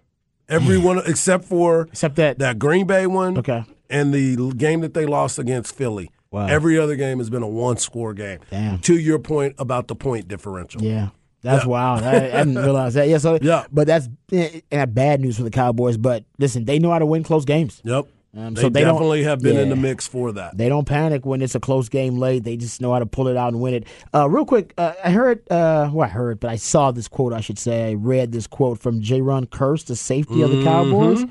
Everyone 0.48 1.00
except 1.06 1.46
for 1.46 1.84
except 1.92 2.16
that. 2.16 2.40
that 2.40 2.58
Green 2.58 2.88
Bay 2.88 3.06
one 3.06 3.38
Okay. 3.38 3.64
And 3.90 4.14
the 4.14 4.54
game 4.56 4.82
that 4.82 4.94
they 4.94 5.06
lost 5.06 5.40
against 5.40 5.76
Philly. 5.76 6.12
Wow. 6.32 6.46
Every 6.46 6.78
other 6.78 6.96
game 6.96 7.18
has 7.18 7.30
been 7.30 7.42
a 7.42 7.48
one 7.48 7.78
score 7.78 8.14
game. 8.14 8.40
Damn. 8.52 8.80
To 8.80 8.98
your 8.98 9.18
point 9.20 9.56
about 9.58 9.88
the 9.88 9.96
point 9.96 10.28
differential. 10.28 10.84
Yeah. 10.84 11.10
That's 11.42 11.64
Yeah. 11.64 11.70
wild. 11.70 12.04
I, 12.04 12.16
I 12.18 12.22
didn't 12.44 12.56
realize 12.64 12.94
that. 12.94 13.08
Yeah, 13.08 13.18
so 13.18 13.40
Yeah. 13.42 13.66
but 13.72 13.88
that's 13.88 14.08
eh, 14.32 14.60
eh, 14.72 14.86
bad 14.86 15.22
news 15.22 15.38
for 15.38 15.44
the 15.44 15.50
Cowboys. 15.50 15.98
But 15.98 16.26
listen, 16.38 16.66
they 16.66 16.78
know 16.78 16.92
how 16.92 17.00
to 17.00 17.06
win 17.08 17.24
close 17.24 17.46
games. 17.46 17.82
Yep. 17.84 18.06
Um, 18.38 18.54
they, 18.54 18.62
so 18.62 18.70
they 18.70 18.82
don't- 18.82 18.94
definitely 18.94 19.24
have 19.24 19.40
been 19.42 19.58
in 19.58 19.70
the 19.70 19.76
mix 19.76 20.06
for 20.06 20.32
that. 20.34 20.56
They 20.56 20.70
don't 20.70 20.86
panic 20.86 21.26
when 21.26 21.42
it's 21.42 21.56
a 21.56 21.60
close 21.60 21.90
game 21.90 22.18
late. 22.20 22.44
They 22.44 22.58
just 22.58 22.80
know 22.80 22.94
how 22.94 23.00
to 23.00 23.08
pull 23.08 23.28
it 23.28 23.36
out 23.36 23.54
and 23.54 23.60
win 23.60 23.74
it. 23.74 23.88
Uh, 24.14 24.30
real 24.30 24.46
quick, 24.46 24.72
uh, 24.78 24.94
I 25.04 25.10
heard, 25.10 25.40
uh, 25.50 25.90
well, 25.92 26.06
I 26.06 26.10
heard, 26.10 26.40
but 26.40 26.52
I 26.52 26.58
saw 26.58 26.92
this 26.92 27.08
quote, 27.08 27.34
I 27.34 27.42
should 27.42 27.58
say. 27.58 27.90
I 27.90 27.94
read 27.96 28.32
this 28.32 28.46
quote 28.46 28.78
from 28.78 29.02
Jayron 29.02 29.48
Kearse, 29.48 29.84
the 29.86 29.96
safety 29.96 30.44
of 30.44 30.52
the 30.52 30.64
Cowboys. 30.64 31.24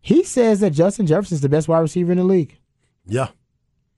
He 0.00 0.24
says 0.24 0.60
that 0.60 0.70
Justin 0.70 1.06
Jefferson 1.06 1.36
is 1.36 1.40
the 1.40 1.48
best 1.48 1.68
wide 1.68 1.80
receiver 1.80 2.12
in 2.12 2.18
the 2.18 2.24
league. 2.24 2.58
Yeah. 3.06 3.28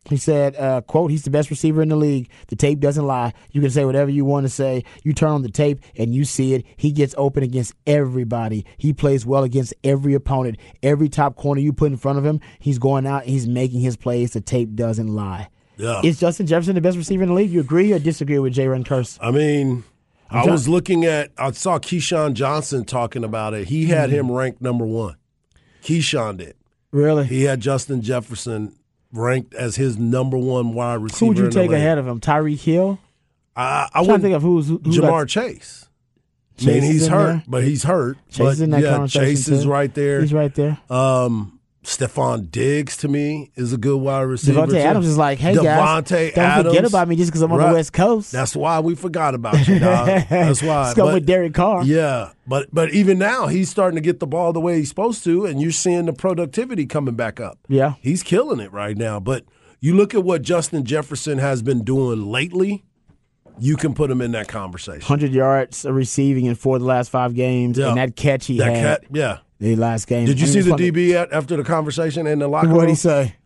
He 0.09 0.17
said, 0.17 0.57
uh, 0.57 0.81
quote, 0.81 1.13
he's 1.13 1.23
the 1.23 1.31
best 1.31 1.49
receiver 1.49 1.81
in 1.81 1.89
the 1.89 1.97
league. 1.97 2.29
The 2.49 2.57
tape 2.57 2.81
doesn't 2.81 3.07
lie. 3.07 3.33
You 3.53 3.61
can 3.61 3.71
say 3.71 3.85
whatever 3.85 4.11
you 4.11 4.25
want 4.25 4.45
to 4.45 4.49
say. 4.49 4.85
You 5.05 5.13
turn 5.13 5.31
on 5.31 5.43
the 5.43 5.51
tape 5.51 5.79
and 5.97 6.13
you 6.13 6.25
see 6.25 6.55
it. 6.55 6.67
He 6.77 6.91
gets 6.91 7.15
open 7.17 7.45
against 7.45 7.75
everybody. 7.87 8.67
He 8.79 8.93
plays 8.93 9.25
well 9.25 9.45
against 9.45 9.75
every 9.85 10.15
opponent. 10.15 10.59
Every 10.83 11.09
top 11.09 11.37
corner 11.37 11.61
you 11.61 11.73
put 11.73 11.93
in 11.93 11.97
front 11.99 12.19
of 12.19 12.27
him, 12.27 12.41
he's 12.59 12.81
going 12.81 13.07
out, 13.07 13.25
he's 13.25 13.47
making 13.47 13.81
his 13.81 13.97
plays. 13.97 14.33
The 14.33 14.41
tape 14.41 14.75
doesn't 14.75 15.15
lie. 15.15 15.49
Yeah. 15.77 16.01
Is 16.03 16.19
Justin 16.19 16.49
Jefferson 16.49 16.75
the 16.75 16.81
best 16.81 16.97
receiver 16.97 17.23
in 17.23 17.29
the 17.29 17.35
league? 17.37 17.51
You 17.51 17.61
agree 17.61 17.93
or 17.93 18.01
disagree 18.01 18.41
with 18.41 18.55
Jayron 18.55 18.85
Kearse? 18.85 19.19
I 19.21 19.31
mean, 19.31 19.85
I 20.31 20.47
was 20.47 20.69
looking 20.69 21.05
at, 21.05 21.31
I 21.39 21.53
saw 21.53 21.79
Keyshawn 21.79 22.35
Johnson 22.35 22.85
talking 22.85 23.23
about 23.23 23.55
it. 23.55 23.69
He 23.69 23.87
had 23.87 24.11
him 24.11 24.33
ranked 24.33 24.61
number 24.61 24.85
one. 24.85 25.17
Keyshawn 25.83 26.39
did. 26.39 26.55
Really? 26.91 27.25
He 27.25 27.45
had 27.45 27.61
Justin 27.61 28.03
Jefferson 28.03 28.75
ranked 29.13 29.55
as 29.55 29.77
his 29.77 29.99
number 29.99 30.39
one 30.39 30.75
wide 30.75 30.95
receiver. 30.95 31.19
Who 31.21 31.29
would 31.29 31.39
you 31.39 31.51
take 31.51 31.73
ahead 31.73 31.99
of 31.99 32.07
him? 32.07 32.21
Tyreek 32.21 32.61
Hill? 32.61 32.99
I, 33.55 33.89
I 33.93 34.01
would 34.01 34.09
to 34.09 34.19
think 34.19 34.35
of 34.35 34.43
who's 34.43 34.69
who 34.69 34.79
Ja'Marr 34.79 35.29
Chase. 35.29 35.87
I 36.61 36.65
mean, 36.67 36.83
he's 36.83 37.07
hurt, 37.09 37.27
there? 37.27 37.45
but 37.49 37.65
he's 37.65 37.83
hurt. 37.83 38.17
Chase 38.29 38.39
but 38.39 38.47
is 38.53 38.61
in 38.61 38.71
that 38.71 38.83
yeah, 38.83 38.91
conversation, 38.93 39.27
Chase 39.27 39.49
is 39.49 39.63
too. 39.65 39.71
right 39.71 39.93
there. 39.93 40.21
He's 40.21 40.33
right 40.33 40.55
there. 40.55 40.79
Um, 40.89 41.59
Stefon 41.83 42.49
Diggs 42.51 42.97
to 42.99 43.09
me 43.09 43.51
is 43.57 43.73
a 43.73 43.77
good 43.77 43.97
wide 44.01 44.21
receiver. 44.23 44.61
Davante 44.61 44.71
too. 44.71 44.77
Adams 44.79 45.07
is 45.09 45.19
like, 45.19 45.39
hey 45.41 45.55
guys, 45.57 45.65
don't 46.05 46.39
Adams, 46.39 46.69
forget 46.69 46.85
about 46.85 47.09
me 47.09 47.17
just 47.17 47.31
because 47.31 47.43
I'm 47.43 47.51
on 47.51 47.59
Right. 47.59 47.69
the 47.71 47.75
West 47.75 47.93
Coast. 47.93 48.31
That's 48.31 48.55
why 48.55 48.79
we 48.79 48.95
forgot 48.95 49.35
about 49.35 49.67
you, 49.67 49.81
dog. 49.81 50.07
That's 50.31 50.63
why. 50.63 50.83
Let's 50.85 50.95
go 50.95 51.07
But- 51.07 51.15
with 51.15 51.27
Derek 51.27 51.55
Carr. 51.55 51.83
Yeah, 51.85 52.31
but 52.47 52.69
but 52.73 52.93
even 52.93 53.19
now 53.19 53.49
he's 53.49 53.69
starting 53.69 53.97
to 53.97 54.01
get 54.01 54.21
the 54.21 54.29
ball 54.29 54.53
the 54.53 54.61
way 54.61 54.77
he's 54.79 54.91
supposed 54.91 55.25
to, 55.25 55.45
and 55.45 55.61
you're 55.61 55.73
seeing 55.73 56.07
the 56.07 56.13
productivity 56.13 56.87
coming 56.87 57.17
back 57.17 57.41
up. 57.41 57.59
Yeah. 57.69 57.95
he's 58.01 58.23
killing 58.23 58.61
it 58.61 58.73
right 58.73 58.97
now. 58.97 59.19
But 59.19 59.45
you 59.81 59.97
look 59.97 60.15
at 60.15 60.23
what 60.23 60.43
Justin 60.43 60.85
Jefferson 60.85 61.39
has 61.39 61.63
been 61.63 61.83
doing 61.83 62.27
lately. 62.31 62.85
You 63.59 63.77
can 63.77 63.93
put 63.93 64.11
him 64.11 64.23
in 64.23 64.33
that 64.33 64.49
conversation. 64.49 65.01
100 65.01 65.33
yards 65.33 65.85
receiving 65.85 66.47
in 66.47 66.55
four 66.55 66.77
of 66.77 66.83
the 66.83 66.89
last 66.89 67.11
five 67.11 67.35
games, 67.35 67.77
Yeah. 67.77 67.89
and 67.89 67.99
that 67.99 68.17
catch 68.17 68.47
he 68.47 68.59
That 68.59 68.75
had 68.75 69.01
cat, 69.01 69.05
yeah. 69.13 69.39
The 69.63 69.77
last 69.77 70.07
game. 70.07 70.27
Did 70.27 70.41
you 70.41 70.47
see 70.47 70.61
the 70.61 70.71
funny. 70.71 70.91
DB 70.91 71.13
at, 71.13 71.33
after 71.33 71.57
the 71.57 71.65
conversation 71.65 72.27
in 72.27 72.41
the 72.41 72.49
locker 72.49 72.67
room? 72.67 72.77
What 72.77 72.83
did 72.83 72.91
he 72.91 72.97
say? 72.97 73.37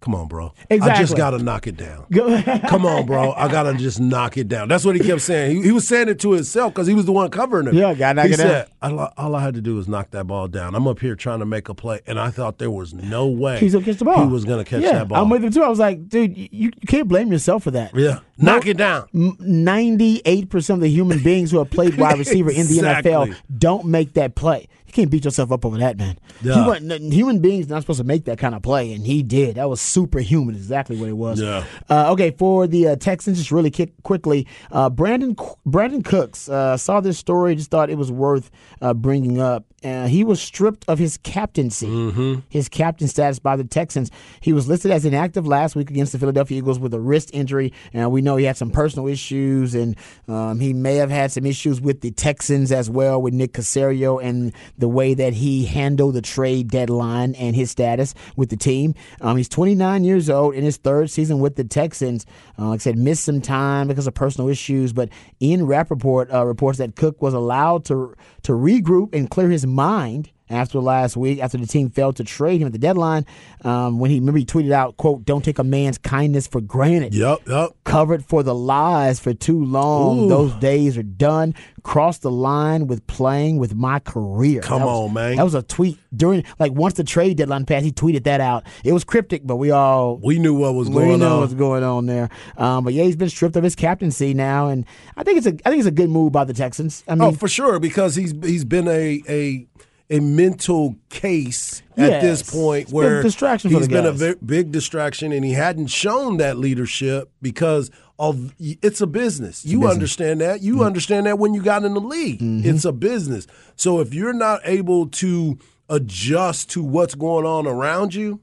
Come 0.00 0.14
on, 0.14 0.28
bro. 0.28 0.54
Exactly. 0.70 0.92
I 0.92 0.98
just 1.00 1.16
got 1.16 1.30
to 1.30 1.38
knock 1.38 1.66
it 1.66 1.76
down. 1.76 2.06
Come 2.68 2.86
on, 2.86 3.04
bro. 3.04 3.32
I 3.32 3.50
got 3.50 3.64
to 3.64 3.74
just 3.74 3.98
knock 3.98 4.36
it 4.36 4.46
down. 4.46 4.68
That's 4.68 4.84
what 4.84 4.94
he 4.94 5.02
kept 5.02 5.22
saying. 5.22 5.56
He, 5.56 5.62
he 5.64 5.72
was 5.72 5.88
saying 5.88 6.08
it 6.08 6.20
to 6.20 6.32
himself 6.32 6.72
because 6.72 6.86
he 6.86 6.94
was 6.94 7.04
the 7.04 7.10
one 7.10 7.30
covering 7.30 7.66
him. 7.66 7.74
Yeah, 7.74 7.94
gotta 7.94 8.14
knock 8.14 8.26
he 8.26 8.34
it 8.34 8.36
down. 8.36 8.46
said, 8.46 8.68
all, 8.80 9.12
all 9.16 9.34
I 9.34 9.42
had 9.42 9.54
to 9.54 9.60
do 9.60 9.74
was 9.74 9.88
knock 9.88 10.12
that 10.12 10.28
ball 10.28 10.46
down. 10.46 10.76
I'm 10.76 10.86
up 10.86 11.00
here 11.00 11.16
trying 11.16 11.40
to 11.40 11.46
make 11.46 11.68
a 11.68 11.74
play, 11.74 12.00
and 12.06 12.18
I 12.18 12.30
thought 12.30 12.58
there 12.58 12.70
was 12.70 12.94
no 12.94 13.26
way 13.26 13.58
He's 13.58 13.72
gonna 13.72 13.84
catch 13.84 13.96
the 13.96 14.04
ball. 14.04 14.24
he 14.24 14.32
was 14.32 14.44
going 14.44 14.64
to 14.64 14.70
catch 14.70 14.82
yeah, 14.82 14.92
that 14.92 15.08
ball. 15.08 15.20
I'm 15.20 15.30
with 15.30 15.42
him 15.42 15.50
too. 15.50 15.64
I 15.64 15.68
was 15.68 15.80
like, 15.80 16.08
dude, 16.08 16.36
you, 16.38 16.48
you 16.52 16.70
can't 16.86 17.08
blame 17.08 17.32
yourself 17.32 17.64
for 17.64 17.72
that. 17.72 17.92
yeah. 17.94 18.20
Knock 18.36 18.66
it 18.66 18.76
down. 18.76 19.08
Ninety-eight 19.12 20.48
percent 20.48 20.76
of 20.76 20.82
the 20.82 20.88
human 20.88 21.20
beings 21.24 21.50
who 21.50 21.58
have 21.58 21.70
played 21.70 21.96
wide 21.98 22.18
receiver 22.20 22.50
in 22.50 22.68
the 22.68 22.78
NFL 22.82 23.34
don't 23.58 23.86
make 23.86 24.14
that 24.14 24.36
play. 24.36 24.68
You 24.88 24.92
can't 24.92 25.10
beat 25.10 25.24
yourself 25.24 25.52
up 25.52 25.64
over 25.66 25.78
that, 25.78 25.98
man. 25.98 26.18
Yeah. 26.42 26.54
He 26.54 26.60
wasn't- 26.68 27.12
human 27.12 27.38
beings 27.40 27.68
not 27.68 27.82
supposed 27.82 27.98
to 28.00 28.04
make 28.04 28.24
that 28.24 28.38
kind 28.38 28.54
of 28.54 28.62
play, 28.62 28.92
and 28.94 29.06
he 29.06 29.22
did. 29.22 29.54
That 29.56 29.68
was 29.68 29.80
superhuman, 29.80 30.54
exactly 30.54 30.96
what 30.96 31.08
it 31.10 31.16
was. 31.16 31.40
Yeah. 31.40 31.64
Uh, 31.90 32.10
okay, 32.12 32.30
for 32.30 32.66
the 32.66 32.88
uh, 32.88 32.96
Texans, 32.96 33.36
just 33.38 33.50
really 33.52 33.70
kick, 33.70 33.92
quickly, 34.02 34.46
uh, 34.72 34.88
Brandon 34.90 35.34
Brandin 35.66 36.02
Cooks 36.04 36.48
uh, 36.48 36.76
saw 36.78 37.00
this 37.00 37.18
story, 37.18 37.54
just 37.54 37.70
thought 37.70 37.90
it 37.90 37.98
was 37.98 38.10
worth 38.10 38.50
uh, 38.80 38.94
bringing 38.94 39.38
up. 39.40 39.64
Uh, 39.84 40.08
he 40.08 40.24
was 40.24 40.40
stripped 40.42 40.84
of 40.88 40.98
his 40.98 41.18
captaincy, 41.18 41.86
Mm-hmm. 41.86 42.40
his 42.48 42.68
captain 42.68 43.06
status 43.06 43.38
by 43.38 43.54
the 43.54 43.62
Texans. 43.62 44.10
He 44.40 44.52
was 44.52 44.66
listed 44.68 44.90
as 44.90 45.04
inactive 45.04 45.46
last 45.46 45.76
week 45.76 45.88
against 45.90 46.10
the 46.12 46.18
Philadelphia 46.18 46.58
Eagles 46.58 46.80
with 46.80 46.92
a 46.94 47.00
wrist 47.00 47.30
injury, 47.32 47.72
and 47.92 48.10
we 48.10 48.20
know 48.20 48.34
he 48.36 48.44
had 48.44 48.56
some 48.56 48.70
personal 48.72 49.06
issues, 49.06 49.76
and 49.76 49.94
um, 50.26 50.58
he 50.58 50.72
may 50.72 50.96
have 50.96 51.10
had 51.10 51.30
some 51.30 51.46
issues 51.46 51.80
with 51.80 52.00
the 52.00 52.10
Texans 52.10 52.72
as 52.72 52.90
well 52.90 53.22
with 53.22 53.34
Nick 53.34 53.52
Caserio 53.52 54.20
and 54.20 54.52
the 54.78 54.88
way 54.88 55.14
that 55.14 55.34
he 55.34 55.66
handled 55.66 56.14
the 56.14 56.22
trade 56.22 56.68
deadline 56.70 57.34
and 57.34 57.54
his 57.54 57.70
status 57.70 58.14
with 58.36 58.48
the 58.48 58.56
team. 58.56 58.94
Um, 59.20 59.36
he's 59.36 59.48
29 59.48 60.04
years 60.04 60.30
old 60.30 60.54
in 60.54 60.64
his 60.64 60.76
third 60.76 61.10
season 61.10 61.40
with 61.40 61.56
the 61.56 61.64
Texans. 61.64 62.24
Uh, 62.58 62.68
like 62.68 62.80
I 62.80 62.82
said, 62.82 62.98
missed 62.98 63.24
some 63.24 63.40
time 63.40 63.88
because 63.88 64.06
of 64.06 64.14
personal 64.14 64.48
issues, 64.48 64.92
but 64.92 65.10
Ian 65.42 65.66
Rapoport 65.66 66.32
uh, 66.32 66.46
reports 66.46 66.78
that 66.78 66.96
Cook 66.96 67.20
was 67.20 67.34
allowed 67.34 67.84
to 67.86 68.14
to 68.42 68.52
regroup 68.52 69.14
and 69.14 69.28
clear 69.28 69.50
his 69.50 69.66
mind 69.66 70.30
after 70.50 70.80
last 70.80 71.16
week, 71.16 71.40
after 71.40 71.58
the 71.58 71.66
team 71.66 71.90
failed 71.90 72.16
to 72.16 72.24
trade 72.24 72.60
him 72.60 72.66
at 72.66 72.72
the 72.72 72.78
deadline, 72.78 73.24
um, 73.64 73.98
when 73.98 74.10
he 74.10 74.18
remember 74.18 74.38
he 74.38 74.44
tweeted 74.44 74.72
out, 74.72 74.96
"quote 74.96 75.24
Don't 75.24 75.44
take 75.44 75.58
a 75.58 75.64
man's 75.64 75.98
kindness 75.98 76.46
for 76.46 76.60
granted." 76.60 77.14
Yep, 77.14 77.40
yep. 77.48 77.70
Covered 77.84 78.24
for 78.24 78.42
the 78.42 78.54
lies 78.54 79.18
for 79.20 79.34
too 79.34 79.64
long. 79.64 80.20
Ooh. 80.20 80.28
Those 80.28 80.54
days 80.54 80.96
are 80.98 81.02
done. 81.02 81.54
Crossed 81.82 82.22
the 82.22 82.30
line 82.30 82.86
with 82.86 83.06
playing 83.06 83.56
with 83.58 83.74
my 83.74 83.98
career. 83.98 84.60
Come 84.60 84.82
was- 84.82 85.08
on, 85.08 85.14
man. 85.14 85.36
That 85.36 85.44
was 85.44 85.54
a 85.54 85.62
tweet 85.62 85.98
during, 86.14 86.44
like, 86.58 86.72
once 86.72 86.94
the 86.94 87.04
trade 87.04 87.36
deadline 87.38 87.64
passed, 87.64 87.84
he 87.84 87.92
tweeted 87.92 88.24
that 88.24 88.40
out. 88.40 88.64
It 88.84 88.92
was 88.92 89.04
cryptic, 89.04 89.46
but 89.46 89.56
we 89.56 89.70
all 89.70 90.18
We 90.22 90.38
knew 90.38 90.54
what 90.54 90.74
was 90.74 90.88
going 90.88 91.12
on. 91.12 91.20
we 91.20 91.26
on. 91.26 91.40
what's 91.40 91.54
going 91.54 91.82
on 91.84 92.06
there. 92.06 92.28
Um, 92.56 92.84
but 92.84 92.92
yeah, 92.92 93.04
he's 93.04 93.16
been 93.16 93.28
stripped 93.30 93.56
of 93.56 93.64
his 93.64 93.74
captaincy 93.74 94.34
now, 94.34 94.68
and 94.68 94.84
I 95.16 95.22
think 95.22 95.38
it's 95.38 95.46
a 95.46 95.54
I 95.64 95.70
think 95.70 95.78
it's 95.80 95.86
a 95.88 95.90
good 95.92 96.10
move 96.10 96.32
by 96.32 96.44
the 96.44 96.52
Texans. 96.54 97.04
I 97.08 97.14
mean, 97.14 97.22
oh, 97.28 97.32
for 97.32 97.48
sure, 97.48 97.78
because 97.78 98.14
he's 98.16 98.34
he's 98.42 98.64
been 98.64 98.88
a 98.88 99.22
a 99.28 99.66
a 100.10 100.20
mental 100.20 100.96
case 101.10 101.82
at 101.96 102.22
this 102.22 102.42
point 102.50 102.90
where 102.90 103.20
a 103.20 103.22
he's 103.22 103.88
been 103.88 104.06
a 104.06 104.10
guys. 104.10 104.20
ve- 104.20 104.34
big 104.44 104.72
distraction, 104.72 105.32
and 105.32 105.44
he 105.44 105.52
hadn't 105.52 105.88
shown 105.88 106.38
that 106.38 106.56
leadership 106.56 107.30
because 107.42 107.90
of 108.18 108.54
it's 108.58 109.00
a 109.00 109.06
business. 109.06 109.64
you 109.64 109.86
understand 109.86 110.40
that. 110.40 110.56
Mm-hmm. 110.58 110.66
You 110.66 110.84
understand 110.84 111.26
that 111.26 111.38
when 111.38 111.54
you 111.54 111.62
got 111.62 111.84
in 111.84 111.94
the 111.94 112.00
league, 112.00 112.38
it's 112.40 112.84
a 112.84 112.92
business. 112.92 113.46
So 113.76 114.00
if 114.00 114.14
you're 114.14 114.32
not 114.32 114.60
able 114.64 115.08
to 115.08 115.58
adjust 115.88 116.70
to 116.70 116.82
what's 116.82 117.14
going 117.14 117.46
on 117.46 117.66
around 117.66 118.14
you, 118.14 118.40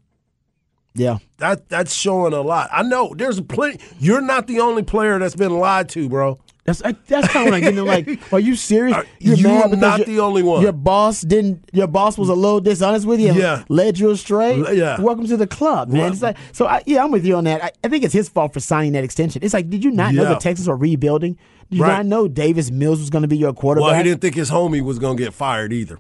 yeah, 0.94 1.18
that 1.40 1.68
that's 1.68 1.94
showing 1.94 2.34
a 2.34 2.42
lot. 2.42 2.70
I 2.72 2.84
know 2.84 3.14
there's 3.18 3.42
plenty. 3.42 3.80
You're 4.00 4.22
not 4.22 4.48
the 4.48 4.62
only 4.62 4.84
player 4.84 5.20
that's 5.20 5.36
been 5.36 5.58
lied 5.58 5.90
to, 5.90 6.08
bro. 6.08 6.40
That's 6.66 6.82
that's 6.82 7.28
kind 7.30 7.48
of 7.48 7.52
what 7.52 7.54
I'm 7.54 7.62
getting. 7.62 7.86
Like, 7.86 8.20
are 8.34 8.40
you 8.40 8.56
serious? 8.56 8.98
Are- 8.98 9.06
You're 9.20 9.36
you 9.38 9.44
mad 9.44 9.80
not 9.80 10.00
your- 10.00 10.06
the 10.08 10.20
only 10.20 10.44
one. 10.44 10.62
Your 10.64 10.72
boss 10.72 11.22
didn't. 11.22 11.70
Your 11.72 11.88
boss 11.88 12.18
was 12.18 12.28
a 12.28 12.34
little 12.34 12.60
dishonest 12.60 13.06
with 13.06 13.20
you. 13.20 13.34
Yeah. 13.34 13.64
led 13.70 13.98
you 14.00 14.10
astray. 14.10 14.58
Yeah. 14.76 15.00
welcome 15.00 15.28
to 15.28 15.38
the 15.38 15.48
club, 15.48 15.90
man. 15.90 16.18
Like 16.20 16.36
so. 16.52 16.66
I, 16.66 16.82
yeah, 16.86 17.04
I'm 17.04 17.12
with 17.12 17.26
you 17.26 17.36
on 17.36 17.44
that. 17.46 17.64
I, 17.64 17.72
I 17.84 17.88
think 17.88 18.04
it's 18.04 18.14
his 18.14 18.28
fault 18.30 18.52
for 18.54 18.60
signing 18.60 18.94
that 18.94 19.04
extension. 19.04 19.44
It's 19.44 19.54
like, 19.54 19.70
did 19.70 19.84
you 19.84 19.92
not 19.92 20.14
know 20.14 20.24
Yeah. 20.24 20.30
the 20.30 20.36
Texans 20.40 20.68
were 20.68 20.76
rebuilding? 20.76 21.38
Did 21.70 21.78
you 21.78 21.84
Right. 21.84 21.98
not 21.98 22.06
know 22.08 22.28
Davis 22.28 22.70
Mills 22.72 23.00
was 23.00 23.10
going 23.10 23.22
to 23.24 23.28
be 23.28 23.38
your 23.38 23.54
quarterback? 23.54 23.88
Well, 23.92 23.98
he 23.98 24.04
didn't 24.04 24.22
think 24.22 24.36
his 24.36 24.50
homie 24.52 24.82
was 24.82 25.00
gonna 25.00 25.16
get 25.18 25.34
fired 25.34 25.72
either. 25.74 26.00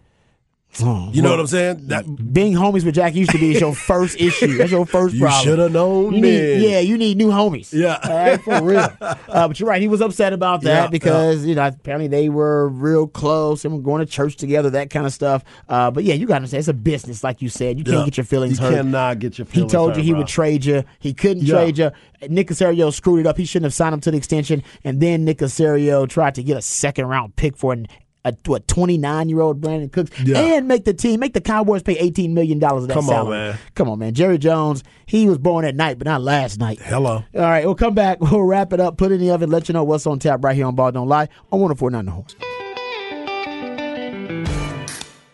Oh, 0.83 1.09
You 1.13 1.21
know 1.21 1.29
well, 1.29 1.37
what 1.37 1.39
I'm 1.41 1.47
saying? 1.47 1.87
That 1.87 2.33
Being 2.33 2.53
homies 2.53 2.83
with 2.83 2.95
Jack 2.95 3.13
Easterby 3.15 3.51
is 3.55 3.61
your 3.61 3.73
first 3.73 4.15
issue. 4.19 4.57
That's 4.57 4.71
your 4.71 4.85
first 4.85 5.15
You 5.15 5.21
problem. 5.21 5.39
You 5.49 5.55
shoulda 5.55 5.69
known 5.73 6.13
You 6.15 6.21
need, 6.21 6.61
yeah, 6.69 6.79
you 6.79 6.97
need 6.97 7.17
new 7.17 7.29
homies. 7.29 7.71
Yeah. 7.71 7.97
Right, 8.07 8.41
for 8.41 8.61
real. 8.63 8.89
Uh, 9.35 9.47
but 9.49 9.59
you're 9.59 9.67
right. 9.67 9.81
He 9.81 9.87
was 9.87 10.01
upset 10.01 10.31
about 10.33 10.61
that 10.61 10.83
Yeah, 10.85 10.87
because 10.87 11.45
you 11.45 11.55
know 11.55 11.67
apparently 11.67 12.07
they 12.07 12.29
were 12.29 12.69
real 12.69 13.05
close 13.07 13.65
and 13.65 13.73
were 13.73 13.81
going 13.81 13.99
to 13.99 14.05
church 14.09 14.35
together, 14.37 14.69
that 14.71 14.89
kind 14.89 15.05
of 15.05 15.11
stuff. 15.13 15.43
Uh, 15.67 15.91
but 15.91 16.03
yeah, 16.03 16.13
you 16.13 16.25
got 16.25 16.33
to 16.35 16.37
understand 16.37 16.59
it's 16.59 16.67
a 16.69 16.73
business, 16.73 17.23
like 17.23 17.41
you 17.41 17.49
said. 17.49 17.77
You 17.77 17.83
can't 17.83 17.97
Yeah. 17.99 18.05
get 18.05 18.17
your 18.17 18.23
feelings 18.25 18.59
you 18.59 18.65
hurt. 18.65 18.75
cannot 18.75 19.19
get 19.19 19.37
your 19.37 19.45
feelings. 19.45 19.71
He 19.71 19.75
told 19.75 19.91
hurt, 19.91 19.97
you 19.97 20.03
he 20.03 20.09
bro. 20.11 20.19
would 20.19 20.27
trade 20.27 20.63
you. 20.63 20.83
He 20.99 21.13
couldn't 21.13 21.43
Yeah. 21.43 21.55
trade 21.55 21.77
you. 21.77 21.91
Nick 22.29 22.47
Caserio 22.47 22.93
screwed 22.93 23.19
it 23.21 23.27
up. 23.27 23.37
He 23.37 23.45
shouldn't 23.45 23.65
have 23.65 23.73
signed 23.73 23.93
him 23.93 24.01
to 24.01 24.11
the 24.11 24.17
extension. 24.17 24.63
And 24.83 25.01
then 25.01 25.25
Nick 25.25 25.39
Caserio 25.39 26.07
tried 26.07 26.35
to 26.35 26.43
get 26.43 26.55
a 26.57 26.61
second 26.61 27.05
round 27.07 27.35
pick 27.35 27.57
for 27.57 27.73
an, 27.73 27.87
a 28.25 28.33
what 28.47 28.67
twenty 28.67 28.97
nine 28.97 29.29
year 29.29 29.39
old 29.39 29.61
Brandin 29.61 29.89
Cooks 29.91 30.11
Yeah. 30.21 30.39
and 30.57 30.67
make 30.67 30.83
the 30.83 30.93
team 30.93 31.21
make 31.21 31.33
the 31.33 31.39
Cowboys 31.41 31.83
pay 31.83 31.97
eighteen 31.97 32.33
million 32.33 32.59
dollars 32.59 32.83
of 32.83 32.87
that 32.89 32.95
Come 32.95 33.09
on, 33.09 33.29
man. 33.29 33.57
Come 33.75 33.87
on, 33.89 33.99
man. 33.99 34.13
Jerry 34.13 34.37
Jones, 34.37 34.83
he 35.05 35.29
was 35.29 35.37
born 35.37 35.63
at 35.63 35.75
night, 35.75 35.97
but 35.97 36.05
not 36.05 36.21
last 36.21 36.59
night. 36.59 36.79
Hello. 36.81 37.23
All 37.33 37.41
right, 37.41 37.63
we'll 37.63 37.75
come 37.75 37.93
back. 37.95 38.17
We'll 38.25 38.41
wrap 38.43 38.73
it 38.73 38.79
up, 38.81 38.97
put 38.97 39.11
it 39.11 39.15
in 39.15 39.21
the 39.21 39.31
oven, 39.31 39.49
let 39.49 39.69
you 39.69 39.73
know 39.73 39.83
what's 39.85 40.05
on 40.07 40.19
tap 40.19 40.43
right 40.43 40.55
here 40.55 40.65
on 40.65 40.75
Ball 40.75 40.91
Don't 40.91 41.07
Lie 41.07 41.29
on 41.51 41.59
1049 41.61 42.05
The 42.05 42.11
Horn. 42.11 42.25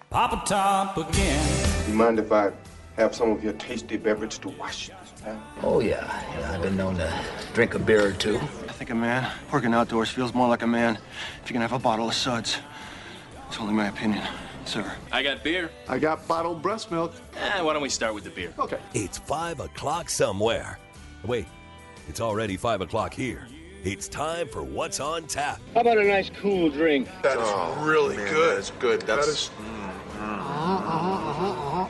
Papa 0.10 0.44
Top 0.46 0.98
again. 0.98 1.88
You 1.88 1.94
mind 1.94 2.20
if 2.20 2.32
I 2.32 2.52
have 2.98 3.16
some 3.16 3.32
of 3.32 3.42
your 3.44 3.54
tasty 3.54 3.96
beverage 3.98 4.40
to 4.40 4.50
wash 4.50 4.90
this 4.90 5.22
down? 5.24 5.42
Oh, 5.64 5.80
yeah. 5.80 6.06
yeah. 6.38 6.52
I've 6.52 6.62
been 6.62 6.76
known 6.76 6.98
to 6.98 7.14
drink 7.54 7.74
a 7.76 7.80
beer 7.80 8.08
or 8.08 8.12
two. 8.12 8.36
I 8.38 8.74
think 8.74 8.90
a 8.90 8.96
man 8.96 9.32
working 9.54 9.74
outdoors 9.74 10.10
feels 10.10 10.34
more 10.34 10.50
like 10.50 10.62
a 10.64 10.68
man 10.68 10.98
if 11.44 11.50
you 11.50 11.54
can 11.54 11.62
have 11.62 11.72
a 11.72 11.80
bottle 11.80 12.10
of 12.10 12.14
suds. 12.14 12.58
It's 13.52 13.60
only 13.60 13.74
my 13.74 13.90
opinion, 13.90 14.24
sir. 14.64 14.90
I 15.12 15.22
got 15.24 15.44
beer. 15.44 15.70
I 15.90 16.00
got 16.00 16.26
bottled 16.26 16.62
breast 16.62 16.90
milk. 16.90 17.12
Eh, 17.36 17.62
why 17.62 17.74
don't 17.74 17.82
we 17.82 17.90
start 17.90 18.14
with 18.14 18.24
the 18.24 18.30
beer? 18.30 18.54
Okay. 18.58 18.80
It's 18.94 19.18
5 19.18 19.60
o'clock 19.60 20.10
somewhere. 20.10 20.80
Wait, 21.26 21.48
it's 22.08 22.22
already 22.22 22.56
5 22.56 22.80
o'clock 22.80 23.14
here. 23.14 23.46
It's 23.84 24.08
time 24.08 24.48
for 24.48 24.64
What's 24.64 25.02
on 25.02 25.28
Tap. 25.28 25.60
How 25.74 25.82
about 25.82 25.98
a 25.98 26.04
nice 26.06 26.30
cool 26.40 26.70
drink? 26.70 27.10
That's 27.22 27.42
Oh, 27.42 27.78
really 27.86 28.16
man, 28.16 28.34
good. 28.34 28.56
That's 28.58 28.72
good. 28.80 29.02
That's. 29.02 29.26
That 29.26 29.32
is- 29.34 29.50
mm-hmm. 29.60 30.24
uh-huh, 30.24 31.42
uh-huh, 31.42 31.90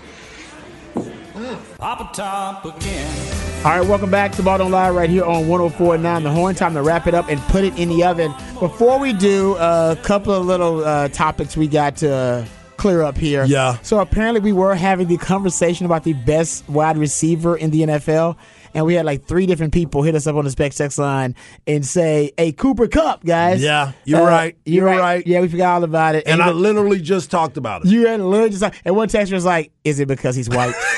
uh-huh, 1.00 1.58
Papa 1.78 2.10
Top 2.16 2.66
again. 2.66 3.41
All 3.64 3.78
right, 3.80 3.88
welcome 3.88 4.10
back 4.10 4.32
to 4.34 4.42
Ball 4.44 4.58
Don't 4.58 4.72
Lie 4.72 4.90
right 4.90 5.08
here 5.10 5.24
on 5.24 5.44
104.9 5.44 6.24
The 6.24 6.32
Horn. 6.32 6.56
Time 6.56 6.74
to 6.74 6.82
wrap 6.82 7.06
it 7.06 7.14
up 7.14 7.30
and 7.30 7.40
put 7.42 7.64
it 7.64 7.78
in 7.78 7.90
the 7.90 8.04
oven. 8.04 8.34
Before 8.60 8.98
we 8.98 9.14
do, 9.14 9.56
a 9.58 9.96
couple 10.02 10.34
of 10.34 10.48
little 10.48 10.84
uh, 10.84 11.10
topics 11.10 11.56
we 11.56 11.68
got 11.68 11.98
to 11.98 12.48
clear 12.78 13.04
up 13.04 13.20
here. 13.20 13.46
Yeah. 13.46 13.78
So 13.84 14.00
apparently 14.00 14.40
we 14.42 14.52
were 14.52 14.74
having 14.74 15.08
the 15.08 15.18
conversation 15.18 15.86
about 15.86 16.04
the 16.04 16.14
best 16.14 16.68
wide 16.68 16.98
receiver 16.98 17.56
in 17.56 17.70
the 17.70 17.82
NFL. 17.82 18.36
And 18.74 18.86
we 18.86 18.94
had 18.94 19.06
like 19.06 19.26
three 19.26 19.46
different 19.46 19.74
people 19.74 20.02
hit 20.02 20.16
us 20.16 20.26
up 20.28 20.38
on 20.38 20.46
the 20.46 20.50
Spec 20.50 20.72
Sex 20.72 20.98
line 20.98 21.36
and 21.68 21.86
say, 21.86 22.32
"Hey, 22.38 22.54
Cooper 22.54 22.88
Kupp, 22.88 23.22
guys." 23.26 23.62
Yeah, 23.62 23.92
you're 24.06 24.22
Uh, 24.22 24.26
right. 24.30 24.58
You're, 24.66 24.76
You're 24.88 24.98
right. 24.98 25.16
right. 25.18 25.28
Yeah, 25.28 25.42
we 25.42 25.50
forgot 25.50 25.74
all 25.76 25.84
about 25.84 26.16
it. 26.16 26.26
And 26.26 26.42
I 26.42 26.52
literally 26.52 27.02
just 27.02 27.30
talked 27.30 27.58
about 27.58 27.84
it. 27.84 27.90
you 27.92 28.08
had 28.08 28.22
literally 28.22 28.50
just 28.50 28.62
like, 28.62 28.76
and 28.86 28.96
one 28.96 29.10
texter 29.10 29.34
was 29.34 29.44
like, 29.44 29.74
"Is 29.84 30.00
it 30.00 30.08
because 30.08 30.36
he's 30.36 30.50
white?" 30.50 30.74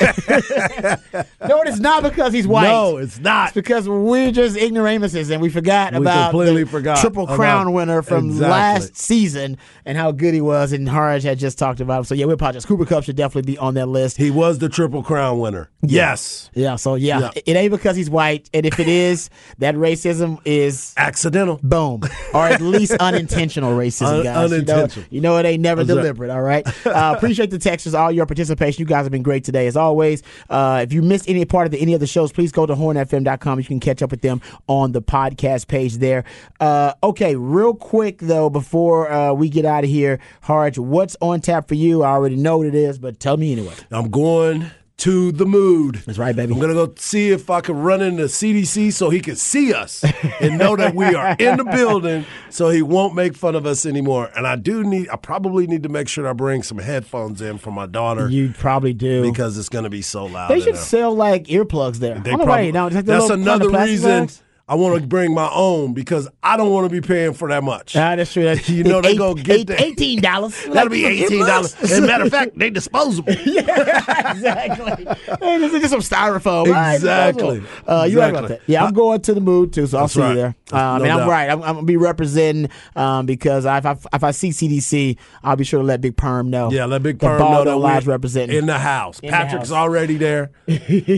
no, 1.48 1.62
it's 1.62 1.80
not 1.80 2.02
because 2.02 2.32
he's 2.32 2.46
white. 2.46 2.64
No, 2.68 2.96
it's 2.98 3.18
not. 3.18 3.48
It's 3.48 3.54
because 3.54 3.88
we're 3.88 4.30
just 4.32 4.56
ignoramuses 4.56 5.30
and 5.30 5.40
we 5.40 5.48
forgot 5.48 5.92
We 5.92 5.98
about 5.98 6.30
completely 6.30 6.64
the 6.64 6.70
forgot 6.70 6.98
triple 6.98 7.26
crown 7.26 7.72
winner 7.72 8.02
from 8.02 8.26
Exactly. 8.30 8.48
last 8.50 8.96
season 8.96 9.56
and 9.84 9.96
how 9.98 10.12
good 10.12 10.34
he 10.34 10.40
was. 10.40 10.72
And 10.72 10.86
Haraj 10.88 11.22
had 11.22 11.38
just 11.38 11.58
talked 11.58 11.80
about 11.80 11.98
him. 11.98 12.04
So 12.04 12.14
yeah, 12.14 12.26
we 12.26 12.32
apologize. 12.32 12.64
Cooper 12.66 12.84
Kupp 12.86 13.04
should 13.04 13.16
definitely 13.16 13.52
be 13.52 13.58
on 13.58 13.74
that 13.74 13.86
list. 13.86 14.16
He 14.16 14.30
was 14.30 14.58
the 14.58 14.68
Triple 14.68 15.02
Crown 15.02 15.38
winner. 15.38 15.70
Yes. 15.82 16.50
Yeah. 16.54 16.76
So 16.76 16.94
yeah, 16.94 17.20
Yeah. 17.20 17.30
it 17.46 17.56
ain't 17.56 17.72
because 17.72 17.96
he's 17.96 18.10
white, 18.10 18.48
and 18.54 18.66
if 18.66 18.78
it 18.80 18.88
is, 18.88 19.30
that 19.58 19.74
racism 19.74 20.38
is 20.44 20.94
Accidental. 20.96 21.60
boom, 21.62 22.02
or 22.32 22.46
at 22.46 22.60
least 22.60 22.92
unintentional 23.00 23.72
racism, 23.76 24.18
Un- 24.18 24.24
guys. 24.24 24.50
You 24.50 24.56
know- 24.64 24.74
unintentional. 24.74 25.06
You 25.10 25.20
know, 25.20 25.36
it 25.38 25.46
ain't 25.46 25.62
never 25.62 25.84
deliberate. 25.84 26.30
All 26.30 26.42
right. 26.42 26.66
Uh, 26.86 27.14
appreciate 27.16 27.50
the 27.50 27.58
textures, 27.58 27.94
all 27.94 28.10
your 28.10 28.26
participation. 28.26 28.73
You 28.78 28.86
guys 28.86 29.04
have 29.04 29.12
been 29.12 29.22
great 29.22 29.44
today, 29.44 29.66
as 29.66 29.76
always. 29.76 30.22
Uh, 30.48 30.80
if 30.82 30.92
you 30.92 31.02
missed 31.02 31.28
any 31.28 31.44
part 31.44 31.66
of 31.66 31.72
the, 31.72 31.80
any 31.80 31.94
of 31.94 32.00
the 32.00 32.06
shows, 32.06 32.32
please 32.32 32.52
go 32.52 32.66
to 32.66 32.74
hornfm.com. 32.74 33.58
You 33.58 33.64
can 33.64 33.80
catch 33.80 34.02
up 34.02 34.10
with 34.10 34.22
them 34.22 34.40
on 34.66 34.92
the 34.92 35.02
podcast 35.02 35.68
page 35.68 35.96
there. 35.96 36.24
Uh, 36.60 36.94
okay, 37.02 37.36
real 37.36 37.74
quick 37.74 38.18
though, 38.18 38.50
before 38.50 39.10
uh, 39.10 39.32
we 39.32 39.48
get 39.48 39.64
out 39.64 39.84
of 39.84 39.90
here, 39.90 40.18
Harj, 40.44 40.78
what's 40.78 41.16
on 41.20 41.40
tap 41.40 41.68
for 41.68 41.74
you? 41.74 42.02
I 42.02 42.10
already 42.10 42.36
know 42.36 42.58
what 42.58 42.66
it 42.66 42.74
is, 42.74 42.98
but 42.98 43.20
tell 43.20 43.36
me 43.36 43.52
anyway. 43.52 43.74
I'm 43.90 44.10
going 44.10 44.70
to 44.96 45.32
the 45.32 45.44
mood. 45.44 45.96
That's 46.06 46.18
right, 46.18 46.34
baby. 46.36 46.52
I'm 46.54 46.60
gonna 46.60 46.72
go 46.72 46.92
see 46.96 47.30
if 47.30 47.50
I 47.50 47.60
can 47.60 47.76
run 47.76 48.00
into 48.00 48.24
CDC 48.24 48.92
so 48.92 49.10
he 49.10 49.20
can 49.20 49.34
see 49.36 49.74
us 49.74 50.04
and 50.40 50.56
know 50.56 50.76
that 50.76 50.94
we 50.94 51.06
are 51.14 51.34
in 51.38 51.56
the 51.56 51.64
building, 51.64 52.24
so 52.48 52.70
he 52.70 52.80
won't 52.80 53.14
make 53.14 53.36
fun 53.36 53.54
of 53.56 53.66
us 53.66 53.84
anymore. 53.86 54.30
And 54.36 54.46
I 54.46 54.56
do 54.56 54.84
need, 54.84 55.08
I 55.10 55.16
probably 55.16 55.66
need 55.66 55.82
to 55.82 55.88
make 55.88 56.08
sure 56.08 56.28
I 56.28 56.32
bring 56.32 56.62
some 56.62 56.78
headphones 56.78 57.40
in 57.42 57.58
for 57.58 57.72
my 57.72 57.86
daughter 57.86 58.28
You 58.30 58.52
probably 58.56 58.92
do. 58.94 59.22
because 59.22 59.58
it's 59.58 59.68
gonna 59.68 59.90
be 59.90 60.02
so 60.02 60.26
loud. 60.26 60.48
they 60.50 60.60
should 60.60 60.76
sell 60.76 61.14
like 61.14 61.44
earplugs 61.44 61.96
there. 61.96 62.14
They 62.20 62.30
I 62.30 62.36
don't 62.36 62.38
know 62.38 62.44
why 62.44 62.44
probably- 62.46 62.66
they 62.66 62.72
don't. 62.72 62.94
Like 62.94 63.04
that's 63.04 63.22
little 63.28 63.36
kind 63.44 63.48
of 63.62 63.68
another 63.68 63.84
reason 63.86 64.10
bags. 64.20 64.42
I 64.66 64.76
want 64.76 64.98
to 64.98 65.06
bring 65.06 65.34
my 65.34 65.50
own 65.52 65.92
because 65.92 66.26
I 66.42 66.56
don't 66.56 66.70
want 66.70 66.88
to 66.90 67.00
be 67.00 67.06
paying 67.06 67.34
for 67.34 67.48
that 67.48 67.62
much. 67.62 67.94
Ah, 67.96 68.16
that's 68.16 68.32
true. 68.32 68.44
That's, 68.44 68.66
You 68.74 68.82
know 68.84 69.02
they 69.02 69.10
eight- 69.10 69.18
gonna 69.18 69.42
get 69.42 69.56
eight- 69.60 69.66
that. 69.66 69.80
eighteen 69.82 70.20
dollars. 70.22 70.64
That'll 70.72 70.88
be 70.88 71.04
eighteen 71.04 71.44
dollars. 71.44 71.74
As 71.82 71.98
a 71.98 72.02
matter 72.06 72.24
of 72.24 72.30
fact, 72.30 72.58
they 72.58 72.70
disposable. 72.70 73.28
exactly. 73.32 75.04
Hey, 75.40 75.58
this 75.58 75.72
is 75.74 75.80
just 75.82 75.90
some 75.90 76.00
styrofoam. 76.00 76.66
right? 76.68 76.94
Exactly. 76.94 77.62
Uh, 77.86 78.06
you 78.10 78.18
right 78.18 78.30
about 78.30 78.48
that. 78.48 78.60
Yeah, 78.66 78.84
I'm 78.84 78.94
going 78.94 79.20
to 79.22 79.34
the 79.34 79.40
mood 79.40 79.72
too, 79.72 79.86
so 79.86 79.98
I'll 79.98 80.08
see 80.08 80.20
right. 80.20 80.30
you 80.30 80.34
there. 80.36 80.54
Um, 80.72 80.98
no 80.98 81.04
and 81.04 81.12
I'm 81.12 81.18
doubt. 81.20 81.28
right. 81.28 81.50
I'm, 81.50 81.62
I'm 81.62 81.74
gonna 81.76 81.86
be 81.86 81.96
representing 81.96 82.70
um, 82.96 83.26
because 83.26 83.64
if 83.66 83.84
I, 83.86 83.96
if 84.14 84.24
I 84.24 84.30
see 84.30 84.48
CDC, 84.50 85.18
I'll 85.42 85.56
be 85.56 85.64
sure 85.64 85.80
to 85.80 85.86
let 85.86 86.00
Big 86.00 86.16
Perm 86.16 86.48
know. 86.50 86.70
Yeah, 86.70 86.86
let 86.86 87.02
Big 87.02 87.18
Perm 87.20 87.38
know 87.38 87.64
that 87.64 87.78
we're 87.78 88.00
representing 88.10 88.56
in 88.56 88.66
the 88.66 88.78
house. 88.78 89.18
In 89.20 89.26
the 89.26 89.32
Patrick's 89.32 89.68
house. 89.68 89.76
already 89.76 90.16
there. 90.16 90.50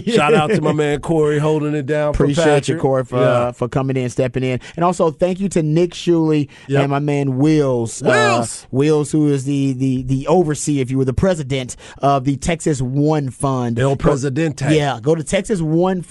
Shout 0.06 0.34
out 0.34 0.50
to 0.50 0.60
my 0.60 0.72
man 0.72 1.00
Corey 1.00 1.38
holding 1.38 1.74
it 1.74 1.86
down. 1.86 2.10
Appreciate 2.10 2.68
you. 2.68 2.76
Corey, 2.78 3.04
for 3.04 3.20
Yeah. 3.20 3.35
Uh, 3.36 3.52
for 3.52 3.68
coming 3.68 3.96
in, 3.96 4.08
stepping 4.10 4.42
in, 4.42 4.60
and 4.76 4.84
also 4.84 5.10
thank 5.10 5.40
you 5.40 5.48
to 5.50 5.62
Nick 5.62 5.90
Shuley 5.92 6.48
Yep. 6.68 6.82
and 6.82 6.90
my 6.90 6.98
man 6.98 7.36
Wills. 7.38 8.02
Wills! 8.02 8.64
uh, 8.64 8.66
Wills, 8.70 9.12
who 9.12 9.28
is 9.28 9.44
the 9.44 9.72
the 9.74 10.02
the 10.02 10.26
overseer, 10.26 10.82
if 10.82 10.90
you 10.90 10.98
were 10.98 11.04
the 11.04 11.12
president 11.12 11.76
of 11.98 12.24
the 12.24 12.36
Texas 12.36 12.80
One 12.82 13.30
Fund. 13.30 13.78
El 13.78 13.90
Go- 13.90 13.96
Presidente. 13.96 14.74
Yeah, 14.74 14.98
go 15.00 15.14
to 15.14 15.22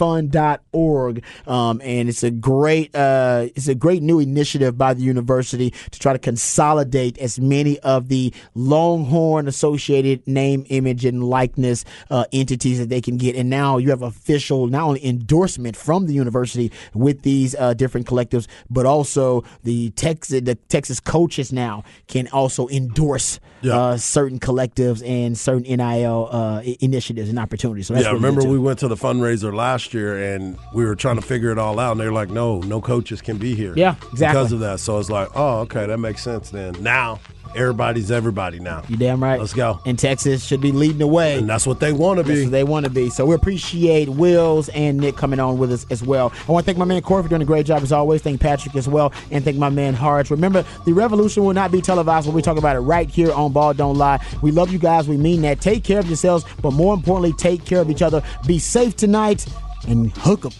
texasoneFund.org, 0.05 1.23
um, 1.47 1.81
and 1.83 2.09
it's 2.09 2.23
a 2.23 2.31
great 2.31 2.95
uh, 2.95 3.47
it's 3.55 3.67
a 3.67 3.75
great 3.75 4.01
new 4.01 4.19
initiative 4.19 4.77
by 4.77 4.93
the 4.93 5.01
university 5.03 5.71
to 5.91 5.99
try 5.99 6.13
to 6.13 6.19
consolidate 6.19 7.17
as 7.17 7.39
many 7.39 7.79
of 7.79 8.07
the 8.09 8.33
Longhorn 8.55 9.47
associated 9.47 10.25
name, 10.27 10.65
image, 10.69 11.05
and 11.05 11.23
likeness 11.23 11.85
uh, 12.09 12.25
entities 12.31 12.79
that 12.79 12.89
they 12.89 13.01
can 13.01 13.17
get. 13.17 13.35
And 13.35 13.49
now 13.49 13.77
you 13.77 13.89
have 13.89 14.01
official 14.01 14.67
not 14.67 14.83
only 14.83 15.05
endorsement 15.05 15.75
from 15.75 16.07
the 16.07 16.13
university 16.13 16.71
with 16.93 17.14
these 17.23 17.55
uh, 17.55 17.73
different 17.73 18.07
collectives, 18.07 18.47
but 18.69 18.85
also 18.85 19.43
the 19.63 19.89
Texas 19.91 20.41
the 20.41 20.55
Texas 20.55 20.99
coaches 20.99 21.51
now 21.53 21.83
can 22.07 22.27
also 22.29 22.67
endorse 22.69 23.39
Yeah. 23.61 23.77
uh, 23.79 23.97
certain 23.97 24.39
collectives 24.39 25.01
and 25.07 25.37
certain 25.37 25.63
NIL 25.63 26.29
uh, 26.31 26.61
initiatives 26.81 27.29
and 27.29 27.39
opportunities. 27.39 27.87
So 27.87 27.93
that's 27.93 28.05
yeah, 28.05 28.11
remember 28.11 28.43
we 28.47 28.59
went 28.59 28.79
to 28.79 28.87
the 28.87 28.95
fundraiser 28.95 29.53
last 29.53 29.93
year 29.93 30.35
and 30.35 30.57
we 30.73 30.85
were 30.85 30.95
trying 30.95 31.15
to 31.15 31.21
figure 31.21 31.51
it 31.51 31.57
all 31.57 31.79
out, 31.79 31.91
and 31.93 31.99
they 31.99 32.05
were 32.05 32.11
like, 32.13 32.29
"No, 32.29 32.59
no 32.61 32.81
coaches 32.81 33.21
can 33.21 33.37
be 33.37 33.55
here." 33.55 33.73
Yeah, 33.75 33.95
exactly. 34.11 34.27
Because 34.27 34.51
of 34.51 34.59
that, 34.59 34.79
so 34.79 34.99
it's 34.99 35.09
like, 35.09 35.29
"Oh, 35.35 35.59
okay, 35.61 35.85
that 35.85 35.97
makes 35.97 36.23
sense." 36.23 36.49
Then 36.49 36.75
now 36.81 37.19
Everybody's 37.55 38.11
everybody 38.11 38.59
now. 38.59 38.83
You 38.87 38.97
damn 38.97 39.23
right. 39.23 39.39
Let's 39.39 39.53
go. 39.53 39.79
And 39.85 39.97
Texas 39.97 40.43
should 40.43 40.61
be 40.61 40.71
leading 40.71 40.97
the 40.97 41.07
way. 41.07 41.37
And 41.37 41.49
that's 41.49 41.65
what 41.65 41.79
they 41.79 41.93
want 41.93 42.19
to 42.19 42.23
be. 42.23 42.45
they 42.45 42.63
want 42.63 42.85
to 42.85 42.91
be. 42.91 43.09
So 43.09 43.25
we 43.25 43.35
appreciate 43.35 44.09
Wills 44.09 44.69
and 44.69 44.97
Nick 44.97 45.15
coming 45.15 45.39
on 45.39 45.57
with 45.57 45.71
us 45.71 45.85
as 45.89 46.03
well. 46.03 46.33
I 46.47 46.51
want 46.51 46.65
to 46.65 46.67
thank 46.67 46.77
my 46.77 46.85
man 46.85 47.01
Corey 47.01 47.23
for 47.23 47.29
doing 47.29 47.41
a 47.41 47.45
great 47.45 47.65
job 47.65 47.81
as 47.83 47.91
always. 47.91 48.21
Thank 48.21 48.41
Patrick 48.41 48.75
as 48.75 48.87
well. 48.87 49.13
And 49.31 49.43
thank 49.43 49.57
my 49.57 49.69
man 49.69 49.93
Harge. 49.93 50.29
Remember, 50.29 50.65
the 50.85 50.93
revolution 50.93 51.43
will 51.45 51.53
not 51.53 51.71
be 51.71 51.81
televised 51.81 52.27
when 52.27 52.35
we 52.35 52.41
talk 52.41 52.57
about 52.57 52.75
it 52.75 52.79
right 52.79 53.09
here 53.09 53.31
on 53.31 53.53
Ball 53.53 53.73
Don't 53.73 53.97
Lie. 53.97 54.23
We 54.41 54.51
love 54.51 54.71
you 54.71 54.79
guys. 54.79 55.07
We 55.07 55.17
mean 55.17 55.41
that. 55.43 55.61
Take 55.61 55.83
care 55.83 55.99
of 55.99 56.07
yourselves, 56.07 56.45
but 56.61 56.71
more 56.71 56.93
importantly, 56.93 57.33
take 57.33 57.65
care 57.65 57.79
of 57.79 57.89
each 57.89 58.01
other. 58.01 58.21
Be 58.45 58.59
safe 58.59 58.95
tonight 58.95 59.45
and 59.87 60.11
hook 60.17 60.45
up. 60.45 60.53